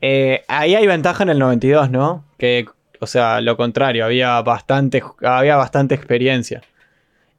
Eh, 0.00 0.44
ahí 0.48 0.74
hay 0.74 0.86
ventaja 0.86 1.22
en 1.22 1.30
el 1.30 1.38
92, 1.38 1.90
¿no? 1.90 2.24
Que, 2.38 2.66
o 3.00 3.06
sea, 3.06 3.40
lo 3.40 3.56
contrario, 3.56 4.04
había 4.04 4.40
bastante, 4.42 5.02
había 5.22 5.56
bastante 5.56 5.94
experiencia. 5.94 6.62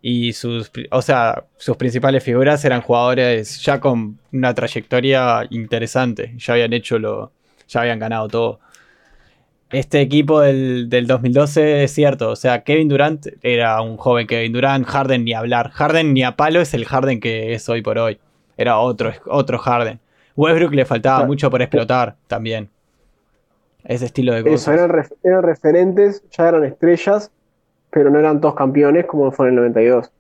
Y 0.02 0.34
sus, 0.34 0.72
o 0.92 1.02
sea, 1.02 1.46
sus 1.58 1.76
principales 1.78 2.24
figuras 2.24 2.64
eran 2.64 2.82
jugadores 2.82 3.62
ya 3.62 3.80
con 3.80 4.20
una 4.32 4.54
trayectoria 4.54 5.46
interesante. 5.50 6.34
Ya 6.38 6.54
habían 6.54 6.74
hecho 6.74 7.00
lo, 7.00 7.32
ya 7.68 7.82
habían 7.82 8.00
ganado 8.00 8.28
todo. 8.30 8.60
Este 9.72 10.02
equipo 10.02 10.42
del, 10.42 10.90
del 10.90 11.06
2012 11.06 11.84
es 11.84 11.94
cierto, 11.94 12.32
o 12.32 12.36
sea, 12.36 12.64
Kevin 12.64 12.88
Durant 12.90 13.28
era 13.44 13.80
un 13.82 13.98
joven 13.98 14.26
Kevin 14.26 14.52
Durant, 14.54 14.88
Harden 14.88 15.24
ni 15.26 15.34
hablar. 15.34 15.70
Harden 15.72 16.14
ni 16.14 16.24
a 16.24 16.36
palo 16.36 16.62
es 16.62 16.74
el 16.74 16.86
Harden 16.86 17.20
que 17.20 17.54
es 17.54 17.70
hoy 17.70 17.82
por 17.82 18.00
hoy. 18.00 18.20
Era 18.58 18.80
otro, 18.80 19.14
otro 19.28 19.60
Harden. 19.60 20.00
Westbrook 20.40 20.74
le 20.74 20.86
faltaba 20.86 21.18
Claro. 21.18 21.28
mucho 21.28 21.50
por 21.50 21.62
explotar 21.62 22.16
también. 22.28 22.70
Ese 23.84 24.06
estilo 24.06 24.34
de 24.34 24.44
cosas. 24.44 24.62
Eso, 24.62 24.72
eran, 24.74 24.90
ref- 24.90 25.16
eran 25.24 25.44
referentes, 25.44 26.24
ya 26.32 26.48
eran 26.50 26.64
estrellas, 26.66 27.32
pero 27.90 28.10
no 28.10 28.20
eran 28.20 28.40
todos 28.42 28.56
campeones 28.56 29.06
como 29.06 29.32
fue 29.32 29.48
en 29.48 29.54
el 29.54 29.56
92. 29.62 30.12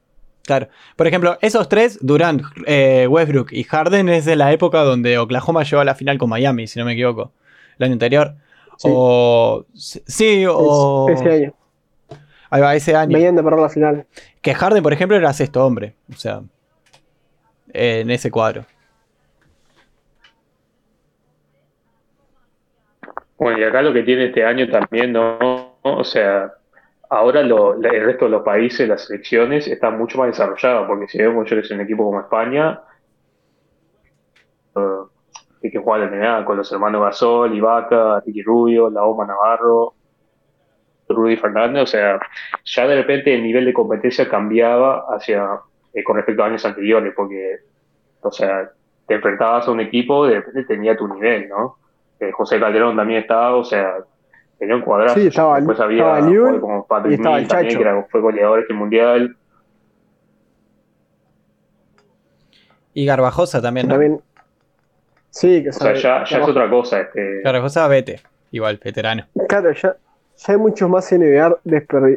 Claro. 0.45 0.67
Por 0.95 1.05
ejemplo, 1.07 1.37
esos 1.41 1.69
tres, 1.69 1.99
Durant, 2.01 2.41
eh, 2.65 3.05
Westbrook 3.07 3.51
y 3.51 3.63
Harden, 3.63 4.09
es 4.09 4.25
de 4.25 4.35
la 4.35 4.51
época 4.51 4.79
donde 4.83 5.17
Oklahoma 5.19 5.63
llegó 5.63 5.81
a 5.81 5.85
la 5.85 5.93
final 5.95 6.17
con 6.17 6.29
Miami, 6.29 6.65
si 6.67 6.79
no 6.79 6.85
me 6.85 6.93
equivoco. 6.93 7.31
El 7.77 7.85
año 7.85 7.93
anterior. 7.93 8.35
Sí. 8.77 8.87
O. 8.91 9.65
Sí, 9.75 10.45
o. 10.49 11.07
Es- 11.09 11.19
ese 11.21 11.29
año. 11.31 11.53
Ahí 12.49 12.61
va, 12.61 12.75
ese 12.75 12.95
año. 12.95 13.13
Venían 13.13 13.35
de 13.35 13.43
perder 13.43 13.59
la 13.59 13.69
final. 13.69 14.07
Que 14.41 14.53
Harden, 14.55 14.81
por 14.81 14.91
ejemplo, 14.93 15.15
era 15.15 15.31
sexto 15.33 15.63
hombre. 15.65 15.93
O 16.11 16.15
sea. 16.17 16.41
En 17.71 18.09
ese 18.09 18.31
cuadro. 18.31 18.65
Bueno, 23.39 23.57
y 23.59 23.63
acá 23.63 23.81
lo 23.81 23.93
que 23.93 24.03
tiene 24.03 24.25
este 24.25 24.43
año 24.45 24.69
también, 24.69 25.13
¿no? 25.13 25.77
O 25.81 26.03
sea, 26.03 26.51
ahora 27.09 27.41
lo- 27.43 27.75
el 27.75 28.05
resto 28.05 28.25
de 28.25 28.31
los 28.31 28.43
países, 28.43 28.87
las 28.87 29.05
selecciones, 29.05 29.67
están 29.67 29.97
mucho 29.97 30.17
más 30.19 30.27
desarrolladas, 30.27 30.87
porque 30.87 31.07
si 31.07 31.17
vemos 31.19 31.49
yo 31.49 31.55
que 31.55 31.61
es 31.61 31.71
un 31.71 31.81
equipo 31.81 32.03
como 32.05 32.19
España, 32.21 32.81
eh, 34.75 35.03
hay 35.63 35.71
que 35.71 35.79
jugar 35.79 36.01
la 36.01 36.07
NBA 36.07 36.45
con 36.45 36.57
los 36.57 36.71
hermanos 36.71 37.01
Gasol, 37.03 37.55
Ibaka, 37.55 38.21
Ricky 38.25 38.41
Rubio, 38.43 38.89
La 38.89 39.03
Oma 39.03 39.25
Navarro, 39.25 39.95
Rudy 41.07 41.37
Fernández, 41.37 41.83
o 41.83 41.87
sea, 41.87 42.19
ya 42.65 42.87
de 42.87 42.95
repente 42.95 43.33
el 43.33 43.41
nivel 43.43 43.65
de 43.65 43.73
competencia 43.73 44.29
cambiaba 44.29 45.05
hacia, 45.09 45.59
eh, 45.93 46.03
con 46.03 46.15
respecto 46.17 46.43
a 46.43 46.47
años 46.47 46.65
anteriores, 46.65 47.13
porque, 47.15 47.57
o 48.21 48.31
sea, 48.31 48.71
te 49.07 49.15
enfrentabas 49.15 49.67
a 49.67 49.71
un 49.71 49.81
equipo, 49.81 50.27
de 50.27 50.35
repente 50.35 50.65
tenía 50.65 50.97
tu 50.97 51.07
nivel, 51.07 51.49
¿no? 51.49 51.77
Eh, 52.19 52.31
José 52.31 52.59
Calderón 52.59 52.95
también 52.95 53.21
estaba, 53.21 53.55
o 53.55 53.63
sea, 53.63 53.93
tenía 54.57 54.75
un 54.75 54.81
cuadrazo. 54.81 55.19
Sí, 55.19 55.27
estaba- 55.27 55.55
Después 55.57 55.79
había 55.79 55.97
estaba 56.03 56.19
Llull 56.21 56.35
jugadores 56.37 56.61
como 56.61 56.85
Patrick 56.87 57.11
y 57.11 57.15
estaba 57.15 57.39
el 57.39 57.47
también, 57.47 57.69
Chacho. 57.69 57.77
que 57.83 57.89
era- 57.89 58.07
fue 58.09 58.21
goleador 58.21 58.59
este 58.59 58.73
mundial. 58.73 59.37
Y 62.93 63.05
Garbajosa 63.05 63.61
también, 63.61 63.87
¿no? 63.87 63.93
También. 63.93 64.21
Sí, 65.29 65.63
que 65.63 65.69
O 65.69 65.73
sea, 65.73 65.93
ya, 65.93 66.23
ya 66.25 66.39
es 66.39 66.47
otra 66.47 66.69
cosa. 66.69 66.99
Este, 67.01 67.41
Garbajosa, 67.43 67.87
vete. 67.87 68.19
Igual, 68.51 68.79
veterano. 68.83 69.25
Claro, 69.47 69.71
ya, 69.71 69.95
ya 70.37 70.53
hay 70.53 70.57
muchos 70.59 70.89
más 70.89 71.11
NBA 71.11 71.57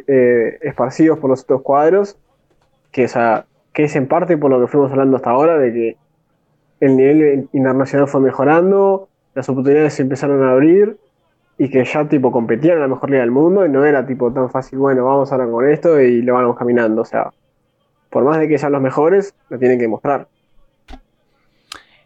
eh, 0.09 0.59
esparcidos 0.63 1.19
por 1.19 1.29
los 1.31 1.43
otros 1.43 1.61
cuadros, 1.63 2.17
que, 2.91 3.05
o 3.05 3.09
sea, 3.09 3.45
que 3.75 3.85
es 3.85 3.95
en 3.97 4.09
parte 4.09 4.37
por 4.39 4.51
lo 4.51 4.61
que 4.61 4.67
fuimos 4.67 4.91
hablando 4.91 5.17
hasta 5.17 5.31
ahora, 5.31 5.59
de 5.59 5.73
que 5.73 5.97
el 6.81 6.97
nivel 6.97 7.49
internacional 7.53 8.09
fue 8.09 8.23
mejorando, 8.23 9.09
las 9.35 9.49
oportunidades 9.49 9.95
se 9.95 10.03
empezaron 10.03 10.43
a 10.45 10.53
abrir 10.53 10.97
y 11.59 11.69
que 11.71 11.85
ya 11.85 12.09
tipo 12.09 12.33
competían 12.33 12.75
en 12.77 12.81
la 12.83 12.89
mejor 12.89 13.11
liga 13.11 13.23
del 13.23 13.31
mundo 13.31 13.65
y 13.65 13.69
no 13.69 13.85
era 13.85 14.07
tipo 14.07 14.33
tan 14.33 14.51
fácil, 14.51 14.79
bueno, 14.79 15.05
vamos 15.05 15.31
ahora 15.33 15.47
con 15.49 15.69
esto 15.69 16.01
y 16.01 16.23
lo 16.23 16.35
vamos 16.35 16.57
caminando, 16.57 17.03
o 17.03 17.05
sea, 17.05 17.31
por 18.11 18.25
más 18.25 18.39
de 18.39 18.49
que 18.49 18.59
sean 18.59 18.73
los 18.73 18.83
mejores, 18.83 19.35
lo 19.49 19.59
tienen 19.59 19.79
que 19.79 19.89
mostrar. 19.89 20.27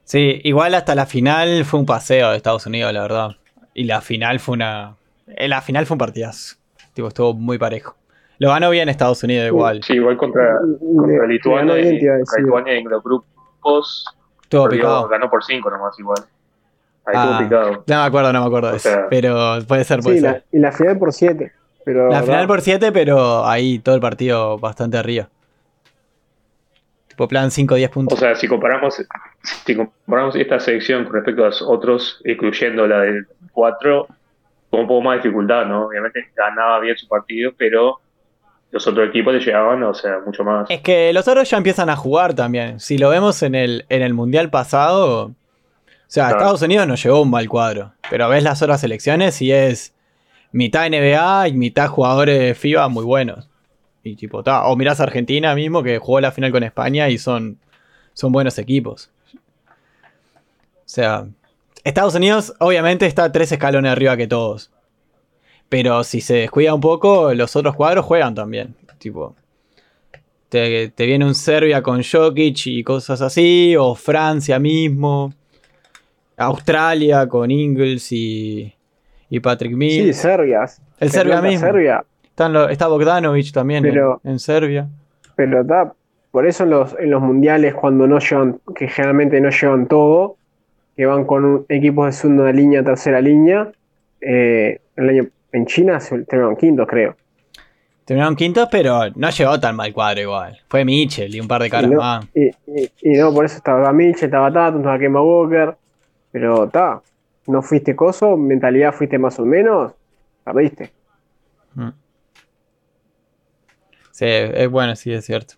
Sí, 0.04 0.40
igual 0.44 0.74
hasta 0.74 0.94
la 0.94 1.06
final 1.06 1.64
fue 1.64 1.80
un 1.80 1.86
paseo 1.86 2.30
de 2.30 2.36
Estados 2.36 2.66
Unidos, 2.66 2.92
la 2.92 3.02
verdad. 3.02 3.30
Y 3.74 3.84
la 3.84 4.00
final 4.00 4.38
fue 4.38 4.54
una. 4.54 4.94
eh, 5.26 5.48
La 5.48 5.60
final 5.60 5.84
fue 5.86 5.96
un 5.96 5.98
partidazo. 5.98 6.56
Tipo, 6.94 7.08
estuvo 7.08 7.34
muy 7.34 7.58
parejo. 7.58 7.96
Lo 8.38 8.50
ganó 8.50 8.70
bien 8.70 8.88
Estados 8.88 9.22
Unidos 9.24 9.48
igual. 9.48 9.82
sí, 9.82 9.94
igual 9.94 10.16
contra, 10.16 10.58
contra 10.94 11.26
Lituania, 11.26 11.78
y- 11.80 11.98
contra. 11.98 12.40
Lituania 12.42 12.72
en 12.74 12.88
los 12.88 13.02
grupos 13.02 14.04
Estuvo 14.42 14.64
perdió- 14.64 14.78
picado. 14.82 15.08
ganó 15.08 15.28
por 15.28 15.42
5 15.44 15.70
nomás 15.70 15.98
igual. 15.98 16.18
Ahí 17.06 17.14
Ah, 17.16 17.22
estuvo 17.24 17.38
picado. 17.48 17.84
No 17.86 17.96
me 17.96 18.02
acuerdo, 18.06 18.32
no 18.32 18.40
me 18.40 18.46
acuerdo 18.46 18.68
de 18.68 18.74
O 18.74 18.76
eso. 18.76 18.88
sea- 18.88 19.06
Pero 19.08 19.58
puede 19.68 19.84
ser, 19.84 20.00
puede 20.00 20.16
Sí, 20.16 20.22
ser. 20.22 20.32
la, 20.32 20.58
y 20.58 20.60
la 20.60 20.72
final 20.72 20.98
por 20.98 21.12
7. 21.12 21.52
Pero 21.84 22.08
La 22.08 22.20
verdad, 22.20 22.24
final 22.26 22.46
por 22.48 22.60
7, 22.62 22.90
pero 22.92 23.46
ahí 23.46 23.78
todo 23.78 23.94
el 23.94 24.00
partido 24.00 24.58
bastante 24.58 24.98
arriba. 24.98 25.28
Tipo 27.08 27.28
plan 27.28 27.50
5-10 27.50 27.88
O 27.88 27.92
puntos. 27.92 28.18
sea, 28.18 28.34
si 28.34 28.48
comparamos, 28.48 29.02
si 29.64 29.76
comparamos 29.76 30.34
esta 30.36 30.58
selección 30.60 31.04
con 31.04 31.14
respecto 31.14 31.42
a 31.44 31.46
los 31.46 31.62
otros, 31.62 32.20
incluyendo 32.24 32.86
la 32.86 33.00
del 33.00 33.26
4, 33.52 34.06
con 34.70 34.80
un 34.80 34.86
poco 34.88 35.00
más 35.02 35.16
de 35.18 35.22
dificultad, 35.22 35.64
¿no? 35.66 35.86
Obviamente 35.86 36.20
ganaba 36.36 36.80
bien 36.80 36.96
su 36.96 37.06
partido, 37.08 37.52
pero 37.56 38.00
los 38.72 38.86
otros 38.86 39.08
equipos 39.08 39.32
le 39.32 39.40
llegaban, 39.40 39.82
o 39.84 39.94
sea, 39.94 40.18
mucho 40.26 40.44
más. 40.44 40.68
Es 40.68 40.80
que 40.80 41.12
los 41.14 41.26
otros 41.28 41.48
ya 41.48 41.56
empiezan 41.56 41.88
a 41.88 41.96
jugar 41.96 42.34
también. 42.34 42.80
Si 42.80 42.98
lo 42.98 43.08
vemos 43.10 43.42
en 43.42 43.54
el, 43.54 43.86
en 43.88 44.02
el 44.02 44.12
mundial 44.12 44.50
pasado. 44.50 45.30
O 46.06 46.08
sea, 46.08 46.26
Claro. 46.26 46.38
Estados 46.38 46.62
Unidos 46.62 46.86
nos 46.86 47.02
llevó 47.02 47.22
un 47.22 47.30
mal 47.30 47.48
cuadro. 47.48 47.92
Pero 48.08 48.28
ves 48.28 48.42
las 48.42 48.62
otras 48.62 48.80
selecciones 48.80 49.42
y 49.42 49.50
es 49.52 49.92
mitad 50.52 50.88
NBA 50.88 51.48
y 51.48 51.52
mitad 51.54 51.88
jugadores 51.88 52.56
FIBA 52.56 52.88
muy 52.88 53.04
buenos. 53.04 53.48
Y 54.04 54.14
tipo, 54.14 54.42
ta, 54.44 54.66
o 54.66 54.76
mirás 54.76 55.00
a 55.00 55.04
Argentina 55.04 55.54
mismo 55.54 55.82
que 55.82 55.98
jugó 55.98 56.20
la 56.20 56.30
final 56.30 56.52
con 56.52 56.62
España 56.62 57.08
y 57.08 57.18
son, 57.18 57.58
son 58.14 58.30
buenos 58.30 58.56
equipos. 58.58 59.10
O 59.34 60.88
sea, 60.88 61.26
Estados 61.82 62.14
Unidos 62.14 62.54
obviamente 62.60 63.06
está 63.06 63.32
tres 63.32 63.50
escalones 63.50 63.90
arriba 63.90 64.16
que 64.16 64.28
todos. 64.28 64.70
Pero 65.68 66.04
si 66.04 66.20
se 66.20 66.34
descuida 66.34 66.72
un 66.72 66.80
poco, 66.80 67.34
los 67.34 67.56
otros 67.56 67.74
cuadros 67.74 68.04
juegan 68.04 68.36
también. 68.36 68.76
Tipo, 68.98 69.34
te, 70.48 70.88
te 70.90 71.06
viene 71.06 71.24
un 71.24 71.34
Serbia 71.34 71.82
con 71.82 72.02
Jokic 72.04 72.66
y 72.66 72.84
cosas 72.84 73.20
así, 73.20 73.74
o 73.76 73.96
Francia 73.96 74.60
mismo. 74.60 75.34
Australia 76.36 77.26
con 77.28 77.50
Ingles 77.50 78.12
y, 78.12 78.72
y 79.30 79.40
Patrick 79.40 79.72
Sí, 79.72 79.76
Mills. 79.76 80.16
Serbia. 80.16 80.64
el 81.00 81.10
Serbia 81.10 81.40
mismo. 81.42 81.66
Serbia. 81.66 82.04
Están 82.24 82.52
lo- 82.52 82.68
está 82.68 82.86
Bogdanovic 82.88 83.52
también 83.52 83.84
en- 83.86 83.92
Pero- 83.92 84.20
en, 84.24 84.38
Serbia. 84.38 84.88
Pero 85.36 85.64
por 86.30 86.46
eso 86.46 86.64
en 86.64 86.70
los, 86.70 86.94
en 86.98 87.10
los 87.10 87.22
mundiales, 87.22 87.74
cuando 87.74 88.06
no 88.06 88.18
llevan, 88.18 88.60
que 88.74 88.88
generalmente 88.88 89.40
no 89.40 89.48
llevan 89.50 89.86
todo, 89.86 90.36
que 90.96 91.06
van 91.06 91.24
con 91.24 91.44
un- 91.44 91.66
equipos 91.68 92.06
de 92.06 92.12
segunda 92.12 92.52
línea, 92.52 92.82
tercera 92.84 93.20
línea, 93.20 93.70
eh, 94.20 94.80
el 94.96 95.08
año, 95.08 95.26
en 95.52 95.66
China 95.66 95.98
se 96.00 96.18
terminaron 96.24 96.56
quintos, 96.56 96.86
creo. 96.88 97.16
Terminaron 98.04 98.36
quintos, 98.36 98.68
pero 98.70 99.00
no 99.16 99.30
llegó 99.30 99.58
tan 99.58 99.74
mal 99.76 99.92
cuadro 99.92 100.20
igual. 100.20 100.58
Fue 100.68 100.84
Mitchell 100.84 101.34
y 101.34 101.40
un 101.40 101.48
par 101.48 101.62
de 101.62 101.70
caras 101.70 101.90
y, 101.90 101.94
no, 101.94 102.00
más. 102.00 102.24
y, 102.34 102.46
y- 102.46 102.90
y 103.02 103.12
no, 103.18 103.32
por 103.34 103.44
eso 103.46 103.56
estaba 103.56 103.92
Mitchell, 103.92 104.26
estaba 104.26 104.52
Tatum, 104.52 104.80
estaba 104.80 104.98
Kemba 104.98 105.22
Walker, 105.22 105.74
pero 106.36 106.64
está, 106.64 107.00
no 107.46 107.62
fuiste 107.62 107.96
coso, 107.96 108.36
mentalidad 108.36 108.92
fuiste 108.92 109.18
más 109.18 109.38
o 109.38 109.46
menos, 109.46 109.94
perdiste. 110.44 110.92
Mm. 111.72 111.88
Sí, 114.10 114.26
es 114.26 114.70
bueno, 114.70 114.94
sí, 114.96 115.14
es 115.14 115.24
cierto. 115.24 115.54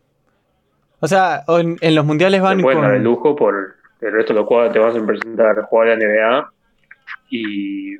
O 1.01 1.09
sea, 1.09 1.43
en, 1.49 1.79
en 1.81 1.95
los 1.97 2.05
mundiales 2.05 2.41
van 2.41 2.61
pueden 2.61 2.81
dar 2.81 2.93
el 2.93 2.99
con... 2.99 3.05
lujo 3.05 3.35
por 3.35 3.75
el 4.01 4.13
resto 4.13 4.33
de 4.33 4.39
los 4.39 4.47
cuadros 4.47 4.73
te 4.73 4.79
vas 4.79 4.95
a 4.95 5.05
presentar 5.05 5.59
a 5.59 5.65
jugar 5.65 5.89
a 5.89 5.97
la 5.97 6.05
NBA 6.07 6.53
y 7.31 7.97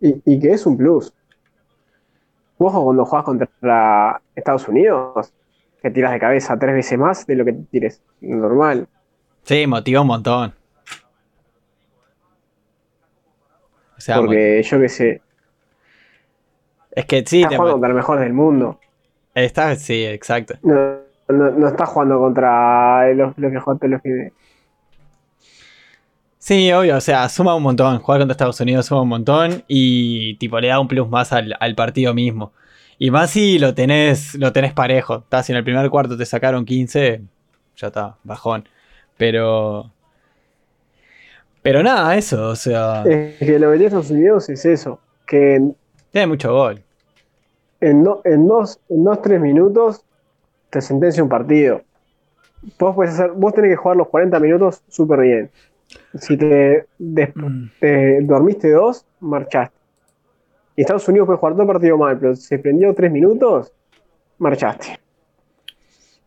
Y, 0.00 0.20
y 0.26 0.38
que 0.38 0.50
es 0.50 0.66
un 0.66 0.76
plus. 0.76 1.14
Ojo 2.58 2.84
cuando 2.84 3.06
juegas 3.06 3.24
contra 3.24 4.20
Estados 4.34 4.68
Unidos, 4.68 5.32
que 5.82 5.90
tiras 5.90 6.12
de 6.12 6.20
cabeza 6.20 6.58
tres 6.58 6.74
veces 6.74 6.98
más 6.98 7.26
de 7.26 7.36
lo 7.36 7.44
que 7.44 7.52
tires 7.70 8.00
normal. 8.20 8.88
Sí, 9.42 9.66
motiva 9.66 10.00
un 10.02 10.06
montón. 10.06 10.54
O 13.96 14.00
sea, 14.00 14.16
Porque 14.16 14.62
yo 14.62 14.80
qué 14.80 14.88
sé, 14.88 15.22
es 16.94 17.06
que 17.06 17.24
sí, 17.26 17.38
estás 17.38 17.50
te 17.50 17.56
jugando 17.56 17.74
contra 17.74 17.88
el 17.88 17.94
mejor 17.94 18.20
del 18.20 18.32
mundo. 18.32 18.78
está, 19.34 19.74
sí, 19.76 20.04
exacto. 20.04 20.54
No, 20.62 20.98
no, 21.28 21.50
no 21.50 21.68
estás 21.68 21.88
jugando 21.88 22.18
contra 22.18 23.12
los, 23.14 23.36
los 23.38 23.52
que 23.52 23.58
jugaste 23.58 23.88
los 23.88 24.02
que. 24.02 24.32
Sí, 26.38 26.72
obvio, 26.72 26.96
o 26.96 27.00
sea, 27.00 27.28
suma 27.28 27.54
un 27.54 27.62
montón. 27.62 27.98
Jugar 28.00 28.20
contra 28.20 28.32
Estados 28.32 28.60
Unidos 28.60 28.86
suma 28.86 29.02
un 29.02 29.08
montón 29.08 29.64
y 29.68 30.34
tipo 30.36 30.60
le 30.60 30.68
da 30.68 30.80
un 30.80 30.88
plus 30.88 31.08
más 31.08 31.32
al, 31.32 31.56
al 31.58 31.74
partido 31.74 32.12
mismo. 32.12 32.52
Y 33.04 33.10
más 33.10 33.30
si 33.30 33.58
lo 33.58 33.74
tenés, 33.74 34.36
lo 34.36 34.52
tenés 34.52 34.72
parejo. 34.74 35.16
Estás 35.24 35.46
si 35.46 35.50
en 35.52 35.58
el 35.58 35.64
primer 35.64 35.90
cuarto 35.90 36.16
te 36.16 36.24
sacaron 36.24 36.64
15, 36.64 37.20
ya 37.76 37.86
está, 37.88 38.16
bajón. 38.22 38.68
Pero. 39.16 39.90
Pero 41.62 41.82
nada, 41.82 42.16
eso, 42.16 42.50
o 42.50 42.54
sea. 42.54 43.02
Es 43.04 43.38
que 43.38 43.58
lo 43.58 43.72
que 43.72 43.78
tiene 43.78 43.86
Estados 43.86 44.10
Unidos 44.12 44.48
es 44.50 44.64
eso. 44.64 45.00
Que 45.26 45.56
en, 45.56 45.76
Tiene 46.12 46.28
mucho 46.28 46.52
gol. 46.52 46.80
en, 47.80 48.04
do- 48.04 48.20
en 48.24 48.46
dos, 48.46 48.78
en 48.88 49.02
dos, 49.02 49.20
tres 49.20 49.40
minutos 49.40 50.04
te 50.70 50.80
sentencia 50.80 51.24
un 51.24 51.28
partido. 51.28 51.82
Vos, 52.78 52.94
podés 52.94 53.14
hacer, 53.14 53.32
vos 53.32 53.52
tenés 53.52 53.70
que 53.72 53.76
jugar 53.76 53.96
los 53.96 54.06
40 54.10 54.38
minutos 54.38 54.80
súper 54.88 55.20
bien. 55.22 55.50
Si 56.20 56.36
te, 56.36 56.86
des- 56.98 57.34
Mm. 57.34 57.64
te 57.80 58.20
dormiste 58.22 58.70
dos, 58.70 59.04
marchaste. 59.18 59.74
Y 60.76 60.82
Estados 60.82 61.06
Unidos 61.08 61.26
puede 61.26 61.38
jugar 61.38 61.52
todo 61.54 61.62
el 61.62 61.68
partido 61.68 61.98
mal, 61.98 62.18
pero 62.18 62.34
se 62.34 62.58
prendió 62.58 62.94
tres 62.94 63.10
minutos, 63.12 63.72
marchaste. 64.38 64.98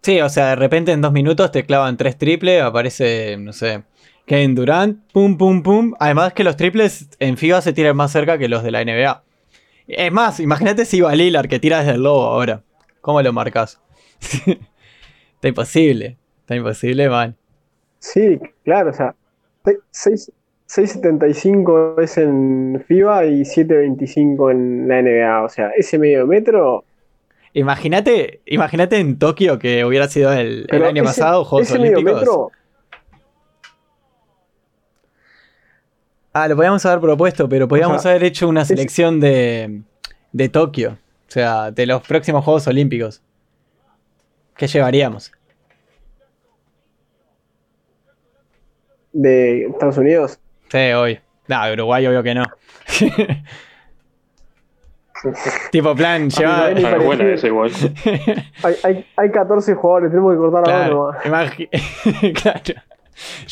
Sí, 0.01 0.21
o 0.21 0.29
sea, 0.29 0.49
de 0.49 0.55
repente 0.55 0.91
en 0.91 1.01
dos 1.01 1.11
minutos 1.11 1.51
te 1.51 1.65
clavan 1.65 1.97
tres 1.97 2.17
triples, 2.17 2.61
aparece, 2.61 3.37
no 3.37 3.53
sé, 3.53 3.83
Kevin 4.27 4.53
Durant, 4.53 4.99
pum, 5.11 5.35
pum, 5.37 5.63
pum. 5.63 5.93
Además 5.99 6.33
que 6.33 6.43
los 6.43 6.57
triples 6.57 7.09
en 7.19 7.37
FIBA 7.37 7.61
se 7.61 7.73
tiran 7.73 7.95
más 7.95 8.11
cerca 8.11 8.37
que 8.37 8.47
los 8.47 8.61
de 8.63 8.71
la 8.71 8.81
NBA. 8.81 9.23
Es 9.87 10.11
más, 10.11 10.39
imagínate 10.39 10.85
si 10.85 10.97
iba 10.97 11.13
Lillard 11.15 11.47
que 11.47 11.59
tira 11.59 11.79
desde 11.79 11.93
el 11.93 12.03
lobo 12.03 12.23
ahora. 12.23 12.63
¿Cómo 13.01 13.21
lo 13.21 13.33
marcas? 13.33 13.81
está 14.21 15.47
imposible. 15.47 16.17
Está 16.41 16.55
imposible, 16.55 17.09
man. 17.09 17.35
Sí, 17.99 18.39
claro, 18.63 18.91
o 18.91 18.93
sea, 18.93 19.15
se- 19.65 19.79
seis- 19.91 20.31
6.75 20.67 22.01
es 22.01 22.17
en 22.17 22.83
FIBA 22.87 23.25
y 23.25 23.41
7.25 23.41 24.51
en 24.51 24.87
la 24.87 25.01
NBA. 25.01 25.43
O 25.43 25.49
sea, 25.49 25.69
ese 25.77 25.97
medio 25.99 26.25
metro. 26.25 26.83
Imagínate, 27.53 28.41
imagínate 28.45 28.97
en 28.97 29.17
Tokio 29.17 29.59
que 29.59 29.85
hubiera 29.85 30.07
sido 30.07 30.33
el, 30.33 30.67
año 30.71 31.03
ese- 31.03 31.03
pasado, 31.03 31.45
Juegos 31.45 31.69
ese 31.69 31.79
medio 31.79 31.93
Olímpicos. 31.97 32.19
metro, 32.21 32.51
Ah, 36.33 36.49
lo 36.49 36.57
podíamos 36.57 36.85
haber 36.85 36.99
propuesto, 36.99 37.47
pero 37.47 37.65
podíamos 37.65 38.05
haber 38.05 38.25
hecho 38.25 38.49
una 38.49 38.65
selección 38.65 39.21
de, 39.21 39.83
de 40.33 40.49
Tokio. 40.49 40.97
O 41.29 41.31
sea, 41.31 41.71
de 41.71 41.85
los 41.85 42.01
próximos 42.05 42.43
Juegos 42.43 42.67
Olímpicos. 42.67 43.21
¿Qué 44.57 44.67
llevaríamos? 44.67 45.31
de 49.13 49.67
Estados 49.67 49.97
Unidos. 49.97 50.39
Sí, 50.75 50.91
hoy. 50.93 51.19
No, 51.47 51.71
Uruguay 51.73 52.05
obvio 52.07 52.23
que 52.23 52.33
no. 52.35 52.43
tipo 55.71 55.95
plan, 55.95 56.29
lleva... 56.29 56.71
Es 56.71 57.03
buena 57.03 57.23
esa 57.33 57.47
igual. 57.47 57.71
Hay, 58.63 58.75
hay, 58.83 59.05
hay 59.15 59.31
14 59.31 59.73
jugadores, 59.75 60.11
tenemos 60.11 60.33
que 60.33 60.37
cortar 60.37 60.61
a 60.61 60.63
Claro, 60.63 61.09
uno. 61.09 61.17
imagi- 61.23 62.33
claro. 62.41 62.81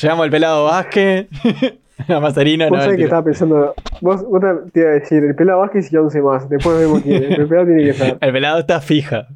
Llevamos 0.02 0.26
el 0.26 0.32
pelado 0.32 0.66
Vázquez, 0.66 1.28
a 2.10 2.20
Mazarino, 2.20 2.68
Vos 2.68 2.78
no, 2.78 2.84
sabés 2.84 2.98
que 2.98 3.04
estaba 3.06 3.24
pensando. 3.24 3.74
Vos, 4.02 4.24
vos 4.28 4.42
te, 4.42 4.72
te 4.72 4.80
iba 4.82 4.90
a 4.90 4.94
decir, 4.94 5.24
el 5.24 5.36
pelado 5.36 5.60
Vázquez 5.62 5.92
y 5.92 5.96
11 5.98 6.22
más. 6.22 6.50
Después 6.50 6.78
vemos 6.78 7.02
quién. 7.02 7.24
es. 7.24 7.40
El 7.40 7.48
pelado 7.48 7.66
tiene 7.68 7.84
que 7.86 7.94
ser. 7.94 8.18
El 8.20 8.34
pelado 8.34 8.60
está 8.60 8.82
fija. 8.82 9.28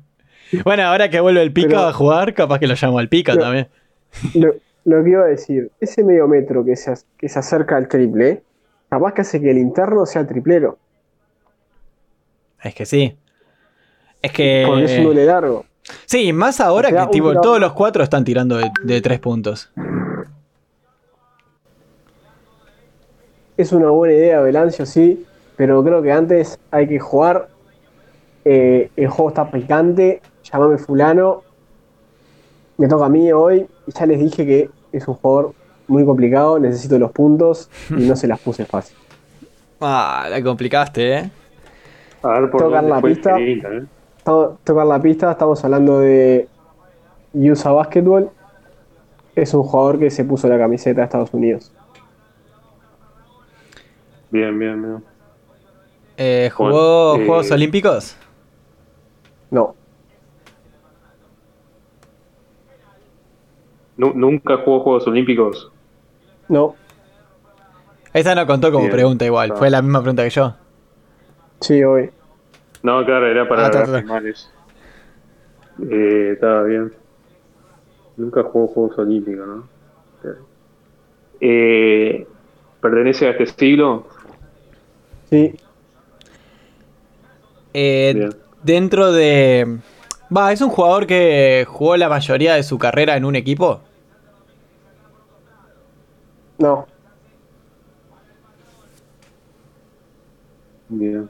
Bueno, 0.65 0.83
ahora 0.83 1.09
que 1.09 1.19
vuelve 1.21 1.41
el 1.41 1.53
Pica 1.53 1.69
Pero- 1.69 1.87
a 1.87 1.93
jugar, 1.93 2.33
capaz 2.33 2.59
que 2.59 2.67
lo 2.67 2.75
llamo 2.79 2.99
al 2.99 3.07
Pica 3.07 3.31
Pero- 3.33 3.45
también. 3.45 3.67
Lo, 4.35 4.53
lo 4.87 5.03
que 5.03 5.09
iba 5.09 5.23
a 5.23 5.27
decir, 5.27 5.69
ese 5.81 6.01
medio 6.01 6.29
metro 6.29 6.63
que 6.63 6.77
se, 6.77 6.93
que 7.17 7.27
se 7.27 7.39
acerca 7.39 7.75
al 7.75 7.89
triple, 7.89 8.41
capaz 8.89 9.13
que 9.13 9.21
hace 9.21 9.41
que 9.41 9.51
el 9.51 9.57
interno 9.57 10.05
sea 10.05 10.25
triplero. 10.25 10.77
Es 12.63 12.73
que 12.73 12.85
sí. 12.85 13.17
Es 14.21 14.31
que... 14.31 14.63
Porque 14.65 14.85
es 14.85 14.97
un 14.97 15.03
doble 15.03 15.25
largo. 15.25 15.65
Sí, 16.05 16.31
más 16.31 16.61
ahora 16.61 16.89
que 16.89 17.11
tipo, 17.11 17.39
todos 17.41 17.59
los 17.59 17.73
cuatro 17.73 18.01
están 18.01 18.23
tirando 18.23 18.55
de, 18.55 18.71
de 18.83 19.01
tres 19.01 19.19
puntos. 19.19 19.71
Es 23.57 23.73
una 23.73 23.89
buena 23.89 24.13
idea, 24.13 24.39
Velancio, 24.39 24.85
sí, 24.85 25.25
pero 25.57 25.83
creo 25.83 26.01
que 26.01 26.13
antes 26.13 26.57
hay 26.71 26.87
que 26.87 26.99
jugar. 26.99 27.49
eh, 28.45 28.89
el 28.95 29.09
juego 29.09 29.29
está 29.29 29.51
picante, 29.51 30.21
llamame 30.43 30.77
fulano. 30.77 31.43
Me 32.77 32.87
toca 32.87 33.05
a 33.07 33.09
mí 33.09 33.29
hoy 33.33 33.67
y 33.87 33.91
ya 33.91 34.05
les 34.05 34.19
dije 34.19 34.45
que 34.45 34.69
es 34.91 35.07
un 35.07 35.15
jugador 35.15 35.53
muy 35.87 36.05
complicado, 36.05 36.59
necesito 36.59 36.97
los 36.99 37.11
puntos 37.11 37.69
y 37.89 38.07
no 38.07 38.15
se 38.17 38.27
las 38.27 38.39
puse 38.39 38.65
fácil. 38.65 38.95
Ah, 39.79 40.27
la 40.29 40.41
complicaste, 40.43 41.13
¿eh? 41.17 41.31
A 42.23 42.39
ver 42.39 42.49
por 42.49 42.61
Tocar 42.63 42.83
la 42.83 43.01
pista. 43.01 43.39
Inter, 43.39 43.73
¿eh? 43.73 43.85
Estamos- 44.17 44.59
tocar 44.63 44.85
la 44.87 44.99
pista, 45.01 45.31
estamos 45.31 45.63
hablando 45.63 45.99
de 45.99 46.47
USA 47.33 47.71
Basketball. 47.71 48.29
Es 49.35 49.53
un 49.53 49.63
jugador 49.63 49.99
que 49.99 50.09
se 50.09 50.25
puso 50.25 50.47
la 50.49 50.57
camiseta 50.57 51.01
de 51.01 51.05
Estados 51.05 51.31
Unidos. 51.33 51.71
Bien, 54.29 54.57
bien, 54.57 54.81
bien. 54.81 55.03
Eh, 56.17 56.49
¿Jugó 56.53 57.11
Bueno, 57.11 57.23
eh, 57.23 57.27
Juegos 57.27 57.51
Olímpicos? 57.51 58.17
No, 59.51 59.75
Nunca 63.97 64.57
jugó 64.57 64.81
Juegos 64.81 65.07
Olímpicos. 65.07 65.71
no, 66.49 66.75
Esa 68.13 68.35
no 68.35 68.45
contó 68.47 68.71
como 68.71 68.85
Bien. 68.85 68.91
pregunta 68.95 69.25
igual, 69.25 69.53
fue 69.57 69.69
la 69.69 69.81
misma 69.81 70.01
pregunta 70.01 70.23
que 70.23 70.29
yo. 70.29 70.55
sí, 71.61 71.83
hoy. 71.83 72.09
No, 72.83 73.03
claro, 73.05 73.27
era 73.27 73.47
para 73.49 73.67
Ah, 73.67 73.99
finales. 74.01 74.49
Eh, 75.89 76.31
estaba 76.33 76.63
bien. 76.63 76.93
Nunca 78.15 78.43
jugó 78.43 78.67
Juegos 78.67 78.97
Olímpicos, 78.99 79.47
¿no? 79.47 79.69
Eh, 81.39 82.27
¿Pertenece 82.81 83.27
a 83.27 83.31
este 83.31 83.45
siglo? 83.47 84.07
Sí, 85.29 85.53
Eh, 87.73 88.29
dentro 88.63 89.11
de... 89.11 89.79
Va, 90.35 90.51
¿es 90.51 90.61
un 90.61 90.69
jugador 90.69 91.05
que 91.05 91.65
jugó 91.67 91.95
la 91.97 92.09
mayoría 92.09 92.55
de 92.55 92.63
su 92.63 92.77
carrera 92.79 93.15
en 93.17 93.25
un 93.25 93.35
equipo? 93.35 93.81
No, 96.59 96.87
Bien. 100.89 101.29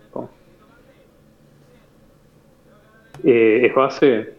Eh, 3.23 3.65
¿Es 3.65 3.75
base? 3.75 4.33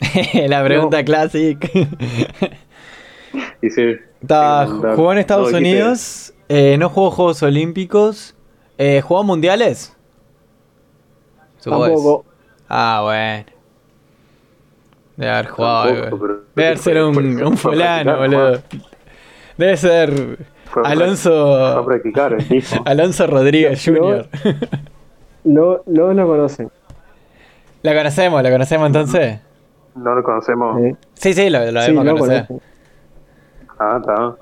la 0.48 0.64
pregunta 0.64 1.04
clásica. 1.04 1.68
Dice. 3.62 4.00
Está- 4.20 4.64
preguntar. 4.64 4.96
jugó 4.96 5.12
en 5.12 5.18
Estados 5.18 5.52
No, 5.52 5.58
Unidos, 5.58 6.34
eh, 6.48 6.76
no 6.76 6.88
jugó 6.88 7.12
Juegos 7.12 7.42
Olímpicos, 7.44 8.34
eh, 8.78 9.00
jugó 9.00 9.22
mundiales. 9.22 9.96
Tampoco. 11.62 12.24
Ah, 12.68 13.02
bueno. 13.04 13.44
Debe 15.16 15.30
haber 15.32 15.46
jugado. 15.48 16.40
Debe 16.54 16.76
ser 16.76 17.02
un, 17.02 17.42
un 17.42 17.56
fulano, 17.56 18.16
boludo. 18.18 18.62
Debe 19.58 19.76
ser 19.76 20.38
Fue 20.70 20.82
Alonso 20.86 21.82
practicar. 21.84 22.36
Alonso 22.86 23.26
Rodríguez 23.26 23.86
No, 23.88 23.94
no. 23.94 24.00
Jr. 24.00 24.28
No, 25.44 25.80
no 25.86 26.12
lo 26.14 26.26
conocen. 26.26 26.70
¿La 27.82 27.94
conocemos? 27.94 28.42
¿La 28.42 28.50
conocemos 28.50 28.86
entonces? 28.86 29.40
No 29.94 30.14
lo 30.14 30.22
conocemos. 30.22 30.80
Sí, 31.14 31.32
sí, 31.34 31.50
lo, 31.50 31.58
lo 31.70 31.80
Sí, 31.82 31.86
debemos 31.92 32.04
lo 32.04 32.16
conocer. 32.16 32.46
conocen. 32.46 32.68
Ah, 33.78 33.98
está. 34.00 34.36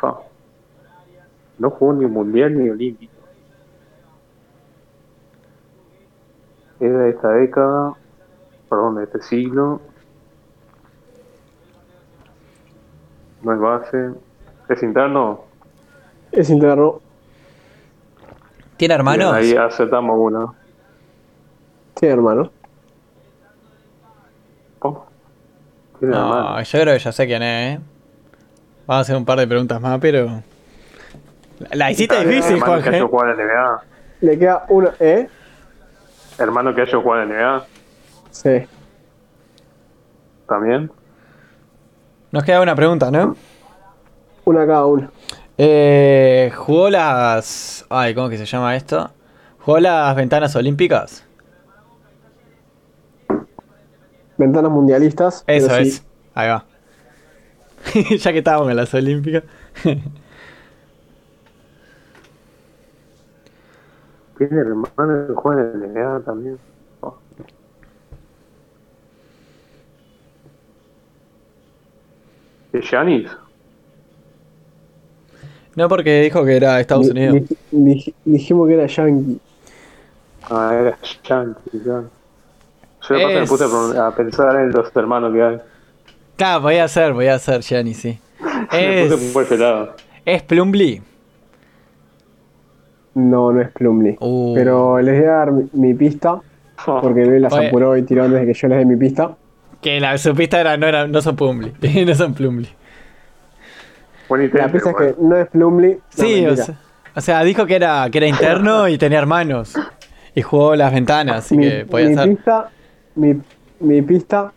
Fa. 0.00 0.14
No 1.58 1.70
jugó 1.70 1.92
ni 1.92 2.06
mundial 2.06 2.56
ni 2.56 2.68
olímpico. 2.70 3.12
Es 6.80 6.90
de 6.92 7.10
esta 7.10 7.28
década, 7.32 7.92
perdón, 8.68 8.96
de 8.96 9.04
este 9.04 9.20
siglo. 9.22 9.80
No 13.42 13.52
es 13.54 13.60
base. 13.60 14.10
Es 14.68 14.82
interno. 14.82 15.40
Es 16.32 16.50
interno. 16.50 17.00
¿Tiene 18.76 18.94
hermanos? 18.94 19.36
Bien, 19.38 19.58
ahí 19.58 19.66
acertamos 19.66 20.16
una. 20.18 20.46
Sí, 21.98 22.06
hermano. 22.06 22.50
Oh. 24.80 25.04
Tiene 25.98 26.14
No, 26.14 26.38
hermano. 26.38 26.62
yo 26.62 26.80
creo 26.80 26.94
que 26.94 27.00
ya 27.00 27.12
sé 27.12 27.26
quién 27.26 27.42
es, 27.42 27.76
¿eh? 27.76 27.80
Vamos 28.86 28.98
a 28.98 29.00
hacer 29.00 29.16
un 29.16 29.24
par 29.24 29.38
de 29.38 29.46
preguntas 29.46 29.80
más, 29.80 29.98
pero... 30.00 30.42
La, 31.72 31.90
hiciste 31.90 32.16
Ah, 32.16 32.20
difícil, 32.24 32.56
hermano 32.56 32.76
que 32.76 32.82
Juan. 32.82 32.94
haya 32.94 33.06
jugado 33.06 33.30
en 33.32 33.36
la 33.38 33.44
NBA. 33.44 33.82
Le 34.22 34.38
queda 34.38 34.64
una. 34.70 34.94
¿Eh? 34.98 35.28
Hermano 36.38 36.74
que 36.74 36.80
haya 36.82 36.98
jugado 36.98 37.22
en 37.24 37.28
la 37.28 37.34
NBA. 37.58 37.64
Sí. 38.30 38.66
También. 40.48 40.90
Nos 42.32 42.44
queda 42.44 42.60
una 42.60 42.76
pregunta, 42.76 43.10
¿no? 43.10 43.36
Una 44.44 44.66
cada 44.66 44.86
una. 44.86 45.10
Eh, 45.58 46.52
¿Jugó 46.56 46.88
las... 46.88 47.84
Ay, 47.90 48.14
¿cómo 48.14 48.28
que 48.28 48.38
se 48.38 48.46
llama 48.46 48.76
esto? 48.76 49.10
¿Jugó 49.58 49.80
las 49.80 50.14
ventanas 50.14 50.54
olímpicas? 50.54 51.24
Ventanas 54.38 54.70
mundialistas. 54.70 55.44
Eso 55.46 55.68
sí. 55.76 55.82
es. 55.82 56.06
Ahí 56.34 56.48
va. 56.48 56.64
ya 58.18 58.32
que 58.32 58.38
estábamos 58.38 58.70
en 58.70 58.76
las 58.76 58.94
olímpicas. 58.94 59.42
Tiene 64.38 64.60
hermano 64.60 65.26
que 65.26 65.34
juega 65.34 65.62
en 65.62 65.80
la 65.80 65.86
NBA 65.88 66.20
también. 66.24 66.58
¿Es 72.72 72.88
Giannis? 72.90 73.28
no 75.76 75.88
porque 75.88 76.20
dijo 76.22 76.44
que 76.44 76.56
era 76.56 76.80
Estados 76.80 77.06
Di- 77.06 77.10
Unidos. 77.12 77.48
di- 77.70 77.94
di- 77.94 78.14
dijimos 78.24 78.68
que 78.68 78.74
era 78.74 78.86
yankee. 78.86 79.38
Ah, 80.50 80.76
era 80.78 80.98
Giannis, 81.22 81.56
ya. 81.72 82.02
Yo 83.08 83.14
de 83.14 83.22
paso 83.22 83.34
me 83.34 83.42
Es- 83.42 83.48
puse 83.50 83.98
a 83.98 84.06
a 84.08 84.14
pensar 84.14 84.56
en 84.56 84.70
los 84.72 84.94
hermanos 84.94 85.32
que 85.32 85.42
hay. 85.42 85.58
Claro, 86.36 86.62
podía 86.62 86.86
ser, 86.88 87.12
podía 87.14 87.38
ser, 87.38 87.60
Gianni, 87.62 87.94
sí. 87.94 88.18
Me 88.72 89.06
puse 89.08 89.42
Es, 89.42 89.48
pelado. 89.48 89.94
es 90.24 90.42
Plumbly. 90.42 91.02
No, 93.14 93.52
no 93.52 93.60
es 93.60 93.70
Plumley. 93.72 94.16
Uh. 94.20 94.54
Pero 94.54 95.00
les 95.00 95.18
voy 95.18 95.28
a 95.28 95.32
dar 95.32 95.52
mi, 95.52 95.68
mi 95.72 95.94
pista. 95.94 96.40
Porque 96.84 97.24
Luis 97.26 97.40
las 97.42 97.52
apuró 97.52 97.96
y 97.96 98.02
tiró 98.02 98.24
antes 98.24 98.40
de 98.40 98.46
que 98.46 98.54
yo 98.54 98.68
les 98.68 98.78
dé 98.78 98.84
mi 98.84 98.96
pista. 98.96 99.36
Que 99.80 100.00
la, 100.00 100.18
su 100.18 100.34
pista 100.34 100.60
era, 100.60 100.76
no, 100.76 100.86
era, 100.86 101.06
no 101.06 101.22
son 101.22 101.36
Plumbly. 101.36 101.72
no 102.06 102.14
son 102.14 102.34
intento, 104.42 104.58
La 104.58 104.72
pista 104.72 104.90
es 104.90 104.96
que 104.96 105.14
no 105.18 105.36
es 105.36 105.48
Plumley. 105.48 105.94
No, 105.94 106.00
Sí, 106.08 106.46
o 106.46 106.56
sea, 106.56 106.74
o 107.14 107.20
sea, 107.20 107.42
dijo 107.42 107.66
que 107.66 107.74
era, 107.76 108.08
que 108.10 108.18
era 108.18 108.26
interno 108.26 108.88
y 108.88 108.98
tenía 108.98 109.18
hermanos. 109.18 109.74
Y 110.34 110.42
jugó 110.42 110.76
las 110.76 110.92
ventanas, 110.92 111.38
así 111.38 111.56
mi, 111.56 111.68
que 111.68 111.84
podía 111.84 112.08
mi 112.08 112.14
ser. 112.14 112.28
pista, 112.28 112.70
mi, 113.16 113.40
mi 113.80 114.02
pista 114.02 114.52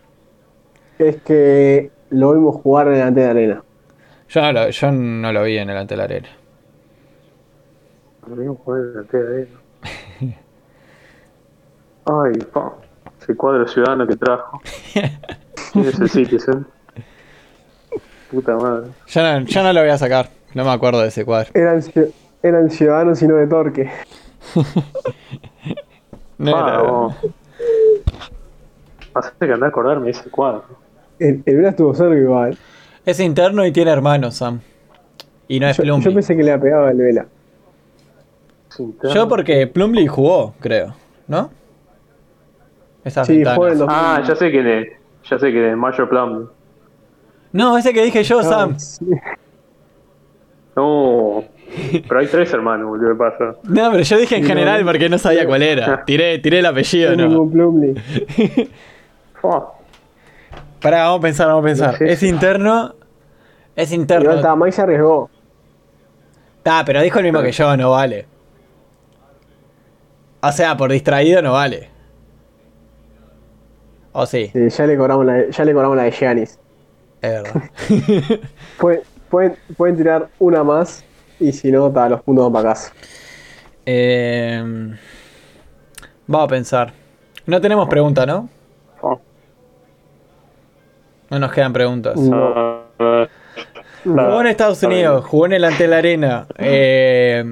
es 0.98 1.16
que 1.22 1.90
lo 2.10 2.32
vimos 2.32 2.56
jugar 2.62 2.88
delante 2.88 3.20
de 3.20 3.26
arena. 3.26 3.64
Yo 4.28 4.40
no, 4.42 4.52
lo, 4.52 4.70
yo 4.70 4.92
no 4.92 5.32
lo 5.32 5.42
vi 5.42 5.58
en 5.58 5.70
el 5.70 5.76
ante 5.76 5.96
la 5.96 6.04
arena. 6.04 6.28
Podríamos 8.20 8.58
jugar 8.58 8.80
en 8.80 8.94
la 8.94 9.02
tela 9.04 9.24
de 9.24 9.42
él. 9.42 9.48
Ay, 12.06 12.38
pa. 12.52 12.72
Ese 13.24 13.34
cuadro 13.36 13.66
ciudadano 13.66 14.06
que 14.06 14.16
trajo. 14.16 14.60
¿Quién 15.72 15.84
es 15.86 15.98
el 15.98 16.10
Citizen? 16.10 16.66
Puta 18.30 18.54
madre. 18.56 18.88
Yo 19.06 19.22
no, 19.22 19.40
yo 19.46 19.62
no 19.62 19.72
lo 19.72 19.80
voy 19.80 19.88
a 19.88 19.96
sacar. 19.96 20.28
No 20.52 20.62
me 20.64 20.70
acuerdo 20.70 21.00
de 21.00 21.08
ese 21.08 21.24
cuadro. 21.24 21.50
Eran, 21.54 21.82
eran 22.42 22.70
ciudadanos 22.70 23.22
y 23.22 23.26
no 23.26 23.36
de 23.36 23.46
Torque. 23.46 23.90
No 26.36 26.52
Ah, 26.56 27.14
era- 29.14 29.30
que 29.38 29.44
andar 29.52 29.66
a 29.66 29.68
acordarme 29.68 30.06
de 30.06 30.10
ese 30.10 30.28
cuadro. 30.28 30.64
El, 31.20 31.42
el 31.46 31.56
Vela 31.56 31.68
estuvo 31.70 31.94
cerca 31.94 32.16
igual. 32.16 32.58
Es 33.06 33.20
interno 33.20 33.64
y 33.64 33.70
tiene 33.70 33.92
hermanos, 33.92 34.34
Sam. 34.34 34.60
Y 35.46 35.60
no 35.60 35.68
es 35.68 35.76
Yo, 35.76 35.84
Plumbly. 35.84 36.04
yo 36.04 36.10
Yo, 36.10 36.14
pensé 36.14 36.36
que 36.36 36.42
le 36.42 36.50
había 36.50 36.62
pegado 36.62 36.88
el 36.88 36.96
Vela. 36.98 37.26
Interno. 38.76 39.28
porque 39.28 39.66
Plumbly 39.68 40.08
jugó, 40.08 40.54
creo. 40.58 40.94
¿No? 41.28 41.50
Esas 43.04 43.26
Sí, 43.26 43.42
en 43.42 43.44
los- 43.44 43.88
Ah, 43.88 44.22
ya 44.26 44.34
sé 44.34 44.50
quién 44.50 44.66
es. 44.66 44.88
Ya 45.30 45.38
sé 45.38 45.50
quién 45.52 45.64
es. 45.66 45.76
Major 45.76 46.08
Plum. 46.08 46.48
No, 47.52 47.76
ese 47.78 47.92
que 47.92 48.02
dije 48.04 48.22
yo, 48.24 48.42
Sam. 48.42 48.70
Ay, 48.72 48.80
sí. 48.80 49.06
No. 50.76 51.44
Pero 52.08 52.20
hay 52.20 52.26
tres 52.26 52.52
hermanos, 52.52 52.88
boludo. 52.88 53.10
¿Qué 53.10 53.14
pasa? 53.16 53.56
No, 53.64 53.90
pero 53.90 54.02
yo 54.02 54.18
dije 54.18 54.36
en 54.36 54.42
No. 54.42 54.48
general 54.48 54.84
porque 54.84 55.08
no 55.08 55.18
sabía 55.18 55.46
cuál 55.46 55.62
era. 55.62 56.04
Tiré, 56.06 56.38
tiré 56.38 56.58
el 56.60 56.66
apellido, 56.66 57.14
No. 57.16 57.50
Pará, 60.80 61.04
vamos 61.04 61.18
a 61.18 61.22
pensar, 61.22 61.46
vamos 61.48 61.62
a 61.62 61.66
pensar. 61.66 62.00
No. 62.00 62.06
Es 62.06 62.22
interno. 62.22 62.94
Es 63.76 63.92
interno. 63.92 64.32
estaba 64.32 64.54
Mike 64.56 64.72
se 64.72 64.82
arriesgó. 64.82 65.30
Ah, 66.64 66.82
pero 66.86 67.02
dijo 67.02 67.18
el 67.18 67.24
mismo 67.24 67.42
que 67.42 67.52
yo, 67.52 67.76
no 67.76 67.90
vale. 67.92 68.26
O 70.42 70.52
sea, 70.52 70.76
por 70.76 70.90
distraído 70.92 71.40
no 71.42 71.52
vale. 71.52 71.88
O 74.16 74.26
sí, 74.26 74.48
Sí, 74.52 74.68
ya 74.70 74.86
le 74.86 74.96
cobramos 74.96 75.26
la, 75.26 75.32
de- 75.34 75.50
ya 75.52 75.64
le 75.64 75.72
cobramos 75.72 75.96
la 75.96 76.04
de 76.04 76.10
Giannis. 76.12 76.58
es 77.20 77.30
verdad. 77.42 77.62
Pueden, 78.78 79.00
pueden, 79.28 79.56
pueden 79.76 79.96
tirar 79.96 80.28
una 80.38 80.62
más 80.62 81.04
y 81.40 81.50
si 81.52 81.72
no, 81.72 81.90
ta, 81.90 82.08
los 82.08 82.22
puntos 82.22 82.52
para 82.52 82.70
casa. 82.70 82.92
Eh, 83.86 84.62
vamos 86.28 86.44
a 86.46 86.48
pensar. 86.48 86.92
No 87.46 87.60
tenemos 87.60 87.88
pregunta, 87.88 88.24
¿no? 88.24 88.48
No 91.30 91.38
nos 91.38 91.52
quedan 91.52 91.72
preguntas. 91.72 92.16
No. 92.16 92.84
Jugó 94.04 94.40
en 94.40 94.46
Estados. 94.46 94.82
Unidos, 94.82 95.24
jugó 95.24 95.46
en 95.46 95.54
el 95.54 95.64
Ante 95.64 95.88
la 95.88 95.96
Arena. 95.98 96.46
eh, 96.58 97.44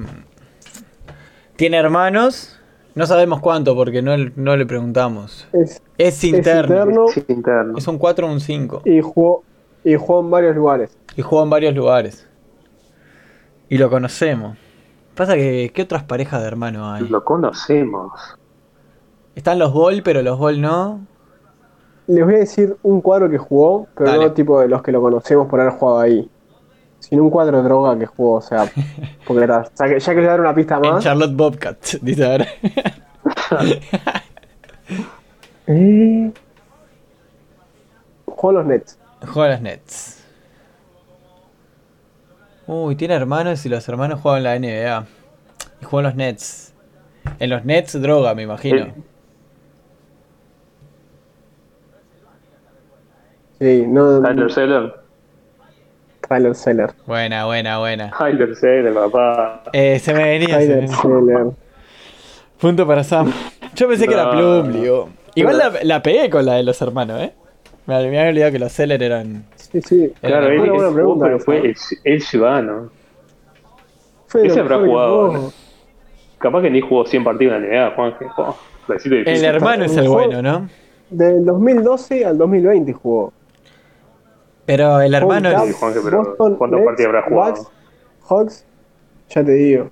tiene 1.57 1.77
hermanos. 1.77 2.59
No 2.95 3.07
sabemos 3.07 3.39
cuánto 3.39 3.75
porque 3.75 4.01
no, 4.01 4.13
no 4.35 4.55
le 4.55 4.65
preguntamos. 4.65 5.47
Es, 5.51 5.81
Es 5.97 6.23
interno. 6.23 6.75
interno. 6.75 7.05
Es 7.09 7.25
interno. 7.29 7.77
Es 7.77 7.87
un 7.87 7.97
4 7.97 8.27
o 8.27 8.31
un 8.31 8.39
5. 8.39 8.81
y 8.85 9.01
jugó, 9.01 9.43
y 9.83 9.95
jugó 9.95 10.19
en 10.21 10.29
varios 10.29 10.55
lugares. 10.55 10.95
Y 11.15 11.21
jugó 11.21 11.43
en 11.43 11.49
varios 11.49 11.73
lugares. 11.75 12.27
Y 13.69 13.77
lo 13.77 13.89
conocemos. 13.89 14.57
Pasa 15.15 15.35
que, 15.35 15.71
¿qué 15.73 15.81
otras 15.81 16.03
parejas 16.03 16.41
de 16.41 16.47
hermanos 16.47 16.83
hay? 17.01 17.07
Lo 17.07 17.23
conocemos. 17.23 18.11
Están 19.35 19.57
los 19.59 19.73
Ball, 19.73 20.01
pero 20.03 20.21
los 20.21 20.37
Ball 20.37 20.61
no. 20.61 21.01
Les 22.07 22.23
voy 22.23 22.35
a 22.35 22.39
decir 22.39 22.75
un 22.83 23.01
cuadro 23.01 23.29
que 23.29 23.37
jugó, 23.37 23.87
pero 23.95 24.11
Dale. 24.11 24.25
no 24.25 24.33
tipo 24.33 24.59
de 24.59 24.67
los 24.67 24.83
que 24.83 24.91
lo 24.91 25.01
conocemos 25.01 25.47
por 25.47 25.59
haber 25.61 25.73
jugado 25.73 25.99
ahí. 25.99 26.29
Sin 27.03 27.19
un 27.19 27.29
cuadro 27.29 27.57
de 27.57 27.63
droga 27.63 27.99
que 27.99 28.05
jugó, 28.05 28.35
o 28.35 28.41
sea, 28.41 28.65
porque 29.27 29.43
era- 29.43 29.69
ya 29.77 29.87
que, 29.87 29.99
ya 29.99 30.15
que 30.15 30.21
le 30.21 30.27
dar 30.27 30.39
una 30.39 30.55
pista 30.55 30.75
En 30.75 30.81
más. 30.81 31.03
Charlotte 31.03 31.35
Bobcat, 31.35 31.77
dice 32.01 32.25
ahora. 32.25 32.47
Eh, 35.65 36.29
jugó 38.25 38.49
en 38.51 38.55
los 38.57 38.65
Nets. 38.65 38.99
Juega 39.25 39.47
a 39.47 39.51
los 39.53 39.61
Nets. 39.61 40.23
Uy, 42.67 42.97
tiene 42.97 43.13
hermanos 43.13 43.65
y 43.65 43.69
los 43.69 43.87
hermanos 43.87 44.19
juegan 44.19 44.39
en 44.39 44.43
la 44.43 44.59
NBA. 44.59 45.05
Y 45.81 45.85
juegan 45.85 46.03
los 46.11 46.15
Nets. 46.15 46.73
En 47.39 47.49
los 47.49 47.63
Nets, 47.63 48.01
droga, 48.01 48.35
me 48.35 48.43
imagino. 48.43 48.77
Eh. 48.83 48.93
Sí, 53.59 53.85
no. 53.87 54.21
Tyler 54.21 54.51
Seller. 54.51 55.02
Tyler 56.27 56.55
Seller. 56.55 56.91
Buena, 57.05 57.45
buena, 57.45 57.79
buena. 57.79 58.11
Tyler 58.17 58.55
Seller, 58.55 58.93
papá. 58.93 59.63
Eh, 59.73 59.99
se 59.99 60.13
me 60.13 60.23
venía. 60.23 60.57
Tyler. 60.57 60.87
Seller. 60.87 61.47
Punto 62.59 62.87
para 62.87 63.03
Sam. 63.03 63.31
Yo 63.75 63.87
pensé 63.87 64.07
que 64.07 64.13
era. 64.13 64.31
Plum, 64.31 64.71
digo. 64.71 65.09
Igual 65.35 65.57
la, 65.57 65.71
la 65.83 66.01
pegué 66.01 66.29
con 66.29 66.45
la 66.45 66.53
de 66.55 66.63
los 66.63 66.81
hermanos, 66.81 67.21
¿eh? 67.21 67.33
Me 67.85 67.95
había 67.95 68.09
me 68.11 68.19
había 68.19 68.29
olvidado 68.29 68.51
que 68.51 68.59
los 68.59 68.71
Seller 68.71 69.01
eran. 69.03 69.43
Sí, 69.55 69.81
sí. 69.81 70.13
Claro, 70.21 70.45
Era 70.45 70.53
él, 70.53 70.59
buena 70.59 70.73
jugó, 70.73 70.93
pregunta 70.93 71.25
pero 71.25 71.39
fue 71.39 71.57
el, 71.57 71.75
de 74.33 74.47
Ese 74.47 74.59
habrá 74.59 74.79
jugado. 74.79 75.51
Capaz 76.37 76.61
que 76.61 76.69
ni 76.69 76.81
jugó 76.81 77.05
100 77.05 77.23
partidos 77.23 77.55
en 77.55 77.69
la 77.69 77.87
NBA, 77.89 77.95
Juan. 77.95 78.13
que, 78.17 78.25
oh, 78.37 78.55
El 79.09 79.45
hermano 79.45 79.85
es 79.85 79.95
el 79.97 80.09
bueno, 80.09 80.41
¿no? 80.41 80.67
Del 81.09 81.45
2012 81.45 82.25
al 82.25 82.37
2020 82.37 82.93
jugó. 82.93 83.33
Pero 84.65 85.01
el 85.01 85.13
hermano 85.13 85.49
Sí, 85.65 85.73
pero 86.03 86.23
Boston, 86.23 86.55
¿cuántos 86.55 86.79
Nets, 86.79 86.85
partidos 86.87 87.09
habrá 87.09 87.23
jugado? 87.23 87.53
Bucks, 87.53 87.71
Hawks, 88.29 88.65
ya 89.29 89.43
te 89.43 89.51
digo. 89.51 89.89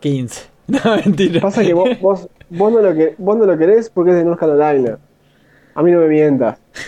15. 0.00 0.52
No, 0.68 0.78
mentira. 1.04 1.40
Pasa 1.40 1.62
que 1.62 1.74
vos, 1.74 1.88
vos, 2.00 2.28
vos, 2.48 2.72
no 2.72 2.80
lo 2.80 2.94
que, 2.94 3.14
vos 3.18 3.36
no 3.36 3.44
lo 3.44 3.58
querés 3.58 3.90
porque 3.90 4.10
es 4.12 4.16
de 4.16 4.24
North 4.24 4.38
Carolina. 4.38 4.96
A 5.74 5.82
mí 5.82 5.90
no 5.90 5.98
me 6.00 6.06
mientas. 6.08 6.58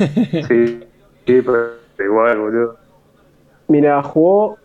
Sí, 0.49 0.81
sí, 1.27 1.43
pero 1.43 1.71
igual, 1.99 2.39
boludo. 2.39 2.77
Mira, 3.67 4.03
jugó 4.03 4.57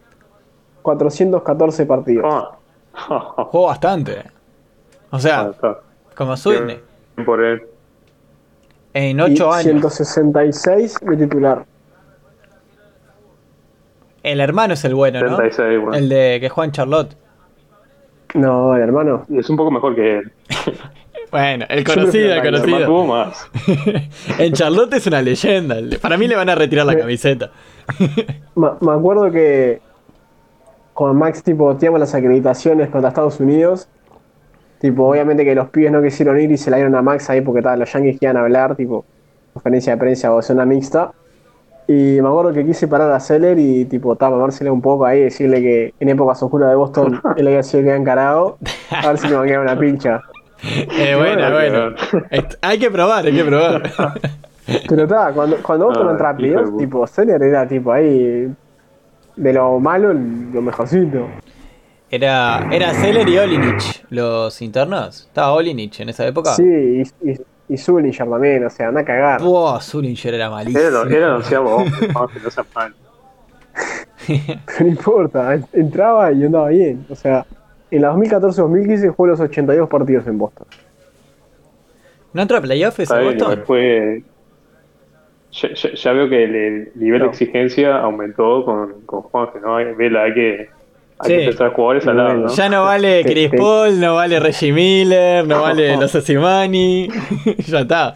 414 0.83 1.85
partidos. 1.85 2.25
Ah. 2.29 2.55
Jugó 3.51 3.67
bastante. 3.67 4.19
O 5.09 5.15
Ah, 5.15 5.19
sea, 5.19 5.49
está. 5.51 5.79
como. 6.15 6.35
Bien 6.45 6.81
Por 7.25 7.43
él. 7.43 7.63
En 8.93 9.19
y 9.19 9.21
8 9.21 9.51
años. 9.51 9.63
166 9.95 10.95
de 11.01 11.17
titular. 11.17 11.65
El 14.23 14.39
hermano 14.39 14.73
es 14.73 14.83
el 14.85 14.95
bueno, 14.95 15.21
¿no? 15.21 15.37
36, 15.37 15.81
bueno. 15.81 15.97
El 15.97 16.09
de 16.09 16.37
que 16.41 16.49
juega 16.49 16.65
en 16.65 16.71
Charlotte. 16.71 17.15
No, 18.33 18.75
el 18.75 18.81
hermano. 18.81 19.25
Y 19.29 19.39
es 19.39 19.49
un 19.49 19.57
poco 19.57 19.71
mejor 19.71 19.95
que 19.95 20.17
él. 20.19 20.31
Bueno, 21.31 21.65
el 21.69 21.83
conocido, 21.85 22.33
el 22.33 22.41
conocido. 22.41 22.85
tuvo 22.85 23.05
más. 23.05 23.47
en 24.39 24.53
Charlotte 24.53 24.93
es 24.93 25.07
una 25.07 25.21
leyenda. 25.21 25.77
Para 26.01 26.17
mí 26.17 26.27
le 26.27 26.35
van 26.35 26.49
a 26.49 26.55
retirar 26.55 26.85
la 26.85 26.97
camiseta. 26.97 27.51
Me 28.55 28.91
acuerdo 28.91 29.31
que 29.31 29.79
con 30.93 31.15
Max, 31.17 31.43
tipo, 31.43 31.75
teníamos 31.75 31.99
las 31.99 32.15
acreditaciones 32.15 32.89
contra 32.89 33.09
Estados 33.09 33.39
Unidos. 33.39 33.87
Tipo, 34.79 35.07
obviamente 35.09 35.43
que 35.43 35.55
los 35.55 35.69
pibes 35.69 35.91
no 35.91 36.01
quisieron 36.01 36.39
ir 36.39 36.51
y 36.51 36.57
se 36.57 36.71
la 36.71 36.77
dieron 36.77 36.95
a 36.95 37.01
Max 37.01 37.29
ahí 37.29 37.41
porque 37.41 37.59
estaban 37.59 37.79
los 37.79 37.91
Yankees 37.91 38.19
que 38.19 38.25
iban 38.25 38.37
a 38.37 38.41
hablar, 38.41 38.75
tipo, 38.75 39.05
conferencia 39.53 39.93
de 39.93 39.99
prensa 39.99 40.33
o 40.33 40.41
zona 40.41 40.65
mixta. 40.65 41.11
Y 41.91 42.21
me 42.21 42.27
acuerdo 42.27 42.53
que 42.53 42.63
quise 42.63 42.87
parar 42.87 43.11
a 43.11 43.19
Seller 43.19 43.57
y, 43.57 43.83
tipo, 43.85 44.15
ta, 44.15 44.29
mamársele 44.29 44.69
un 44.69 44.79
poco 44.79 45.07
ahí 45.07 45.21
decirle 45.21 45.59
que 45.59 45.93
en 45.99 46.09
épocas 46.09 46.43
oscuras 46.43 46.69
de 46.69 46.75
Boston 46.75 47.19
él 47.35 47.47
había 47.47 47.63
sido 47.63 47.81
que 47.81 47.89
había 47.89 47.99
encarado. 47.99 48.59
A 48.91 49.07
ver 49.07 49.17
si 49.17 49.27
me 49.27 49.37
mangueaba 49.37 49.63
una 49.63 49.79
pincha. 49.79 50.21
Eh, 50.61 51.15
bueno, 51.15 51.51
bueno, 51.51 51.95
Hay 52.61 52.77
que 52.77 52.91
probar, 52.91 53.25
hay 53.25 53.33
que 53.33 53.45
probar. 53.45 53.81
Pero 54.89 55.03
está, 55.03 55.31
cuando, 55.31 55.55
cuando 55.63 55.85
Boston 55.85 56.07
Ah, 56.09 56.11
entraba 56.11 56.33
a 56.33 56.77
tipo, 56.77 57.07
Seller 57.07 57.41
era 57.41 57.65
tipo 57.65 57.93
ahí. 57.93 58.53
De 59.37 59.53
lo 59.53 59.79
malo, 59.79 60.13
lo 60.13 60.61
mejorcito. 60.61 61.27
Era, 62.11 62.67
era 62.73 62.93
Seller 62.93 63.29
y 63.29 63.37
Olinich 63.37 64.03
los 64.09 64.61
internos. 64.61 65.27
Estaba 65.27 65.53
Olinich 65.53 66.01
en 66.01 66.09
esa 66.09 66.27
época. 66.27 66.53
Sí, 66.55 66.63
y, 66.65 67.31
y, 67.31 67.37
y 67.69 67.77
Zullinger 67.77 68.27
también, 68.29 68.65
o 68.65 68.69
sea, 68.69 68.87
anda 68.89 69.01
a 69.01 69.05
cagar. 69.05 69.41
Buah, 69.41 69.79
Zullinger 69.79 70.33
era 70.33 70.49
malísimo. 70.49 70.83
Era, 70.83 71.03
era 71.09 71.39
Juan, 71.41 72.27
que 72.33 72.39
no 72.43 72.49
sea 72.49 72.65
mal. 72.75 72.93
No 74.79 74.87
importa, 74.87 75.53
en- 75.53 75.65
entraba 75.73 76.31
y 76.31 76.43
andaba 76.43 76.69
bien. 76.69 77.05
O 77.09 77.15
sea, 77.15 77.45
en 77.91 78.01
la 78.01 78.11
2014-2015 78.13 79.09
jugó 79.09 79.27
los 79.27 79.39
82 79.39 79.89
partidos 79.89 80.27
en 80.27 80.37
Boston. 80.37 80.67
¿No 82.33 82.41
entró 82.41 82.57
a 82.57 82.61
playoff 82.61 82.93
ese 82.99 83.03
Está 83.03 83.19
bien, 83.19 83.37
Boston? 83.37 83.63
fue. 83.65 84.23
Ya, 85.51 85.69
ya- 85.73 85.93
ya 85.95 86.11
veo 86.13 86.29
que 86.29 86.43
el, 86.43 86.55
el 86.55 86.91
nivel 86.95 87.19
No. 87.19 87.25
de 87.25 87.31
exigencia 87.31 87.97
aumentó 87.99 88.63
con, 88.65 89.01
con 89.07 89.21
Juanje, 89.23 89.59
¿no? 89.59 89.75
Vela, 89.95 90.23
hay 90.23 90.33
que, 90.33 90.69
hay 91.19 91.29
Sí. 91.29 91.35
que 91.37 91.43
empezar 91.45 91.73
jugadores 91.73 92.07
al 92.07 92.17
lado, 92.17 92.29
Bueno, 92.29 92.47
¿no? 92.47 92.53
Ya 92.53 92.69
no 92.69 92.83
vale 92.83 93.23
Chris 93.25 93.51
Paul, 93.57 93.99
no 93.99 94.15
vale 94.15 94.39
Reggie 94.39 94.71
Miller, 94.71 95.45
no 95.47 95.61
vale 95.61 95.97
los 96.01 96.15
Osimani. 96.15 97.09
ya 97.67 97.79
está. 97.81 98.15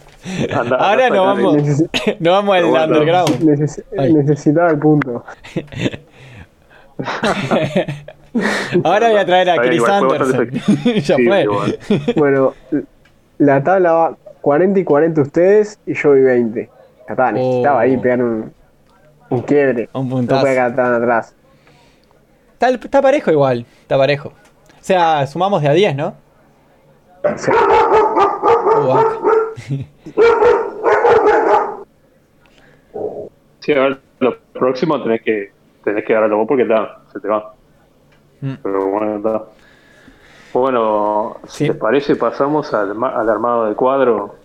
Anda- 0.53 0.77
Ahora 0.77 1.05
anda 1.07 1.09
no 1.17 1.25
vamos, 1.25 1.83
no 2.19 2.31
vamos 2.31 2.55
al 2.55 2.65
bueno. 2.65 2.85
underground. 2.85 3.39
neces- 3.41 3.83
Ay. 3.97 4.13
necesitaba 4.13 4.69
el 4.71 4.79
punto. 4.79 5.23
Ahora 8.83 9.09
voy 9.09 9.17
a 9.17 9.25
traer 9.25 9.49
a 9.49 9.57
Chris 9.57 9.75
igual 9.75 9.91
Anderson. 9.91 10.49
ya 10.51 11.15
Sí, 11.15 11.25
fue. 11.27 11.41
igual. 11.43 11.79
Bueno, 12.15 12.53
la 13.37 13.63
tabla 13.63 13.91
va 13.91 14.17
40 14.41 14.79
y 14.79 14.83
40 14.83 15.21
ustedes 15.21 15.79
y 15.85 15.93
yo 15.93 16.13
vi 16.13 16.21
20. 16.21 16.69
Ya 17.07 17.11
está, 17.13 17.31
necesitaba 17.31 17.75
Oh. 17.77 17.79
ahí 17.79 17.97
pegar 17.97 18.23
un, 18.23 18.51
un 19.29 19.41
quiebre. 19.41 19.89
Un 19.93 20.09
No 20.09 20.15
puntazo. 20.15 20.41
puede 20.41 20.53
quedar 20.55 20.75
tan 20.75 20.93
atrás. 20.93 21.35
Está, 22.63 22.85
está 22.85 23.01
parejo 23.01 23.29
igual, 23.29 23.65
está 23.81 23.97
parejo. 23.97 24.29
O 24.29 24.33
sea, 24.79 25.27
sumamos 25.27 25.61
de 25.61 25.67
a 25.67 25.73
10, 25.73 25.95
¿no? 25.97 26.15
Sí. 27.35 27.51
Uh. 32.93 33.29
Sí, 33.59 33.71
a 33.73 33.79
ver, 33.79 33.99
lo 34.19 34.37
próximo 34.53 35.01
tenés 35.03 35.21
que, 35.23 35.51
tenés 35.83 36.05
que 36.05 36.15
vos 36.37 36.47
porque 36.47 36.63
está, 36.63 36.99
se 37.11 37.19
te 37.19 37.27
va. 37.27 37.53
Mm. 38.41 38.53
Pero 38.61 38.85
bueno, 38.87 39.17
está. 39.17 39.43
Bueno, 40.53 41.37
si 41.47 41.65
Sí. 41.65 41.71
te 41.71 41.75
parece, 41.75 42.15
pasamos 42.15 42.73
al, 42.73 42.91
al 42.91 43.29
armado 43.29 43.65
de 43.65 43.75
cuadro. 43.75 44.35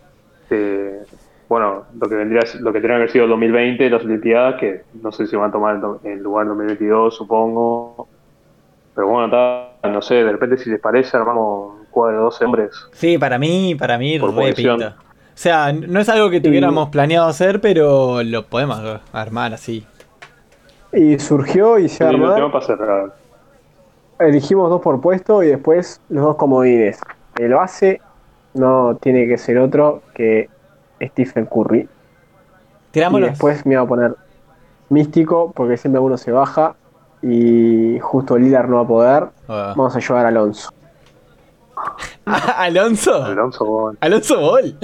de, 0.50 1.02
bueno, 1.48 1.84
lo 1.98 2.08
que 2.08 2.14
vendría 2.14 2.42
lo 2.60 2.72
que 2.72 2.80
tendría 2.80 2.96
que 2.96 3.02
haber 3.02 3.10
sido 3.10 3.24
el 3.24 3.30
2020, 3.30 3.90
las 3.90 4.04
Olimpiadas, 4.04 4.60
que 4.60 4.82
no 5.02 5.10
sé 5.10 5.26
si 5.26 5.34
van 5.34 5.48
a 5.48 5.52
tomar 5.52 5.80
el, 6.04 6.22
lugar 6.22 6.44
en 6.44 6.48
2022, 6.50 7.16
supongo. 7.16 8.06
Pero 8.94 9.08
bueno, 9.08 9.26
está, 9.26 9.88
no 9.88 10.02
sé, 10.02 10.16
de 10.16 10.32
repente 10.32 10.58
si 10.58 10.68
les 10.68 10.80
parece, 10.80 11.16
armamos 11.16 11.80
un 11.80 11.86
cuadro 11.90 12.16
de 12.16 12.22
12 12.24 12.44
hombres. 12.44 12.70
Sí, 12.92 13.16
para 13.16 13.38
mí, 13.38 13.74
para 13.74 13.96
mí, 13.96 14.18
Por 14.18 14.34
pinta. 14.54 14.96
O 14.98 15.40
sea, 15.40 15.72
no 15.72 16.00
es 16.00 16.08
algo 16.08 16.30
que 16.30 16.40
tuviéramos 16.40 16.88
planeado 16.88 17.28
hacer, 17.28 17.60
pero 17.60 18.24
lo 18.24 18.44
podemos 18.46 19.00
armar 19.12 19.54
así. 19.54 19.86
Y 20.92 21.18
surgió 21.20 21.78
y 21.78 21.88
se 21.88 22.04
armó. 22.04 22.34
Elegimos 24.18 24.68
dos 24.68 24.80
por 24.80 25.00
puesto 25.00 25.44
y 25.44 25.46
después 25.46 26.00
los 26.08 26.24
dos 26.24 26.36
comodines. 26.36 26.98
El 27.38 27.54
base 27.54 28.00
no 28.54 28.98
tiene 29.00 29.28
que 29.28 29.38
ser 29.38 29.58
otro 29.58 30.02
que 30.12 30.48
Stephen 31.00 31.46
Curry. 31.46 31.80
Y 31.80 31.88
Tirámonos. 32.92 33.30
después 33.30 33.64
me 33.66 33.76
voy 33.76 33.84
a 33.84 33.88
poner 33.88 34.16
místico 34.88 35.52
porque 35.54 35.76
siempre 35.76 36.00
uno 36.00 36.16
se 36.16 36.32
baja 36.32 36.74
y 37.22 37.98
justo 38.00 38.38
Lillard 38.38 38.68
no 38.68 38.76
va 38.76 38.82
a 38.82 38.86
poder. 38.86 39.24
Ah. 39.48 39.74
Vamos 39.76 39.94
a 39.96 40.00
llevar 40.00 40.24
a 40.24 40.28
Alonso. 40.28 40.70
Alonso. 42.56 43.22
Alonso, 44.00 44.40
Ball. 44.40 44.76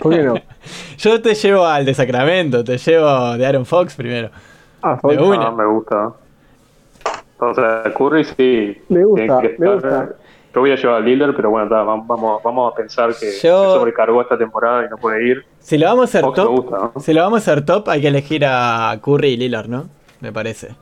¿Por 0.00 0.12
qué 0.12 0.22
no? 0.22 0.34
Yo 0.98 1.20
te 1.20 1.34
llevo 1.34 1.64
al 1.66 1.84
de 1.84 1.94
Sacramento, 1.94 2.62
te 2.64 2.78
llevo 2.78 3.36
de 3.36 3.46
Aaron 3.46 3.66
Fox 3.66 3.94
primero. 3.94 4.30
Ah, 4.82 4.94
De 5.02 5.16
Fox. 5.16 5.20
una. 5.20 5.46
Ah, 5.48 5.50
me 5.52 5.66
gusta. 5.66 6.12
Entonces, 7.32 7.92
Curry 7.96 8.24
sí. 8.24 8.82
Me 8.88 9.04
gusta, 9.04 9.40
me 9.58 9.74
gusta. 9.74 10.08
Yo 10.54 10.60
voy 10.60 10.70
a 10.70 10.76
llevar 10.76 10.96
al 10.96 11.04
Lillard, 11.04 11.34
pero 11.34 11.50
bueno, 11.50 11.68
vamos, 11.68 12.40
vamos 12.44 12.72
a 12.72 12.76
pensar 12.76 13.10
que 13.18 13.26
Yo- 13.42 13.72
se 13.72 13.78
sobrecargó 13.78 14.22
esta 14.22 14.38
temporada 14.38 14.86
y 14.86 14.88
no 14.88 14.96
puede 14.96 15.26
ir. 15.26 15.44
Si 15.58 15.76
lo 15.76 15.86
vamos 15.86 16.02
a 16.02 16.04
hacer 16.04 16.20
Fox 16.20 16.36
top, 16.36 16.48
gusta, 16.50 16.76
¿no? 16.94 17.00
si 17.00 17.12
lo 17.12 17.22
vamos 17.22 17.36
a 17.38 17.50
hacer 17.52 17.64
top, 17.66 17.88
hay 17.88 18.00
que 18.00 18.08
elegir 18.08 18.44
a 18.46 18.96
Curry 19.02 19.30
y 19.30 19.36
Lillard, 19.36 19.66
¿no? 19.68 19.88
Me 20.20 20.32
parece. 20.32 20.76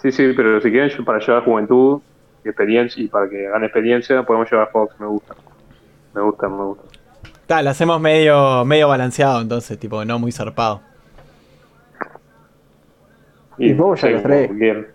Sí, 0.00 0.10
sí, 0.12 0.32
pero 0.34 0.60
si 0.62 0.70
quieren 0.70 1.04
para 1.04 1.18
llevar 1.18 1.44
juventud 1.44 2.00
y 2.44 2.48
experiencia 2.48 3.02
y 3.02 3.08
para 3.08 3.28
que 3.28 3.48
gane 3.48 3.66
experiencia, 3.66 4.22
podemos 4.22 4.50
llevar 4.50 4.68
a 4.68 4.70
Fox, 4.70 4.94
me 4.98 5.06
gusta. 5.06 5.34
Me 6.14 6.22
gusta, 6.22 6.48
me 6.48 6.64
gusta. 6.64 6.84
Tal, 7.46 7.64
lo 7.64 7.70
hacemos 7.70 8.00
medio, 8.00 8.64
medio 8.64 8.88
balanceado 8.88 9.40
entonces, 9.42 9.78
tipo, 9.78 10.04
no 10.06 10.18
muy 10.18 10.32
zarpado. 10.32 10.80
Y 13.58 13.74
vamos 13.74 14.00
ya 14.00 14.06
sí, 14.08 14.14
los 14.14 14.22
tres. 14.22 14.50
quieran. 14.56 14.86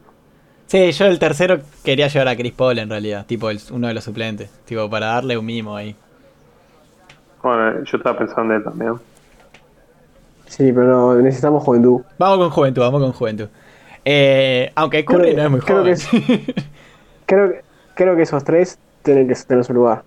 Sí, 0.74 0.92
yo 0.92 1.06
el 1.06 1.20
tercero 1.20 1.60
quería 1.86 2.08
llevar 2.08 2.30
a 2.30 2.36
Chris 2.36 2.52
Paul 2.52 2.80
en 2.80 2.90
realidad, 2.90 3.28
tipo 3.28 3.52
el- 3.52 3.60
uno 3.70 3.88
de 3.90 3.94
los 3.94 4.04
suplentes, 4.04 4.50
tipo 4.66 4.90
para 4.90 5.06
darle 5.06 5.38
un 5.38 5.46
mimo 5.46 5.76
ahí. 5.76 5.96
Bueno, 7.44 7.84
yo 7.84 7.98
estaba 7.98 8.18
pensando 8.18 8.56
en 8.56 8.58
él 8.60 8.64
también. 8.64 8.94
Sí, 10.48 10.72
pero 10.74 11.14
necesitamos 11.22 11.62
juventud. 11.64 12.02
Vamos 12.18 12.40
con 12.40 12.50
juventud, 12.50 12.82
vamos 12.82 13.02
con 13.04 13.12
juventud. 13.12 13.50
Eh, 14.04 14.72
aunque 14.74 15.06
Curry 15.06 15.34
Creo- 15.34 15.38
no 15.38 15.44
es 15.44 15.52
muy 15.52 15.60
creo 15.60 15.78
joven. 15.78 15.96
que 16.10 16.56
Creo, 17.28 17.50
que- 17.52 17.62
creo 17.94 18.16
que 18.16 18.24
esos 18.24 18.44
tres 18.44 18.80
tienen 19.04 19.28
que 19.28 19.36
tener 19.36 19.64
su 19.64 19.74
lugar. 19.76 20.02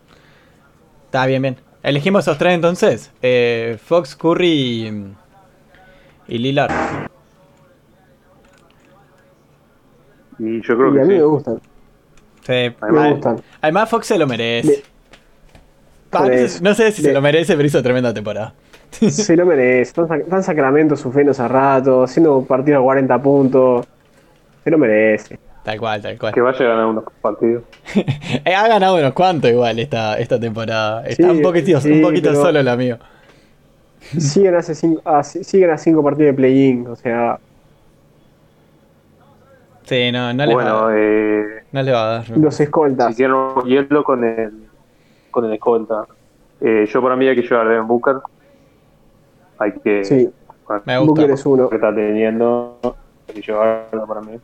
Está 1.05 1.27
bien, 1.27 1.43
bien. 1.43 1.57
Elegimos 1.85 2.25
esos 2.25 2.39
tres 2.39 2.55
entonces. 2.55 3.13
Eh, 3.23 3.79
Fox, 3.85 4.17
Curry 4.17 4.49
y, 4.49 5.15
y 6.35 6.39
Lillard. 6.39 6.73
Y 10.39 10.61
yo 10.63 10.77
creo 10.77 10.95
Y 10.95 10.99
a 10.99 11.01
que 11.03 11.07
mí 11.09 11.15
sí. 11.15 11.19
me 11.19 11.25
gustan. 11.25 11.61
Sí. 12.43 12.53
Me 12.53 12.75
Además, 12.81 13.11
gustan. 13.13 13.37
Además 13.61 13.91
Fox 13.91 14.07
se 14.07 14.19
lo 14.19 14.27
merece. 14.27 14.69
De- 14.69 14.83
Pa- 16.11 16.19
por 16.21 16.31
no 16.63 16.75
sé- 16.75 16.93
si 16.93 17.03
se 17.03 17.13
lo 17.13 17.21
merece, 17.21 17.55
pero 17.57 17.67
hizo 17.67 17.83
tremenda 17.83 18.15
temporada. 18.15 18.55
Se 19.01 19.37
lo 19.37 19.45
merece. 19.45 19.83
Está 19.83 20.03
en 20.03 20.09
Sac- 20.09 20.21
está 20.23 20.37
en 20.37 20.43
Sacramento 20.45 20.97
sufriendo 20.97 21.33
hace 21.33 21.47
rato, 21.49 22.05
haciendo 22.05 22.43
partidos 22.45 22.81
de 22.81 22.85
40 22.85 23.21
puntos. 23.23 23.87
Se 24.63 24.71
lo 24.71 24.79
merece. 24.79 25.39
Tal 25.65 25.79
cual, 25.81 26.01
tal 26.01 26.17
cual. 26.17 26.33
que 26.33 26.41
vaya 26.41 26.65
a 26.65 26.69
ganar 26.69 26.87
unos 26.87 27.05
partidos. 27.21 27.65
Eh, 28.45 28.55
ha 28.55 28.69
ganado 28.69 28.97
unos 28.97 29.13
cuantos 29.13 29.51
igual 29.51 29.79
esta, 29.81 30.17
esta 30.19 30.39
temporada. 30.39 31.05
Está 31.07 31.25
Sí, 31.25 31.31
un 31.31 31.43
poquito, 31.43 31.81
sí, 31.81 31.91
un 31.91 32.03
poquito 32.03 32.31
pero- 32.31 32.43
solo 32.43 32.61
el 32.61 32.69
amigo. 32.69 32.99
Siguen, 34.01 34.55
hace 34.55 34.75
cinco, 34.77 35.03
a, 35.05 35.25
siguen 35.25 35.71
a 35.71 35.79
cinco 35.79 36.03
partidos 36.05 36.29
de 36.31 36.35
play-in. 36.35 36.87
O 36.87 36.95
sea, 36.95 37.41
Sí, 39.87 40.11
no, 40.11 40.35
no 40.35 40.45
le 40.47 40.55
va 40.55 40.63
a 40.63 40.65
bueno, 40.65 40.89
dar. 40.89 40.97
eh, 40.99 41.65
No 41.71 41.83
le 41.83 41.93
va 41.93 42.03
a 42.03 42.07
dar. 42.19 42.39
los 42.39 42.61
escoltas. 42.61 43.09
si 43.09 43.15
quieren 43.17 43.37
hielo 43.65 44.03
con 44.03 44.25
el, 44.25 44.53
con 45.31 45.45
el 45.45 45.53
escolta. 45.53 46.05
Eh, 46.61 46.87
yo 46.93 47.01
para 47.03 47.15
mí 47.17 47.27
hay 47.29 47.37
que 47.37 47.43
llevar 47.43 47.67
a 47.69 47.71
Devin 47.71 47.87
Booker. 47.87 48.17
Hay 49.59 49.73
que. 49.73 50.05
Sí, 50.05 50.29
bueno, 50.67 50.83
Me 50.87 50.99
gusta. 50.99 51.07
Booker 51.23 51.31
es 51.31 51.47
uno. 51.47 51.69
que 51.69 51.77
está 51.77 51.95
teniendo. 51.95 52.79
Hay 53.29 53.35
que 53.35 53.43
llevarlo 53.43 54.07
para 54.07 54.21
mí. 54.23 54.41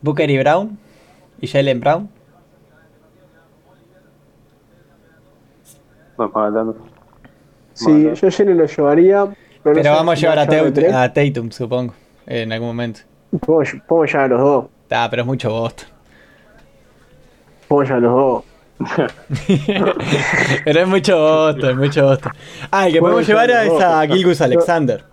Booker 0.00 0.30
y 0.30 0.38
Brown. 0.38 0.78
Y 1.42 1.46
Jalen 1.46 1.80
Brown. 1.80 2.08
No 6.18 6.30
tanto. 6.30 6.76
Sí, 7.74 8.10
yo 8.14 8.30
Jalen 8.30 8.58
lo 8.58 8.66
llevaría. 8.66 9.28
Pero, 9.62 9.82
vamos 9.92 10.14
a 10.14 10.16
llevar 10.16 10.38
a, 10.38 11.02
a 11.02 11.12
Tatum, 11.12 11.50
supongo. 11.50 11.92
En 12.26 12.52
algún 12.52 12.68
momento. 12.68 13.00
Podemos, 13.38 13.82
podemos 13.86 14.12
llevar 14.12 14.24
a 14.24 14.28
los 14.28 14.40
dos. 14.40 14.64
Ah, 14.90 15.06
pero 15.10 15.22
es 15.22 15.26
mucho 15.26 15.50
Boston. 15.50 15.88
Podemos 17.68 17.88
llevar 17.88 18.02
a 18.02 18.06
los 18.06 18.12
dos. 18.12 18.44
pero 20.64 20.80
es 20.80 20.88
mucho 20.88 21.16
Boston, 21.18 21.78
mucho 21.78 22.04
Boston. 22.06 22.32
Ah, 22.70 22.86
el 22.86 22.92
que 22.94 23.00
podemos 23.00 23.26
llevar 23.26 23.48
ya 23.48 23.64
es 23.64 23.80
a. 23.80 24.06
Gilgus 24.06 24.40
Alexander. 24.40 25.04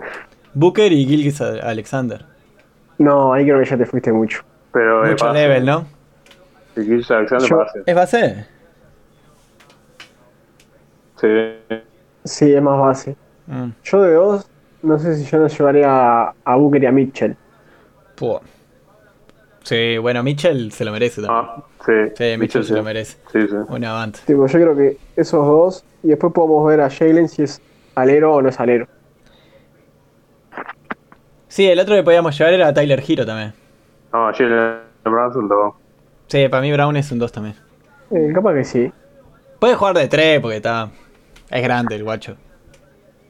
Booker 0.53 0.91
y 0.91 1.05
Gilgus 1.05 1.41
Alexander. 1.41 2.25
No, 2.97 3.33
ahí 3.33 3.43
creo 3.45 3.59
que 3.59 3.65
ya 3.65 3.77
te 3.77 3.85
fuiste 3.85 4.11
mucho. 4.11 4.41
Pero 4.71 5.03
es 5.05 5.11
Mucho 5.11 5.31
level, 5.33 5.65
¿no? 5.65 5.85
Quieres 6.73 7.09
Alexander, 7.11 7.47
Yo- 7.49 7.57
base. 7.57 7.79
¿Es 7.85 7.95
base? 7.95 8.45
Sí. 11.19 11.27
Sí, 12.23 12.53
es 12.53 12.61
más 12.61 12.79
base. 12.79 13.15
Mm, 13.47 13.69
Yo 13.83 14.01
de 14.01 14.13
dos, 14.13 14.49
no 14.83 14.99
sé 14.99 15.15
si 15.15 15.25
yo 15.25 15.39
no 15.39 15.47
llevaría 15.47 15.87
a, 15.89 16.33
a 16.43 16.55
Booker 16.55 16.83
y 16.83 16.85
a 16.85 16.91
Mitchell. 16.91 17.35
Puh. 18.17 18.39
Sí, 19.63 19.97
bueno, 19.97 20.23
Mitchell 20.23 20.71
se 20.71 20.85
lo 20.85 20.91
merece 20.91 21.21
también. 21.21 21.45
Ah, 21.45 21.63
sí. 21.85 21.91
sí, 22.15 22.37
Mitchell 22.37 22.63
se 22.63 22.73
lo 22.73 22.83
merece. 22.83 23.17
Sí, 23.31 23.47
sí. 23.47 23.55
Una. 23.67 24.11
Tipo, 24.11 24.47
yo 24.47 24.59
creo 24.59 24.75
que 24.75 24.97
esos 25.15 25.45
dos, 25.45 25.85
y 26.03 26.09
después 26.09 26.33
podemos 26.33 26.65
ver 26.67 26.81
a 26.81 26.89
Jalen 26.89 27.27
si 27.27 27.43
es 27.43 27.61
alero 27.95 28.33
o 28.33 28.41
no 28.41 28.49
es 28.49 28.59
alero. 28.59 28.87
Sí, 31.47 31.67
el 31.67 31.79
otro 31.79 31.95
que 31.95 32.03
podíamos 32.03 32.37
llevar 32.37 32.53
era 32.53 32.73
Tyler 32.73 33.03
Hero 33.05 33.25
también. 33.25 33.53
No, 34.13 34.31
Jalen 34.33 34.79
Brown 35.03 35.33
son 35.33 35.47
dos. 35.47 35.73
Sí, 36.27 36.49
para 36.49 36.61
mí 36.61 36.71
Brown 36.71 36.95
es 36.97 37.11
un 37.11 37.19
2 37.19 37.31
también. 37.31 37.55
Eh, 38.11 38.31
capaz 38.33 38.53
que 38.53 38.63
sí. 38.65 38.91
Puede 39.59 39.75
jugar 39.75 39.95
de 39.95 40.07
3 40.07 40.41
porque 40.41 40.57
está. 40.57 40.89
Es 41.49 41.63
grande 41.63 41.95
el 41.95 42.03
guacho. 42.03 42.35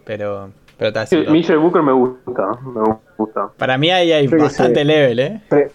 Pero. 0.04 0.52
Pero 0.78 0.90
está 0.90 1.06
Sí, 1.06 1.18
así. 1.18 1.32
Mitchell 1.32 1.58
Booker 1.58 1.82
me 1.82 1.92
gusta. 1.92 2.44
Me 2.64 2.96
gusta. 3.18 3.50
Para 3.58 3.78
mí 3.78 3.90
ahí 3.90 4.12
hay 4.12 4.28
bastante 4.28 4.84
level, 4.86 5.20
¿eh? 5.20 5.42
Pre- 5.50 5.72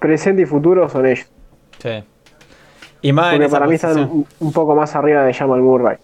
presente 0.00 0.42
y 0.42 0.46
futuro 0.46 0.88
son 0.88 1.06
ellos. 1.06 1.26
Sí. 1.78 2.02
Y 3.02 3.12
más 3.12 3.34
Porque 3.34 3.48
para 3.48 3.66
mí 3.66 3.74
están 3.74 3.98
un, 3.98 4.26
un 4.40 4.52
poco 4.52 4.74
más 4.74 4.94
arriba 4.96 5.24
de 5.24 5.34
Jamal 5.34 5.60
Murray. 5.60 5.98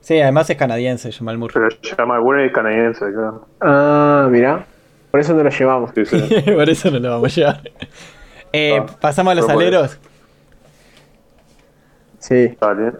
Sí, 0.00 0.20
además 0.20 0.50
es 0.50 0.56
canadiense, 0.56 1.12
Jamal 1.12 1.38
Murray. 1.38 1.54
Pero 1.54 1.96
llama 1.96 2.20
Murray 2.20 2.46
es 2.48 2.52
canadiense, 2.52 3.04
claro. 3.12 3.46
Ah, 3.60 4.26
mirá. 4.30 4.66
Por 5.12 5.20
eso 5.20 5.32
no 5.34 5.44
lo 5.44 5.50
llevamos. 5.50 5.90
Sí, 5.94 6.04
sí. 6.04 6.18
Por 6.52 6.68
eso 6.68 6.90
no 6.90 6.98
lo 6.98 7.10
vamos 7.10 7.32
a 7.32 7.40
llevar. 7.40 7.60
Eh, 8.54 8.76
Ah, 8.78 8.86
pasamos 9.00 9.30
a 9.32 9.34
los 9.34 9.48
aleros. 9.48 9.98
Sí. 12.18 12.54
Dale. 12.60 12.92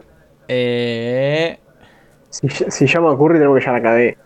Eh, 0.49 1.59
Si, 2.33 2.49
si 2.49 2.87
llama 2.87 3.12
a 3.12 3.16
Curry, 3.16 3.35
tenemos 3.39 3.59
que 3.61 3.64
llevar 3.66 3.87
a 3.87 3.91
KD. 3.91 4.16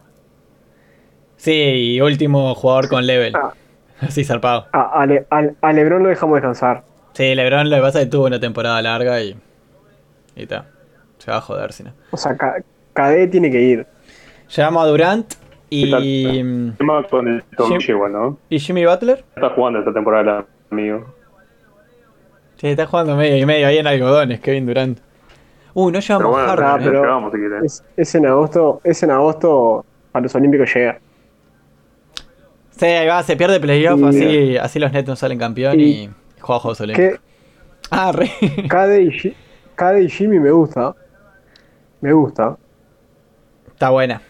sí, 1.36 1.52
y 1.96 2.00
último 2.00 2.54
jugador 2.54 2.88
con 2.88 3.06
level. 3.06 3.34
Ah. 3.36 3.52
Así 4.00 4.24
zarpado. 4.24 4.66
A, 4.72 5.02
a 5.02 5.06
Le- 5.06 5.26
al- 5.30 5.56
a 5.60 5.72
LeBron 5.72 6.02
lo 6.02 6.08
dejamos 6.08 6.36
descansar. 6.36 6.84
Sí, 7.14 7.34
LeBron 7.34 7.68
lo 7.70 7.76
que 7.76 7.82
pasa 7.82 7.98
es 8.00 8.04
que 8.06 8.10
tuvo 8.10 8.26
una 8.26 8.38
temporada 8.40 8.80
larga 8.82 9.20
y. 9.22 9.36
Y 10.36 10.42
está. 10.42 10.66
Se 11.18 11.30
va 11.30 11.38
a 11.38 11.40
joder 11.40 11.72
si 11.72 11.82
no. 11.82 11.92
O 12.10 12.16
sea, 12.16 12.36
KD 12.36 13.30
tiene 13.30 13.50
que 13.50 13.60
ir. 13.60 13.86
Llevamos 14.54 14.84
a 14.84 14.86
Durant 14.86 15.34
y. 15.70 15.90
Tema 16.76 17.02
con 17.10 17.26
el 17.26 17.42
igual, 17.88 18.12
¿no? 18.12 18.38
¿Y 18.50 18.58
Jimmy 18.60 18.84
Butler? 18.84 19.24
Está 19.34 19.50
jugando 19.50 19.78
esta 19.80 19.92
temporada, 19.92 20.44
amigo. 20.70 21.12
Sí, 22.56 22.68
está 22.68 22.86
jugando 22.86 23.16
medio 23.16 23.36
y 23.38 23.46
medio 23.46 23.66
ahí 23.66 23.78
en 23.78 23.86
algodones, 23.86 24.40
Kevin 24.40 24.66
Durant. 24.66 24.98
Uh, 25.78 25.90
no 25.90 25.92
Pero 25.92 26.00
llevamos 26.00 26.30
bueno, 26.30 26.48
a 26.48 26.52
ah, 26.52 26.56
Harden, 26.56 26.88
¿eh? 26.88 26.98
si. 27.00 27.64
Es, 27.66 27.84
es 27.98 28.14
en 28.14 28.24
agosto, 28.26 28.80
es 28.82 29.02
en 29.02 29.10
agosto 29.10 29.84
para 30.10 30.22
los 30.22 30.34
Olímpicos 30.34 30.72
llega. 30.74 30.98
Sí, 32.70 32.86
ahí 32.86 33.06
va, 33.06 33.22
se 33.22 33.36
pierde 33.36 33.60
playoff, 33.60 34.00
Y- 34.00 34.04
así, 34.06 34.56
así 34.56 34.78
los 34.78 34.90
Nets 34.92 35.06
no 35.06 35.16
salen 35.16 35.38
campeón 35.38 35.78
y, 35.78 35.82
Y- 36.04 36.10
juega 36.40 36.60
Juegos 36.60 36.80
Olímpicos. 36.80 37.18
Que 37.18 37.20
Ah, 37.90 38.10
re. 38.10 38.30
KD 38.68 39.02
y, 39.02 39.10
Ji- 39.10 39.34
KD 39.74 40.00
y 40.02 40.08
Jimmy 40.08 40.40
me 40.40 40.50
gusta. 40.50 40.94
Me 42.00 42.12
gusta. 42.14 42.56
Está 43.68 43.90
buena. 43.90 44.22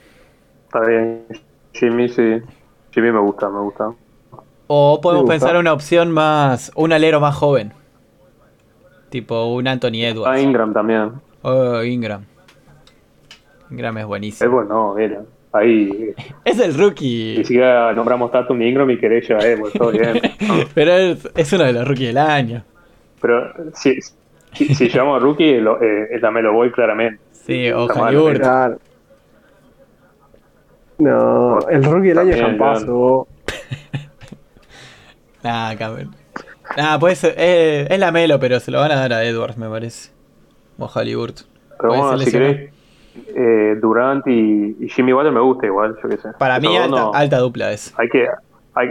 Está 0.64 0.80
bien. 0.80 1.26
Jimmy, 1.74 2.08
sí. 2.08 2.42
Jimmy 2.90 3.12
me 3.12 3.20
gusta, 3.20 3.48
me 3.48 3.60
gusta. 3.60 3.92
O 4.66 5.00
podemos 5.00 5.22
gusta. 5.26 5.34
pensar 5.34 5.56
una 5.56 5.72
opción 5.72 6.10
más, 6.10 6.72
un 6.74 6.92
alero 6.92 7.20
más 7.20 7.36
joven. 7.36 7.72
Tipo 9.10 9.46
un 9.54 9.68
Anthony 9.68 10.02
Ah, 10.04 10.08
Edwards. 10.08 10.42
Ingram 10.42 10.72
también. 10.74 11.12
Oh, 11.48 11.82
Ingram. 11.84 12.24
Ingram 13.70 13.96
es 13.98 14.02
Es 14.02 14.06
buenísimo. 14.08 14.50
bueno, 14.50 14.68
no, 14.94 14.98
era. 14.98 15.22
Ahí. 15.52 16.12
Es 16.44 16.58
el 16.58 16.72
Ni 16.76 16.82
rookie. 16.82 17.36
siquiera 17.44 17.92
nombramos 17.92 18.30
Tatum 18.32 18.58
ni 18.58 18.68
Ingram 18.68 18.90
y 18.90 18.98
querés 18.98 19.28
llevar 19.28 19.44
a 19.44 19.48
Edwards, 19.48 19.72
todo 19.78 19.90
bien. 19.92 20.20
¿no? 20.40 20.54
Pero 20.74 20.92
es, 20.92 21.28
es 21.34 21.52
uno 21.52 21.64
de 21.64 21.72
los 21.72 21.86
rookies 21.86 22.08
del 22.08 22.18
año. 22.18 22.64
Pero 23.20 23.52
si, 23.74 23.98
si, 24.52 24.74
si 24.74 24.88
llevamos 24.88 25.16
a 25.16 25.24
Rookie, 25.24 25.60
lo, 25.60 25.80
eh, 25.82 26.08
es 26.10 26.20
la 26.22 26.30
Melo 26.30 26.52
Boy 26.52 26.70
claramente. 26.72 27.20
Sí, 27.32 27.70
o. 27.70 27.86
Claro. 27.88 28.78
No, 30.98 31.58
el 31.68 31.84
rookie 31.84 32.08
del 32.08 32.18
año 32.18 32.30
es 32.34 32.40
Campazo. 32.40 33.28
Nah, 35.42 35.76
cabrón. 35.76 36.14
Nah, 36.76 36.98
puede 36.98 37.14
ser. 37.14 37.34
eh, 37.38 37.86
es 37.88 37.98
la 38.00 38.10
Melo, 38.10 38.40
pero 38.40 38.58
se 38.58 38.70
lo 38.72 38.80
van 38.80 38.90
a 38.90 38.96
dar 38.96 39.12
a 39.12 39.24
Edwards, 39.24 39.56
me 39.56 39.68
parece. 39.68 40.10
O 40.78 40.86
Halliburton. 40.88 41.46
Pero 41.78 41.88
bueno, 41.94 42.18
si 42.18 42.30
querés, 42.30 42.70
eh, 43.34 43.76
Durant 43.80 44.26
y, 44.26 44.76
y 44.80 44.88
Jimmy 44.88 45.12
Butler 45.12 45.32
me 45.32 45.40
gusta 45.40 45.66
igual, 45.66 45.96
yo 46.02 46.08
qué 46.08 46.16
sé. 46.18 46.28
Para 46.38 46.58
mí, 46.60 46.66
Esos 46.68 46.84
alta, 46.84 47.00
dos 47.00 47.12
no- 47.12 47.18
alta 47.18 47.38
dupla 47.38 47.72
es. 47.72 47.94
Hay 47.98 48.08
que. 48.08 48.26
Hay, 48.74 48.88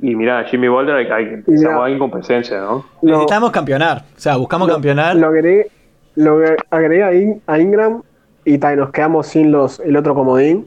y 0.00 0.14
mira, 0.16 0.42
Jimmy 0.44 0.68
Butler 0.68 0.96
hay, 0.96 1.06
hay, 1.10 1.24
mirá. 1.24 1.42
estamos 1.46 1.84
ahí 1.84 1.98
con 1.98 2.10
presencia, 2.10 2.60
¿no? 2.60 2.84
Lo, 3.02 3.12
Necesitamos 3.12 3.50
campeonar. 3.52 4.04
O 4.16 4.20
sea, 4.20 4.36
buscamos 4.36 4.68
lo- 4.68 4.74
campeonar. 4.74 5.16
lo 5.16 5.28
agregué, 5.28 5.68
lo 6.16 6.40
agregué 6.70 7.02
a, 7.04 7.14
In- 7.14 7.42
a 7.46 7.58
Ingram 7.58 8.02
y 8.44 8.58
ta, 8.58 8.74
nos 8.74 8.90
quedamos 8.90 9.26
sin 9.28 9.52
los 9.52 9.80
el 9.80 9.96
otro 9.96 10.14
comodín. 10.14 10.66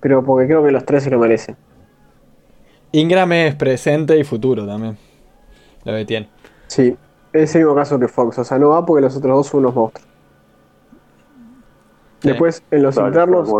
Pero 0.00 0.22
porque 0.24 0.46
creo 0.46 0.62
que 0.64 0.70
los 0.70 0.84
tres 0.84 1.02
se 1.04 1.10
lo 1.10 1.18
merecen. 1.18 1.56
Ingram 2.92 3.32
es 3.32 3.54
presente 3.54 4.16
y 4.18 4.24
futuro 4.24 4.66
también. 4.66 4.96
Lo 5.84 5.92
que 5.94 6.04
tiene. 6.04 6.28
Sí, 6.68 6.96
es 7.32 7.54
el 7.54 7.62
mismo 7.62 7.74
caso 7.74 7.98
que 7.98 8.08
Fox. 8.08 8.38
O 8.38 8.44
sea, 8.44 8.58
no 8.58 8.70
va 8.70 8.84
porque 8.86 9.02
los 9.02 9.16
otros 9.16 9.36
dos 9.36 9.46
son 9.46 9.60
unos 9.60 9.74
monstruos. 9.74 10.08
Sí. 12.20 12.28
Después, 12.28 12.62
en 12.70 12.82
los 12.82 12.96
internos, 12.96 13.50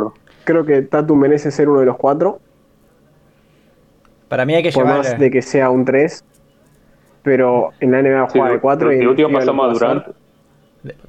creo 0.44 0.64
que 0.64 0.82
Tatum 0.82 1.18
merece 1.18 1.50
ser 1.50 1.68
uno 1.68 1.80
de 1.80 1.86
los 1.86 1.96
cuatro. 1.96 2.40
Para 4.28 4.44
mí 4.44 4.54
hay 4.54 4.62
que 4.62 4.72
por 4.72 4.84
llevar. 4.84 4.98
más 4.98 5.18
de 5.18 5.30
que 5.30 5.42
sea 5.42 5.70
un 5.70 5.84
3. 5.84 6.24
Pero 7.22 7.70
en 7.80 7.90
la 7.90 8.02
NBA 8.02 8.28
Sí, 8.30 8.38
juega 8.38 8.54
de 8.54 8.60
4 8.60 8.92
y 8.92 8.98
en 9.00 9.08
último 9.08 9.32
pasamos 9.32 9.68
a 9.68 9.72
Durant. 9.72 10.06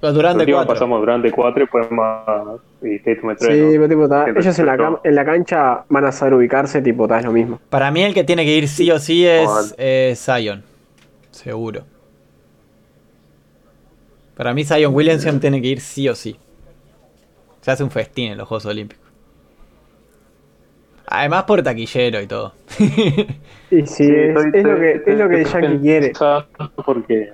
Durant 0.01 0.37
de 0.37 0.43
último 0.43 0.57
4. 0.57 0.73
pasamos 0.73 0.99
Durant 0.99 1.23
de 1.23 1.31
4 1.31 1.59
y 1.59 1.61
después 1.65 1.91
más. 1.91 2.59
Y 2.81 2.99
Tatum 2.99 3.29
de 3.29 3.35
3. 3.35 3.55
Sí, 3.55 3.61
¿no? 3.61 3.71
pero 3.71 3.87
tipo, 3.87 4.09
ta, 4.09 4.25
ellos 4.29 4.59
en 4.59 4.65
la, 4.65 4.77
cam- 4.77 4.99
en 5.03 5.15
la 5.15 5.25
cancha 5.25 5.83
van 5.89 6.05
a 6.05 6.11
saber 6.11 6.33
ubicarse, 6.33 6.81
tipo, 6.81 7.07
ta, 7.07 7.19
es 7.19 7.25
lo 7.25 7.31
mismo. 7.31 7.59
Para 7.69 7.91
mí 7.91 8.03
el 8.03 8.13
que 8.15 8.23
tiene 8.23 8.45
que 8.45 8.55
ir 8.57 8.67
sí 8.67 8.89
o 8.91 8.97
sí 8.99 9.25
es 9.27 9.75
eh, 9.77 10.13
Zion. 10.15 10.63
Seguro. 11.31 11.83
Para 14.37 14.53
mí 14.53 14.63
Zion 14.63 14.93
Williamson 14.93 15.39
tiene 15.39 15.61
que 15.61 15.67
ir 15.67 15.81
sí 15.81 16.07
o 16.07 16.15
sí. 16.15 16.37
Se 17.61 17.71
hace 17.71 17.83
un 17.83 17.91
festín 17.91 18.31
en 18.31 18.37
los 18.37 18.47
Juegos 18.47 18.65
Olímpicos. 18.67 19.03
Además 21.09 21.43
por 21.45 21.63
taquillero 21.63 22.21
y 22.21 22.27
todo. 22.27 22.53
Y 23.69 23.85
sí, 23.85 24.05
es, 24.09 24.29
estoy- 24.29 24.51
es 24.53 24.63
lo 24.63 24.79
que, 24.79 24.91
estoy- 24.93 25.13
es 25.13 25.19
lo 25.19 25.27
que 25.29 25.43
Yankee 25.43 25.79
quiere. 25.81 26.13
Porque. 26.85 27.33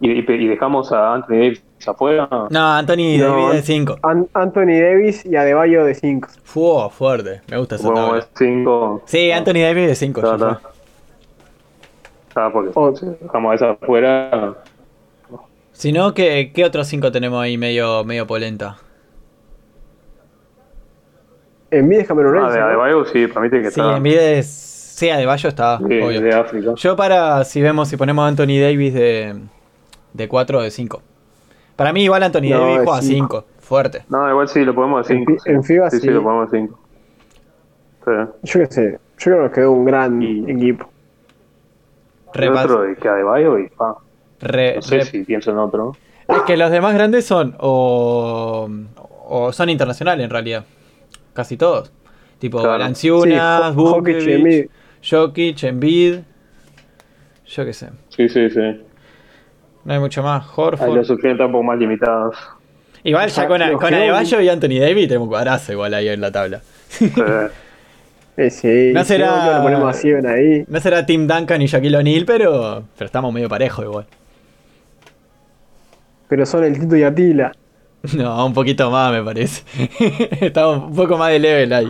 Y, 0.00 0.10
y- 0.10 0.24
y 0.28 0.46
dejamos 0.48 0.90
a 0.90 1.14
Anthony 1.14 1.34
Davis 1.36 1.62
afuera. 1.86 2.28
No, 2.50 2.72
Anthony 2.74 3.16
No, 3.18 3.36
Davis 3.46 3.52
de 3.54 3.62
5. 3.62 3.98
An- 4.02 4.28
Anthony 4.34 4.80
Davis 4.80 5.24
y 5.24 5.36
Adebayo 5.36 5.84
de 5.84 5.94
5. 5.94 6.28
Fue 6.42 6.90
fuerte. 6.90 7.42
Me 7.48 7.58
gusta 7.58 7.76
esa 7.76 7.92
tabla. 7.94 8.18
es 8.18 8.28
5. 8.36 9.02
Sí, 9.06 9.30
Anthony 9.30 9.60
Davis 9.62 9.86
de 9.86 9.94
5. 9.94 10.20
Está, 10.20 10.34
está. 10.34 10.60
Ah, 12.34 12.50
porque 12.52 12.70
Oh. 12.74 12.96
si 12.96 13.06
dejamos 13.06 13.52
a 13.52 13.54
esa 13.54 13.70
afuera. 13.70 14.54
Si 15.80 15.92
no, 15.92 16.12
¿qué, 16.12 16.52
qué 16.54 16.66
otros 16.66 16.86
5 16.88 17.10
tenemos 17.10 17.42
ahí 17.42 17.56
medio, 17.56 18.04
medio 18.04 18.26
polenta? 18.26 18.76
En 21.70 21.88
mí 21.88 21.96
es 21.96 22.06
Cameron 22.06 22.36
Ah, 22.44 22.50
de 22.50 22.58
¿no? 22.58 22.66
Adebayo 22.66 23.04
sí, 23.06 23.26
para 23.28 23.40
mí 23.40 23.48
tiene 23.48 23.64
que 23.64 23.70
Sí, 23.70 23.80
estar. 23.80 23.96
en 23.96 24.02
vez 24.02 24.14
de. 24.20 24.42
Sí, 24.42 25.08
Adebayo 25.08 25.48
está, 25.48 25.78
de, 25.78 26.02
obvio. 26.04 26.20
de 26.20 26.34
África. 26.34 26.72
Yo 26.76 26.96
para, 26.96 27.42
si 27.44 27.62
vemos, 27.62 27.88
si 27.88 27.96
ponemos 27.96 28.22
a 28.24 28.28
Anthony 28.28 28.60
Davis 28.60 28.92
de, 28.92 29.40
de 30.12 30.28
4 30.28 30.58
o 30.58 30.62
de 30.62 30.70
5. 30.70 31.02
Para 31.76 31.94
mí 31.94 32.02
igual 32.04 32.22
Anthony 32.24 32.50
No, 32.50 32.58
Davis 32.60 32.78
de 32.80 32.84
juega 32.84 32.98
a 32.98 33.02
cinco. 33.02 33.44
5, 33.48 33.62
fuerte. 33.62 34.04
No, 34.10 34.28
igual 34.28 34.48
sí, 34.48 34.62
lo 34.66 34.74
podemos 34.74 35.08
a 35.08 35.12
En 35.14 35.24
5. 35.24 35.42
fi- 35.42 35.50
en 35.50 35.64
FIBA 35.64 35.90
sí, 35.90 35.96
sí, 35.96 36.02
sí. 36.02 36.10
lo 36.12 36.22
podemos 36.22 36.48
a 36.48 36.50
5. 36.50 36.78
Sí. 38.04 38.10
Yo 38.42 38.60
qué 38.60 38.66
sé. 38.66 38.90
Yo 38.92 38.98
creo 39.24 39.36
que 39.38 39.42
nos 39.44 39.52
quedó 39.52 39.72
un 39.72 39.84
gran 39.86 40.20
Y- 40.20 40.50
equipo. 40.50 40.90
Repas- 42.34 42.64
otro 42.66 42.82
de 42.82 42.96
que 42.96 43.08
Adebayo 43.08 43.58
y 43.58 43.68
pa. 43.70 43.94
Re- 44.40 44.76
No 44.76 44.82
sé 44.82 44.98
re- 44.98 45.04
si 45.04 45.24
pienso 45.24 45.50
en 45.50 45.58
otro. 45.58 45.96
Es 46.28 46.42
que 46.42 46.56
los 46.56 46.70
demás 46.70 46.94
grandes 46.94 47.24
son 47.26 47.56
o, 47.58 48.68
o 49.28 49.52
son 49.52 49.68
internacionales 49.68 50.24
en 50.24 50.30
realidad. 50.30 50.64
Casi 51.32 51.56
todos. 51.56 51.92
Tipo 52.38 52.62
Claro. 52.62 52.94
Sí, 52.94 53.08
Ho- 53.10 53.94
Jokic, 55.02 55.62
Embiid. 55.64 56.18
Yo 57.46 57.64
qué 57.64 57.72
sé. 57.72 57.88
Sí, 58.10 58.28
sí, 58.28 58.48
sí. 58.50 58.80
No 59.84 59.92
hay 59.94 59.98
mucho 59.98 60.22
más. 60.22 60.44
Ahí 60.44 60.50
Horford. 60.56 60.96
las 60.96 61.10
opciones 61.10 61.32
están 61.34 61.46
un 61.46 61.52
poco 61.52 61.64
más 61.64 61.78
limitadas. 61.78 62.34
Igual 63.02 63.28
ya 63.30 63.48
con, 63.48 63.62
Adebayo 63.62 64.40
y 64.40 64.48
Anthony 64.48 64.78
Davis 64.78 65.08
tenemos 65.08 65.24
un 65.26 65.30
cuadrazo 65.30 65.72
igual 65.72 65.94
ahí 65.94 66.08
en 66.08 66.20
la 66.20 66.30
tabla. 66.30 66.60
Sí. 66.88 67.10
Sí, 68.48 68.92
No 68.94 69.04
será- 69.04 69.44
no, 69.52 69.58
lo 69.58 69.62
ponemos 69.64 69.90
así, 69.96 70.10
ven 70.10 70.26
ahí. 70.26 70.64
No 70.66 70.80
será 70.80 71.04
Tim 71.04 71.26
Duncan 71.26 71.60
y 71.60 71.66
Shaquille 71.66 71.98
O'Neal, 71.98 72.24
pero, 72.24 72.84
pero 72.96 73.04
estamos 73.06 73.34
medio 73.34 73.50
parejos 73.50 73.84
igual. 73.84 74.06
Pero 76.30 76.46
son 76.46 76.64
el 76.64 76.78
Tito 76.80 76.96
y 76.96 77.02
Atila. 77.02 77.52
No, 78.16 78.46
un 78.46 78.54
poquito 78.54 78.90
más 78.90 79.12
me 79.12 79.22
parece. 79.22 79.62
Estamos 80.46 80.88
un 80.88 80.96
poco 80.96 81.18
más 81.18 81.32
de 81.32 81.38
level 81.38 81.70
ahí. 81.74 81.86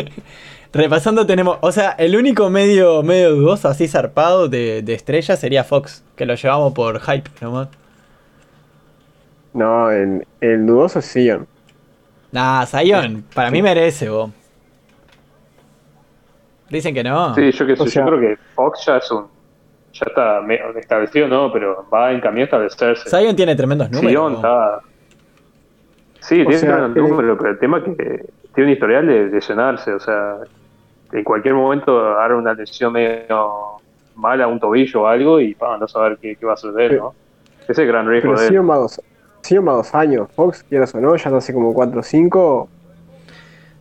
Repasando 0.72 1.26
tenemos, 1.26 1.58
o 1.60 1.70
sea, 1.70 1.90
el 1.90 2.16
único 2.16 2.48
medio 2.48 3.02
medio 3.02 3.34
dudoso 3.34 3.68
así 3.68 3.86
zarpado 3.86 4.48
de, 4.48 4.80
de 4.80 4.94
estrella 4.94 5.36
sería 5.36 5.62
Fox, 5.62 6.02
que 6.16 6.24
lo 6.24 6.34
llevamos 6.34 6.72
por 6.72 6.98
hype 6.98 7.28
nomás. 7.42 7.68
No, 9.52 9.90
el, 9.90 10.26
el 10.40 10.64
dudoso 10.66 11.00
es 11.00 11.04
Sion. 11.04 11.46
Nah, 12.32 12.64
Zion, 12.64 13.24
para 13.34 13.50
mí 13.50 13.60
merece, 13.60 14.08
vos. 14.08 14.30
Dicen 16.70 16.94
que 16.94 17.04
no. 17.04 17.34
Sí, 17.34 17.52
yo 17.52 17.66
que 17.66 17.76
sé, 17.76 17.82
O 17.82 17.86
sea- 17.86 18.02
yo 18.06 18.08
creo 18.16 18.20
que 18.20 18.36
Fox 18.54 18.84
ya 18.86 18.96
es 18.96 19.10
un. 19.10 19.26
Ya 19.94 20.06
está 20.08 20.40
me- 20.40 20.60
establecido, 20.80 21.28
¿no? 21.28 21.52
Pero 21.52 21.86
va 21.92 22.12
en 22.12 22.20
camino 22.20 22.42
a 22.42 22.44
establecerse. 22.44 23.08
Zion 23.08 23.36
tiene 23.36 23.54
tremendos 23.54 23.90
números. 23.90 24.10
Sion 24.12 24.32
vos. 24.34 24.44
está. 24.44 24.80
Sí, 26.20 26.40
O 26.40 26.44
tiene 26.46 26.58
sea, 26.58 26.76
un 26.86 26.96
el- 26.96 27.02
número, 27.02 27.36
pero 27.38 27.50
el 27.50 27.58
tema 27.58 27.78
es 27.78 27.84
que 27.84 27.94
tiene 28.54 28.70
un 28.70 28.72
historial 28.74 29.06
de 29.06 29.26
lesionarse, 29.26 29.92
o 29.92 30.00
sea, 30.00 30.36
en 31.12 31.22
cualquier 31.22 31.54
momento 31.54 32.18
hará 32.18 32.34
una 32.34 32.54
lesión 32.54 32.92
medio 32.92 33.50
mala, 34.16 34.46
un 34.46 34.58
tobillo 34.58 35.02
o 35.02 35.06
algo, 35.06 35.38
y 35.40 35.54
pa, 35.54 35.76
no 35.76 35.86
saber 35.86 36.18
qué, 36.20 36.34
qué 36.36 36.46
va 36.46 36.54
a 36.54 36.56
suceder, 36.56 36.96
¿no? 36.98 37.14
Ese 37.62 37.72
es 37.72 37.78
el 37.78 37.86
gran 37.86 38.08
riesgo 38.08 38.30
Pero 38.30 38.40
de 38.40 38.46
él. 38.46 38.52
Sion 38.52 38.70
va, 38.70 38.76
dos, 38.78 39.00
Sion 39.42 39.66
va 39.68 39.72
dos 39.72 39.94
años. 39.94 40.28
Fox, 40.34 40.62
quieras 40.64 40.94
o 40.94 41.00
no, 41.00 41.10
ya 41.16 41.24
está 41.24 41.36
hace 41.36 41.52
como 41.52 41.72
4 41.74 42.00
o 42.00 42.02
5 42.02 42.68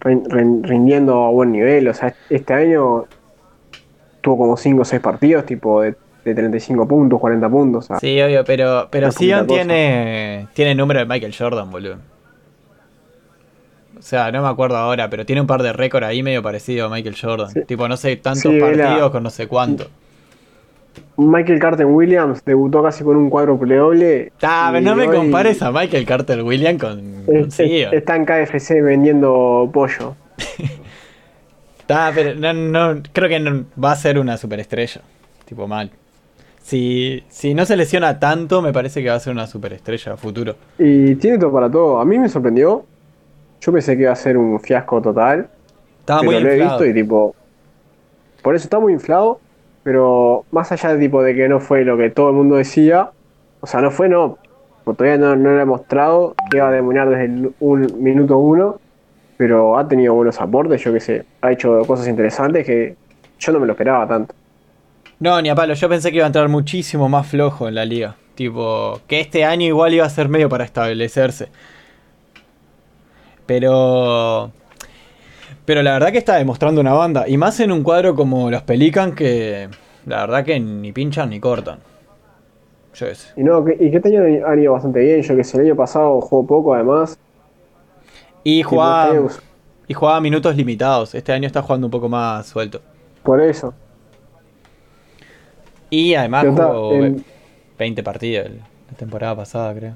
rin- 0.02 0.26
rin- 0.30 0.64
rindiendo 0.64 1.24
a 1.24 1.30
buen 1.30 1.52
nivel. 1.52 1.88
O 1.88 1.94
sea, 1.94 2.14
este 2.30 2.54
año 2.54 3.06
tuvo 4.22 4.38
como 4.38 4.58
5 4.58 4.82
o 4.82 4.86
6 4.86 5.02
partidos, 5.02 5.46
tipo 5.46 5.82
de, 5.82 5.96
de 6.24 6.34
35 6.36 6.88
puntos, 6.88 7.20
40 7.20 7.50
puntos. 7.50 7.86
o 7.86 7.88
sea, 7.88 8.00
Sí, 8.00 8.22
obvio, 8.22 8.44
pero, 8.46 8.88
pero 8.90 9.12
Sion 9.12 9.46
cosa. 9.46 9.56
tiene, 9.62 10.48
tiene 10.54 10.76
número 10.76 11.00
de 11.02 11.06
Michael 11.06 11.36
Jordan, 11.38 11.70
boludo. 11.70 11.98
O 13.98 14.02
sea, 14.02 14.32
no 14.32 14.42
me 14.42 14.48
acuerdo 14.50 14.78
ahora, 14.78 15.10
pero 15.10 15.26
tiene 15.26 15.42
un 15.42 15.48
par 15.48 15.64
de 15.64 15.72
récords 15.72 16.06
ahí 16.06 16.24
medio 16.24 16.42
parecido 16.44 16.88
a 16.88 16.90
Michael 16.90 17.16
Jordan. 17.20 17.50
Sí. 17.52 17.62
Tipo, 17.66 17.88
no 17.88 17.96
sé, 17.98 18.16
tantos 18.18 18.42
Sí, 18.52 18.60
partidos 18.60 19.12
con 19.12 19.24
no 19.24 19.30
sé 19.30 19.48
cuánto. 19.48 19.88
Michael 21.18 21.60
Carter 21.60 21.86
Williams 21.86 22.44
debutó 22.46 22.84
casi 22.84 23.04
con 23.04 23.16
un 23.16 23.30
cuádruple 23.30 23.76
doble. 23.78 24.32
Ah, 24.42 24.70
pero 24.72 24.84
no 24.86 24.96
me 24.96 25.08
hoy 25.08 25.16
compares 25.16 25.62
a 25.62 25.72
Michael 25.72 26.06
Carter 26.06 26.42
Williams 26.44 26.82
con, 26.82 27.24
con 27.26 27.36
es- 27.38 27.60
es- 27.60 27.70
Sion. 27.70 27.94
está 27.94 28.16
en 28.16 28.26
KFC 28.26 28.82
vendiendo 28.82 29.70
pollo. 29.74 30.16
Ah, 31.90 32.12
pero 32.16 32.34
no, 32.34 32.54
no, 32.54 33.02
creo 33.12 33.30
que 33.30 33.40
no- 33.40 33.66
va 33.82 33.92
a 33.92 33.96
ser 33.96 34.18
una 34.18 34.38
superestrella. 34.38 35.02
Tipo 35.46 35.68
mal. 35.68 35.92
Si, 36.64 37.22
si 37.28 37.54
no 37.54 37.66
se 37.66 37.76
lesiona 37.76 38.20
tanto, 38.20 38.62
me 38.62 38.72
parece 38.72 39.04
que 39.04 39.10
va 39.10 39.16
a 39.16 39.20
ser 39.20 39.34
una 39.34 39.48
superestrella 39.48 40.14
a 40.14 40.18
futuro. 40.18 40.56
Y 40.80 41.16
tiene 41.16 41.38
todo 41.38 41.52
para 41.52 41.70
todo. 41.70 42.00
A 42.00 42.06
mí 42.06 42.18
me 42.18 42.30
sorprendió. 42.30 42.86
Yo 43.60 43.72
pensé 43.74 43.98
que 43.98 44.04
iba 44.04 44.14
a 44.14 44.16
ser 44.16 44.38
un 44.38 44.60
fiasco 44.62 45.02
total. 45.02 45.50
Estaba 46.00 46.22
pero 46.22 46.32
muy 46.32 46.42
lo 46.42 46.50
he 46.50 46.60
visto 46.60 46.86
y 46.86 46.94
tipo. 46.94 47.36
Por 48.42 48.56
eso 48.56 48.64
está 48.64 48.80
muy 48.80 48.94
inflado. 48.94 49.42
Pero 49.84 50.46
más 50.52 50.72
allá 50.72 50.94
de 50.94 51.00
tipo 51.00 51.22
de 51.22 51.36
que 51.36 51.50
no 51.50 51.60
fue 51.60 51.84
lo 51.84 51.98
que 51.98 52.10
todo 52.10 52.30
el 52.30 52.36
mundo 52.36 52.56
decía. 52.56 53.12
O 53.60 53.68
sea, 53.68 53.82
no 53.82 53.92
fue 53.92 54.08
no. 54.08 54.38
porque 54.86 55.00
Todavía 55.00 55.18
no, 55.18 55.36
no 55.36 55.52
lo 55.52 55.62
he 55.62 55.66
mostrado 55.66 56.34
que 56.50 56.58
iba 56.58 56.70
a 56.70 56.72
demorar 56.72 57.10
desde 57.10 57.26
el 57.26 57.54
un, 57.60 58.02
minuto 58.02 58.38
uno. 58.38 58.80
Pero 59.36 59.78
ha 59.78 59.86
tenido 59.86 60.14
buenos 60.14 60.40
aportes, 60.40 60.82
yo 60.82 60.94
qué 60.94 61.02
sé. 61.02 61.26
Ha 61.42 61.52
hecho 61.52 61.82
cosas 61.86 62.08
interesantes 62.08 62.66
que 62.66 62.96
yo 63.38 63.52
no 63.52 63.60
me 63.60 63.66
lo 63.66 63.74
esperaba 63.74 64.08
tanto. 64.08 64.34
No, 65.24 65.42
ni 65.42 65.48
a 65.48 65.56
palo. 65.56 65.74
Yo 65.74 65.88
pensé 65.88 66.12
que 66.12 66.18
iba 66.18 66.26
a 66.26 66.28
entrar 66.28 66.50
muchísimo 66.50 67.08
más 67.08 67.26
flojo 67.26 67.70
en 67.70 67.76
la 67.76 67.86
liga. 67.86 68.18
Tipo, 68.36 69.00
que 69.08 69.22
este 69.22 69.46
año 69.46 69.66
igual 69.66 69.94
iba 69.94 70.06
a 70.06 70.10
ser 70.10 70.28
medio 70.28 70.50
para 70.50 70.66
establecerse. 70.66 71.48
Pero. 73.46 74.52
Pero 75.64 75.82
la 75.82 75.94
verdad 75.94 76.12
que 76.12 76.18
está 76.18 76.36
demostrando 76.36 76.82
una 76.82 76.92
banda. 76.92 77.26
Y 77.26 77.38
más 77.38 77.58
en 77.62 77.72
un 77.72 77.84
cuadro 77.84 78.16
como 78.16 78.52
los 78.52 78.64
Pelican 78.64 79.16
que. 79.16 79.70
La 80.06 80.26
verdad 80.26 80.44
que 80.44 80.60
ni 80.60 80.92
pinchan 80.92 81.30
ni 81.30 81.40
cortan. 81.40 81.80
Yo 82.94 83.08
qué 83.08 83.16
sé. 83.16 83.30
Y 83.38 83.44
no, 83.44 83.64
que, 83.64 83.78
y 83.80 83.92
que 83.92 83.96
este 83.96 84.10
año 84.10 84.46
han 84.46 84.60
ido 84.60 84.74
bastante 84.74 85.00
bien. 85.00 85.22
Yo 85.22 85.38
que 85.38 85.46
sé, 85.46 85.56
el 85.56 85.68
año 85.68 85.78
pasado 85.78 86.20
jugó 86.20 86.46
poco 86.46 86.74
además. 86.74 87.18
Y 88.44 88.62
jugaba, 88.62 89.10
y 89.88 89.94
jugaba 89.94 90.20
minutos 90.20 90.54
limitados. 90.58 91.16
Este 91.16 91.32
año 91.32 91.48
está 91.48 91.62
jugando 91.62 91.88
un 91.88 91.92
poco 91.92 92.10
más 92.10 92.46
suelto. 92.46 92.82
por 93.24 93.40
eso. 93.40 93.74
Y 95.94 96.16
además 96.16 96.44
jugó 96.50 96.92
en- 96.94 97.24
20 97.78 98.02
partidos 98.04 98.50
la 98.90 98.98
temporada 98.98 99.36
pasada, 99.36 99.74
creo. 99.76 99.96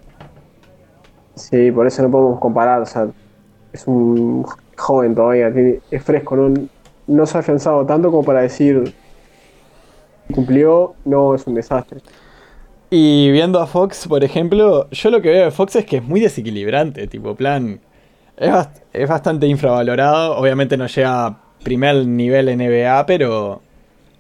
Sí, 1.33 1.71
por 1.71 1.87
eso 1.87 2.03
no 2.03 2.11
podemos 2.11 2.39
comparar. 2.39 2.81
O 2.81 2.85
sea, 2.85 3.07
es 3.73 3.87
un 3.87 4.45
joven 4.77 5.15
todavía, 5.15 5.51
tiene- 5.51 5.79
es 5.89 6.03
fresco, 6.03 6.35
no, 6.35 6.53
no 7.07 7.25
se 7.25 7.37
ha 7.37 7.39
afianzado 7.39 7.83
tanto 7.85 8.11
como 8.11 8.23
para 8.23 8.41
decir 8.41 8.93
cumplió, 10.31 10.93
no 11.05 11.33
es 11.33 11.47
un 11.47 11.55
desastre. 11.55 12.01
Y 12.91 13.31
viendo 13.31 13.59
a 13.59 13.65
Fox, 13.65 14.07
por 14.07 14.23
ejemplo, 14.23 14.87
yo 14.91 15.09
lo 15.09 15.21
que 15.21 15.29
veo 15.29 15.45
de 15.45 15.51
Fox 15.51 15.75
es 15.77 15.85
que 15.85 15.97
es 15.97 16.03
muy 16.03 16.19
desequilibrante, 16.19 17.07
tipo 17.07 17.35
plan. 17.35 17.79
Es, 18.37 18.51
bast- 18.51 18.81
es 18.93 19.09
bastante 19.09 19.47
infravalorado, 19.47 20.37
obviamente 20.37 20.77
no 20.77 20.85
llega 20.87 21.25
a 21.25 21.37
primer 21.63 22.05
nivel 22.05 22.49
NBA, 22.49 23.05
pero 23.07 23.61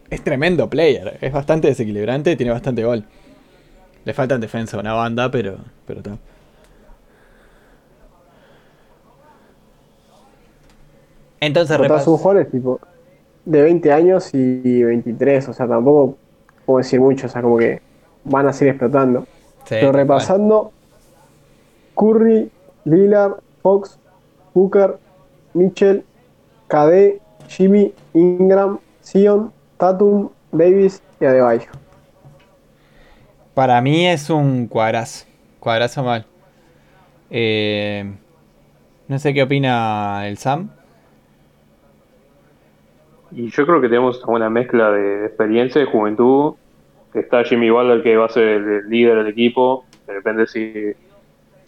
es 0.09 0.23
tremendo 0.23 0.69
player, 0.69 1.17
es 1.21 1.31
bastante 1.33 1.67
desequilibrante, 1.67 2.35
tiene 2.35 2.51
bastante 2.51 2.83
gol. 2.83 3.03
Le 4.05 4.13
falta 4.13 4.35
en 4.35 4.41
defensa 4.41 4.77
una 4.79 4.93
banda, 4.93 5.29
pero 5.31 5.57
pero 5.85 5.99
está. 5.99 6.17
Entonces 11.39 11.77
repas- 11.77 12.03
son 12.03 12.17
jugadores 12.17 12.49
tipo. 12.51 12.79
de 13.45 13.61
20 13.61 13.93
años 13.93 14.29
y 14.33 14.83
23, 14.83 15.47
o 15.47 15.53
sea, 15.53 15.67
tampoco 15.67 16.17
puedo 16.65 16.79
decir 16.79 16.99
mucho, 16.99 17.27
o 17.27 17.29
sea, 17.29 17.41
como 17.41 17.57
que 17.57 17.81
van 18.25 18.45
a 18.47 18.51
seguir 18.53 18.71
explotando. 18.73 19.25
Pero 19.69 19.91
repasando, 19.93 20.71
Curry, 21.95 22.51
Lillard, 22.83 23.35
Fox, 23.61 23.97
Booker, 24.53 24.97
Mitchell, 25.53 26.03
KD, 26.67 27.21
Jimmy, 27.47 27.93
Ingram, 28.13 28.79
Sion, 29.01 29.53
Tatum, 29.77 30.29
Davis 30.51 31.01
y 31.19 31.25
Adebayo. 31.25 31.69
Para 33.53 33.81
mí 33.81 34.07
es 34.07 34.29
un 34.29 34.67
cuadrazo. 34.67 35.25
Cuadrazo 35.59 36.03
mal. 36.03 36.25
Eh, 37.29 38.05
no 39.07 39.19
sé 39.19 39.33
qué 39.33 39.43
opina 39.43 40.27
el 40.27 40.37
Sam. 40.37 40.69
Y 43.31 43.49
yo 43.49 43.65
creo 43.65 43.81
que 43.81 43.89
tenemos 43.89 44.23
una 44.25 44.49
mezcla 44.49 44.91
de 44.91 45.25
experiencia, 45.25 45.81
de 45.81 45.87
juventud. 45.87 46.53
Está 47.13 47.43
Jimmy 47.43 47.69
Butler 47.69 48.03
que 48.03 48.15
va 48.15 48.25
a 48.25 48.29
ser 48.29 48.43
el 48.43 48.89
líder 48.89 49.17
del 49.17 49.27
equipo. 49.27 49.85
Depende 50.07 50.47
si, 50.47 50.93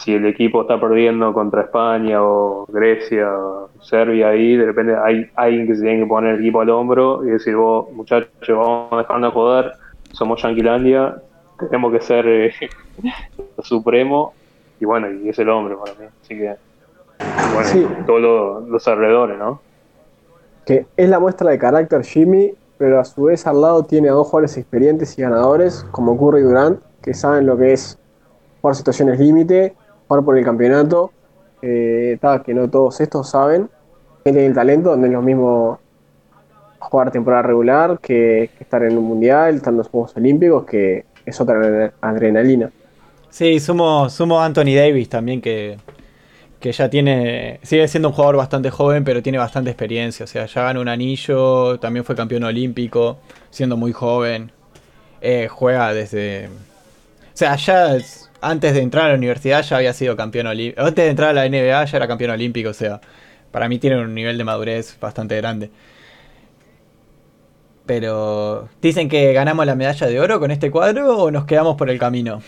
si 0.00 0.14
el 0.14 0.26
equipo 0.26 0.62
está 0.62 0.80
perdiendo 0.80 1.32
contra 1.32 1.62
España 1.62 2.22
o 2.22 2.66
Grecia 2.68 3.28
o 3.32 3.70
Serbia 3.80 4.28
ahí. 4.28 4.56
De 4.56 4.66
repente 4.66 4.96
hay 4.96 5.30
alguien 5.36 5.66
que 5.66 5.76
se 5.76 5.82
tiene 5.82 6.00
que 6.00 6.06
poner 6.06 6.34
el 6.34 6.40
equipo 6.40 6.60
al 6.60 6.70
hombro 6.70 7.24
y 7.24 7.30
decir, 7.30 7.54
vos 7.54 7.90
muchachos, 7.92 8.30
vamos 8.48 8.92
a 8.92 8.98
dejarnos 8.98 9.32
joder. 9.32 9.72
Somos 10.12 10.42
Yanquilandia, 10.42 11.16
tenemos 11.58 11.92
que 11.92 12.00
ser 12.00 12.26
eh, 12.26 12.52
supremo. 13.62 14.34
Y 14.80 14.86
bueno, 14.86 15.10
y 15.10 15.28
es 15.28 15.38
el 15.38 15.48
hombre 15.50 15.76
para 15.76 15.98
mí. 15.98 16.06
Así 16.22 16.36
que, 16.36 16.56
bueno, 17.54 18.04
todos 18.06 18.68
los 18.68 18.88
alrededores, 18.88 19.38
¿no? 19.38 19.60
que 20.64 20.86
es 20.96 21.08
la 21.08 21.18
muestra 21.18 21.50
de 21.50 21.58
carácter 21.58 22.04
Jimmy, 22.04 22.54
pero 22.78 23.00
a 23.00 23.04
su 23.04 23.24
vez 23.24 23.46
al 23.46 23.60
lado 23.60 23.84
tiene 23.84 24.08
a 24.08 24.12
dos 24.12 24.28
jugadores 24.28 24.56
experientes 24.56 25.18
y 25.18 25.22
ganadores, 25.22 25.84
como 25.90 26.16
Curry 26.18 26.40
y 26.40 26.44
Durant, 26.44 26.80
que 27.02 27.14
saben 27.14 27.46
lo 27.46 27.56
que 27.56 27.72
es 27.72 27.98
jugar 28.60 28.76
situaciones 28.76 29.18
límite, 29.18 29.74
jugar 30.10 30.24
por 30.24 30.36
el 30.36 30.44
campeonato, 30.44 31.12
eh, 31.62 32.18
que 32.44 32.52
no 32.52 32.68
todos 32.68 33.00
estos 33.00 33.30
saben, 33.30 33.68
que 34.24 34.32
tienen 34.32 34.50
el 34.50 34.54
talento, 34.54 34.90
donde 34.90 35.06
es 35.06 35.12
lo 35.12 35.22
mismo 35.22 35.78
jugar 36.80 37.12
temporada 37.12 37.42
regular 37.42 38.00
que, 38.00 38.50
estar 38.58 38.82
en 38.82 38.98
un 38.98 39.04
mundial, 39.04 39.54
estar 39.54 39.72
en 39.72 39.78
los 39.78 39.88
Juegos 39.88 40.16
Olímpicos, 40.16 40.64
que 40.64 41.04
es 41.24 41.40
otra 41.40 41.92
adrenalina. 42.00 42.72
Sí, 43.28 43.60
sumo, 43.60 44.10
sumo 44.10 44.40
Anthony 44.40 44.74
Davis 44.74 45.08
también, 45.08 45.40
que 45.40 45.78
que 46.58 46.72
ya 46.72 46.90
tiene, 46.90 47.58
sigue 47.62 47.88
siendo 47.88 48.08
un 48.08 48.14
jugador 48.14 48.36
bastante 48.36 48.68
joven, 48.68 49.02
pero 49.02 49.22
tiene 49.22 49.38
bastante 49.38 49.70
experiencia. 49.70 50.24
O 50.24 50.26
sea, 50.26 50.44
ya 50.44 50.64
ganó 50.64 50.82
un 50.82 50.88
anillo, 50.88 51.78
también 51.80 52.04
fue 52.04 52.14
campeón 52.14 52.44
olímpico, 52.44 53.16
siendo 53.48 53.78
muy 53.78 53.92
joven. 53.92 54.52
Eh, 55.22 55.48
juega 55.48 55.94
desde... 55.94 56.48
O 56.48 57.32
sea, 57.40 57.56
ya 57.56 57.96
antes 58.40 58.74
de 58.74 58.80
entrar 58.80 59.06
a 59.06 59.08
la 59.10 59.14
universidad 59.14 59.62
ya 59.62 59.76
había 59.76 59.92
sido 59.92 60.16
campeón 60.16 60.46
olímpico. 60.46 60.82
Antes 60.82 61.04
de 61.04 61.10
entrar 61.10 61.30
a 61.30 61.32
la 61.32 61.48
NBA 61.48 61.84
ya 61.84 61.96
era 61.96 62.08
campeón 62.08 62.30
olímpico. 62.32 62.70
O 62.70 62.74
sea, 62.74 63.00
para 63.50 63.68
mí 63.68 63.78
tiene 63.78 64.00
un 64.00 64.14
nivel 64.14 64.38
de 64.38 64.44
madurez 64.44 64.98
bastante 65.00 65.36
grande. 65.36 65.70
Pero, 67.86 68.68
¿dicen 68.80 69.08
que 69.08 69.32
ganamos 69.32 69.66
la 69.66 69.74
medalla 69.74 70.06
de 70.06 70.20
oro 70.20 70.38
con 70.38 70.50
este 70.50 70.70
cuadro 70.70 71.18
o 71.18 71.30
nos 71.30 71.44
quedamos 71.44 71.76
por 71.76 71.90
el 71.90 71.98
camino? 71.98 72.40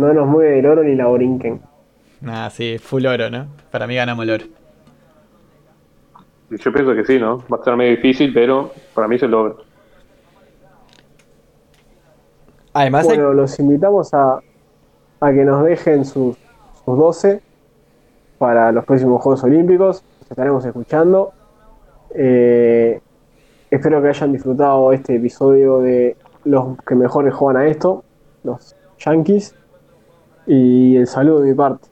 no 0.00 0.12
nos 0.14 0.26
mueve 0.26 0.58
el 0.58 0.66
oro 0.66 0.82
ni 0.82 0.94
la 0.94 1.06
borinquen. 1.06 1.60
Ah, 2.26 2.48
sí, 2.50 2.78
full 2.78 3.06
oro, 3.06 3.30
¿no? 3.30 3.46
Para 3.70 3.86
mí 3.86 3.94
ganamos 3.94 4.24
el 4.24 4.30
oro. 4.30 4.44
Yo 6.50 6.72
pienso 6.72 6.94
que 6.94 7.04
sí, 7.04 7.18
¿no? 7.18 7.38
Va 7.50 7.56
a 7.56 7.60
estar 7.60 7.76
medio 7.76 7.92
difícil, 7.92 8.32
pero 8.32 8.72
para 8.94 9.06
mí 9.06 9.18
se 9.18 9.28
logra. 9.28 9.54
Además, 12.72 13.04
bueno, 13.04 13.32
los 13.32 13.58
invitamos 13.58 14.14
a, 14.14 14.40
a 15.20 15.32
que 15.32 15.44
nos 15.44 15.64
dejen 15.64 16.04
sus, 16.04 16.36
sus 16.84 16.98
12 16.98 17.42
para 18.38 18.72
los 18.72 18.84
próximos 18.84 19.22
Juegos 19.22 19.44
Olímpicos. 19.44 20.02
Los 20.20 20.30
estaremos 20.30 20.64
escuchando. 20.64 21.32
Eh, 22.14 23.00
espero 23.70 24.00
que 24.02 24.08
hayan 24.08 24.32
disfrutado 24.32 24.92
este 24.92 25.16
episodio 25.16 25.80
de 25.80 26.16
los 26.44 26.78
que 26.86 26.94
mejores 26.94 27.34
juegan 27.34 27.62
a 27.62 27.66
esto, 27.66 28.04
los 28.44 28.74
Yankees. 28.98 29.54
Y 30.46 30.96
el 30.96 31.06
saludo 31.06 31.40
de 31.40 31.50
mi 31.50 31.54
parte. 31.54 31.88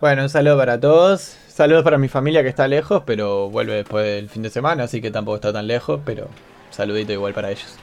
Bueno, 0.00 0.22
un 0.22 0.28
saludo 0.28 0.56
para 0.56 0.78
todos. 0.78 1.20
Saludos 1.48 1.82
para 1.82 1.98
mi 1.98 2.08
familia 2.08 2.42
que 2.42 2.48
está 2.48 2.68
lejos, 2.68 3.02
pero 3.04 3.50
vuelve 3.50 3.74
después 3.74 4.04
del 4.04 4.28
fin 4.28 4.42
de 4.42 4.50
semana, 4.50 4.84
así 4.84 5.00
que 5.00 5.10
tampoco 5.10 5.36
está 5.36 5.52
tan 5.52 5.66
lejos, 5.66 6.00
pero 6.04 6.28
saludito 6.70 7.12
igual 7.12 7.34
para 7.34 7.50
ellos. 7.50 7.76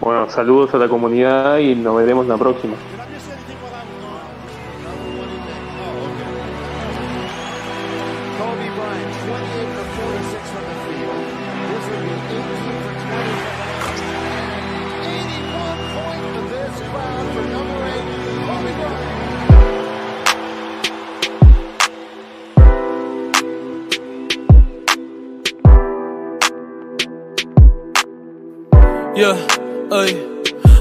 Bueno, 0.00 0.30
saludos 0.30 0.74
a 0.74 0.78
la 0.78 0.88
comunidad 0.88 1.58
y 1.58 1.74
nos 1.74 1.94
veremos 1.94 2.26
la 2.26 2.38
próxima. 2.38 2.74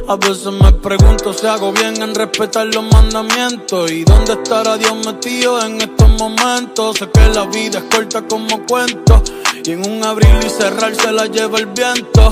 A 0.09 0.15
veces 0.15 0.47
me 0.47 0.71
pregunto 0.71 1.31
si 1.33 1.45
hago 1.45 1.71
bien 1.71 2.01
en 2.01 2.15
respetar 2.15 2.65
los 2.65 2.83
mandamientos 2.83 3.91
y 3.91 4.03
dónde 4.03 4.33
estará 4.33 4.75
Dios 4.75 5.05
metido 5.05 5.63
en 5.63 5.79
estos 5.79 6.09
momentos. 6.17 6.97
Sé 6.97 7.11
que 7.11 7.29
la 7.29 7.45
vida 7.45 7.77
es 7.77 7.95
corta 7.95 8.23
como 8.27 8.65
cuento 8.65 9.21
y 9.63 9.69
en 9.69 9.87
un 9.87 10.03
abrir 10.03 10.35
y 10.43 10.49
cerrar 10.49 10.95
se 10.95 11.11
la 11.11 11.27
lleva 11.27 11.59
el 11.59 11.67
viento. 11.67 12.31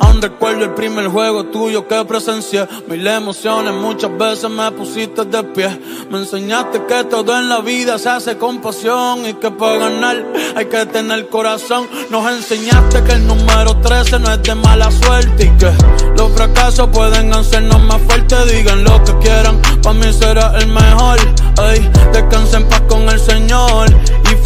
Aún 0.00 0.20
recuerdo 0.22 0.64
el 0.64 0.74
primer 0.74 1.08
juego 1.08 1.44
tuyo 1.44 1.86
que 1.86 2.04
presencié. 2.04 2.66
Mil 2.88 3.06
emociones, 3.06 3.74
muchas 3.74 4.16
veces 4.16 4.50
me 4.50 4.70
pusiste 4.72 5.24
de 5.24 5.42
pie. 5.44 5.80
Me 6.10 6.18
enseñaste 6.18 6.84
que 6.86 7.04
todo 7.04 7.38
en 7.38 7.48
la 7.48 7.60
vida 7.60 7.98
se 7.98 8.08
hace 8.08 8.36
con 8.36 8.60
pasión 8.60 9.26
y 9.26 9.34
que 9.34 9.50
para 9.50 9.78
ganar 9.78 10.24
hay 10.56 10.66
que 10.66 10.86
tener 10.86 11.28
corazón. 11.28 11.88
Nos 12.10 12.30
enseñaste 12.32 13.02
que 13.04 13.12
el 13.12 13.26
número 13.26 13.76
13 13.76 14.18
no 14.18 14.32
es 14.32 14.42
de 14.42 14.54
mala 14.54 14.90
suerte 14.90 15.44
y 15.44 15.58
que 15.58 15.72
los 16.16 16.32
fracasos 16.32 16.88
pueden 16.88 17.32
hacernos 17.32 17.82
más 17.82 18.00
fuertes. 18.02 18.52
Digan 18.52 18.84
lo 18.84 19.02
que 19.04 19.16
quieran, 19.18 19.60
para 19.82 19.94
mí 19.94 20.12
será 20.12 20.58
el 20.58 20.66
mejor. 20.68 21.18
Ay, 21.58 21.90
descansen 22.12 22.62
en 22.62 22.68
paz 22.68 22.82
con 22.88 23.08
el 23.08 23.20
Señor. 23.20 23.88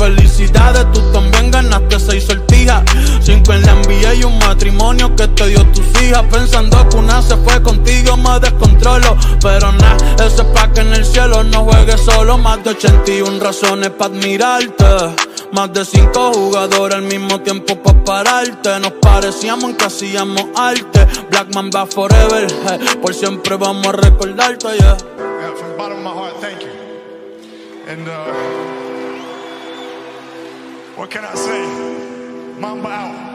Felicidades, 0.05 0.93
tú 0.93 1.01
también 1.13 1.51
ganaste 1.51 1.99
seis 1.99 2.25
sortijas. 2.25 2.83
Cinco 3.23 3.55
en 3.55 3.63
la 3.63 3.73
envía 3.73 4.13
y 4.13 4.23
un 4.23 4.37
matrimonio 4.37 5.17
que 5.17 5.27
te 5.29 5.47
dio 5.47 5.65
tus 5.69 5.87
hijas. 6.03 6.23
Pensando 6.31 6.87
que 6.91 6.97
una 6.99 7.23
se 7.23 7.35
fue 7.39 7.63
contigo, 7.63 8.15
me 8.19 8.39
descontrolo. 8.39 9.17
Pero 9.41 9.73
nada, 9.73 9.97
eso 10.27 10.43
es 10.43 10.49
pa' 10.49 10.71
que 10.73 10.83
en 10.83 10.93
el 10.93 11.07
cielo 11.07 11.43
no 11.45 11.65
juegues 11.65 12.03
solo. 12.03 12.37
Más 12.37 12.63
de 12.63 12.71
81 12.73 13.41
razones 13.41 13.89
para 13.93 14.15
admirarte. 14.15 14.85
Más 15.53 15.73
de 15.73 15.87
cinco 15.87 16.35
jugadores 16.35 16.97
al 16.97 17.05
mismo 17.05 17.41
tiempo 17.41 17.83
para 17.83 18.05
pararte. 18.05 18.79
Nos 18.81 18.93
parecíamos 19.01 19.71
en 19.71 19.77
que 19.79 19.87
hacíamos 19.87 20.45
arte. 20.55 21.09
Blackman 21.31 21.71
va 21.75 21.87
forever. 21.87 22.47
por 23.01 23.15
siempre 23.15 23.57
vamos 23.57 23.87
a 23.87 23.93
recordarte, 23.93 24.69
yeah. 24.77 24.97
from 25.57 25.79
bottom 25.79 25.97
of 25.97 26.05
my 26.05 26.11
heart, 26.11 26.41
thank 26.43 26.61
you. 26.61 26.69
And 27.89 28.07
uh, 28.07 28.64
what 30.97 31.11
can 31.11 31.25
I 31.25 31.35
say? 31.35 32.61
Mamba 32.61 32.89
out. 32.89 33.34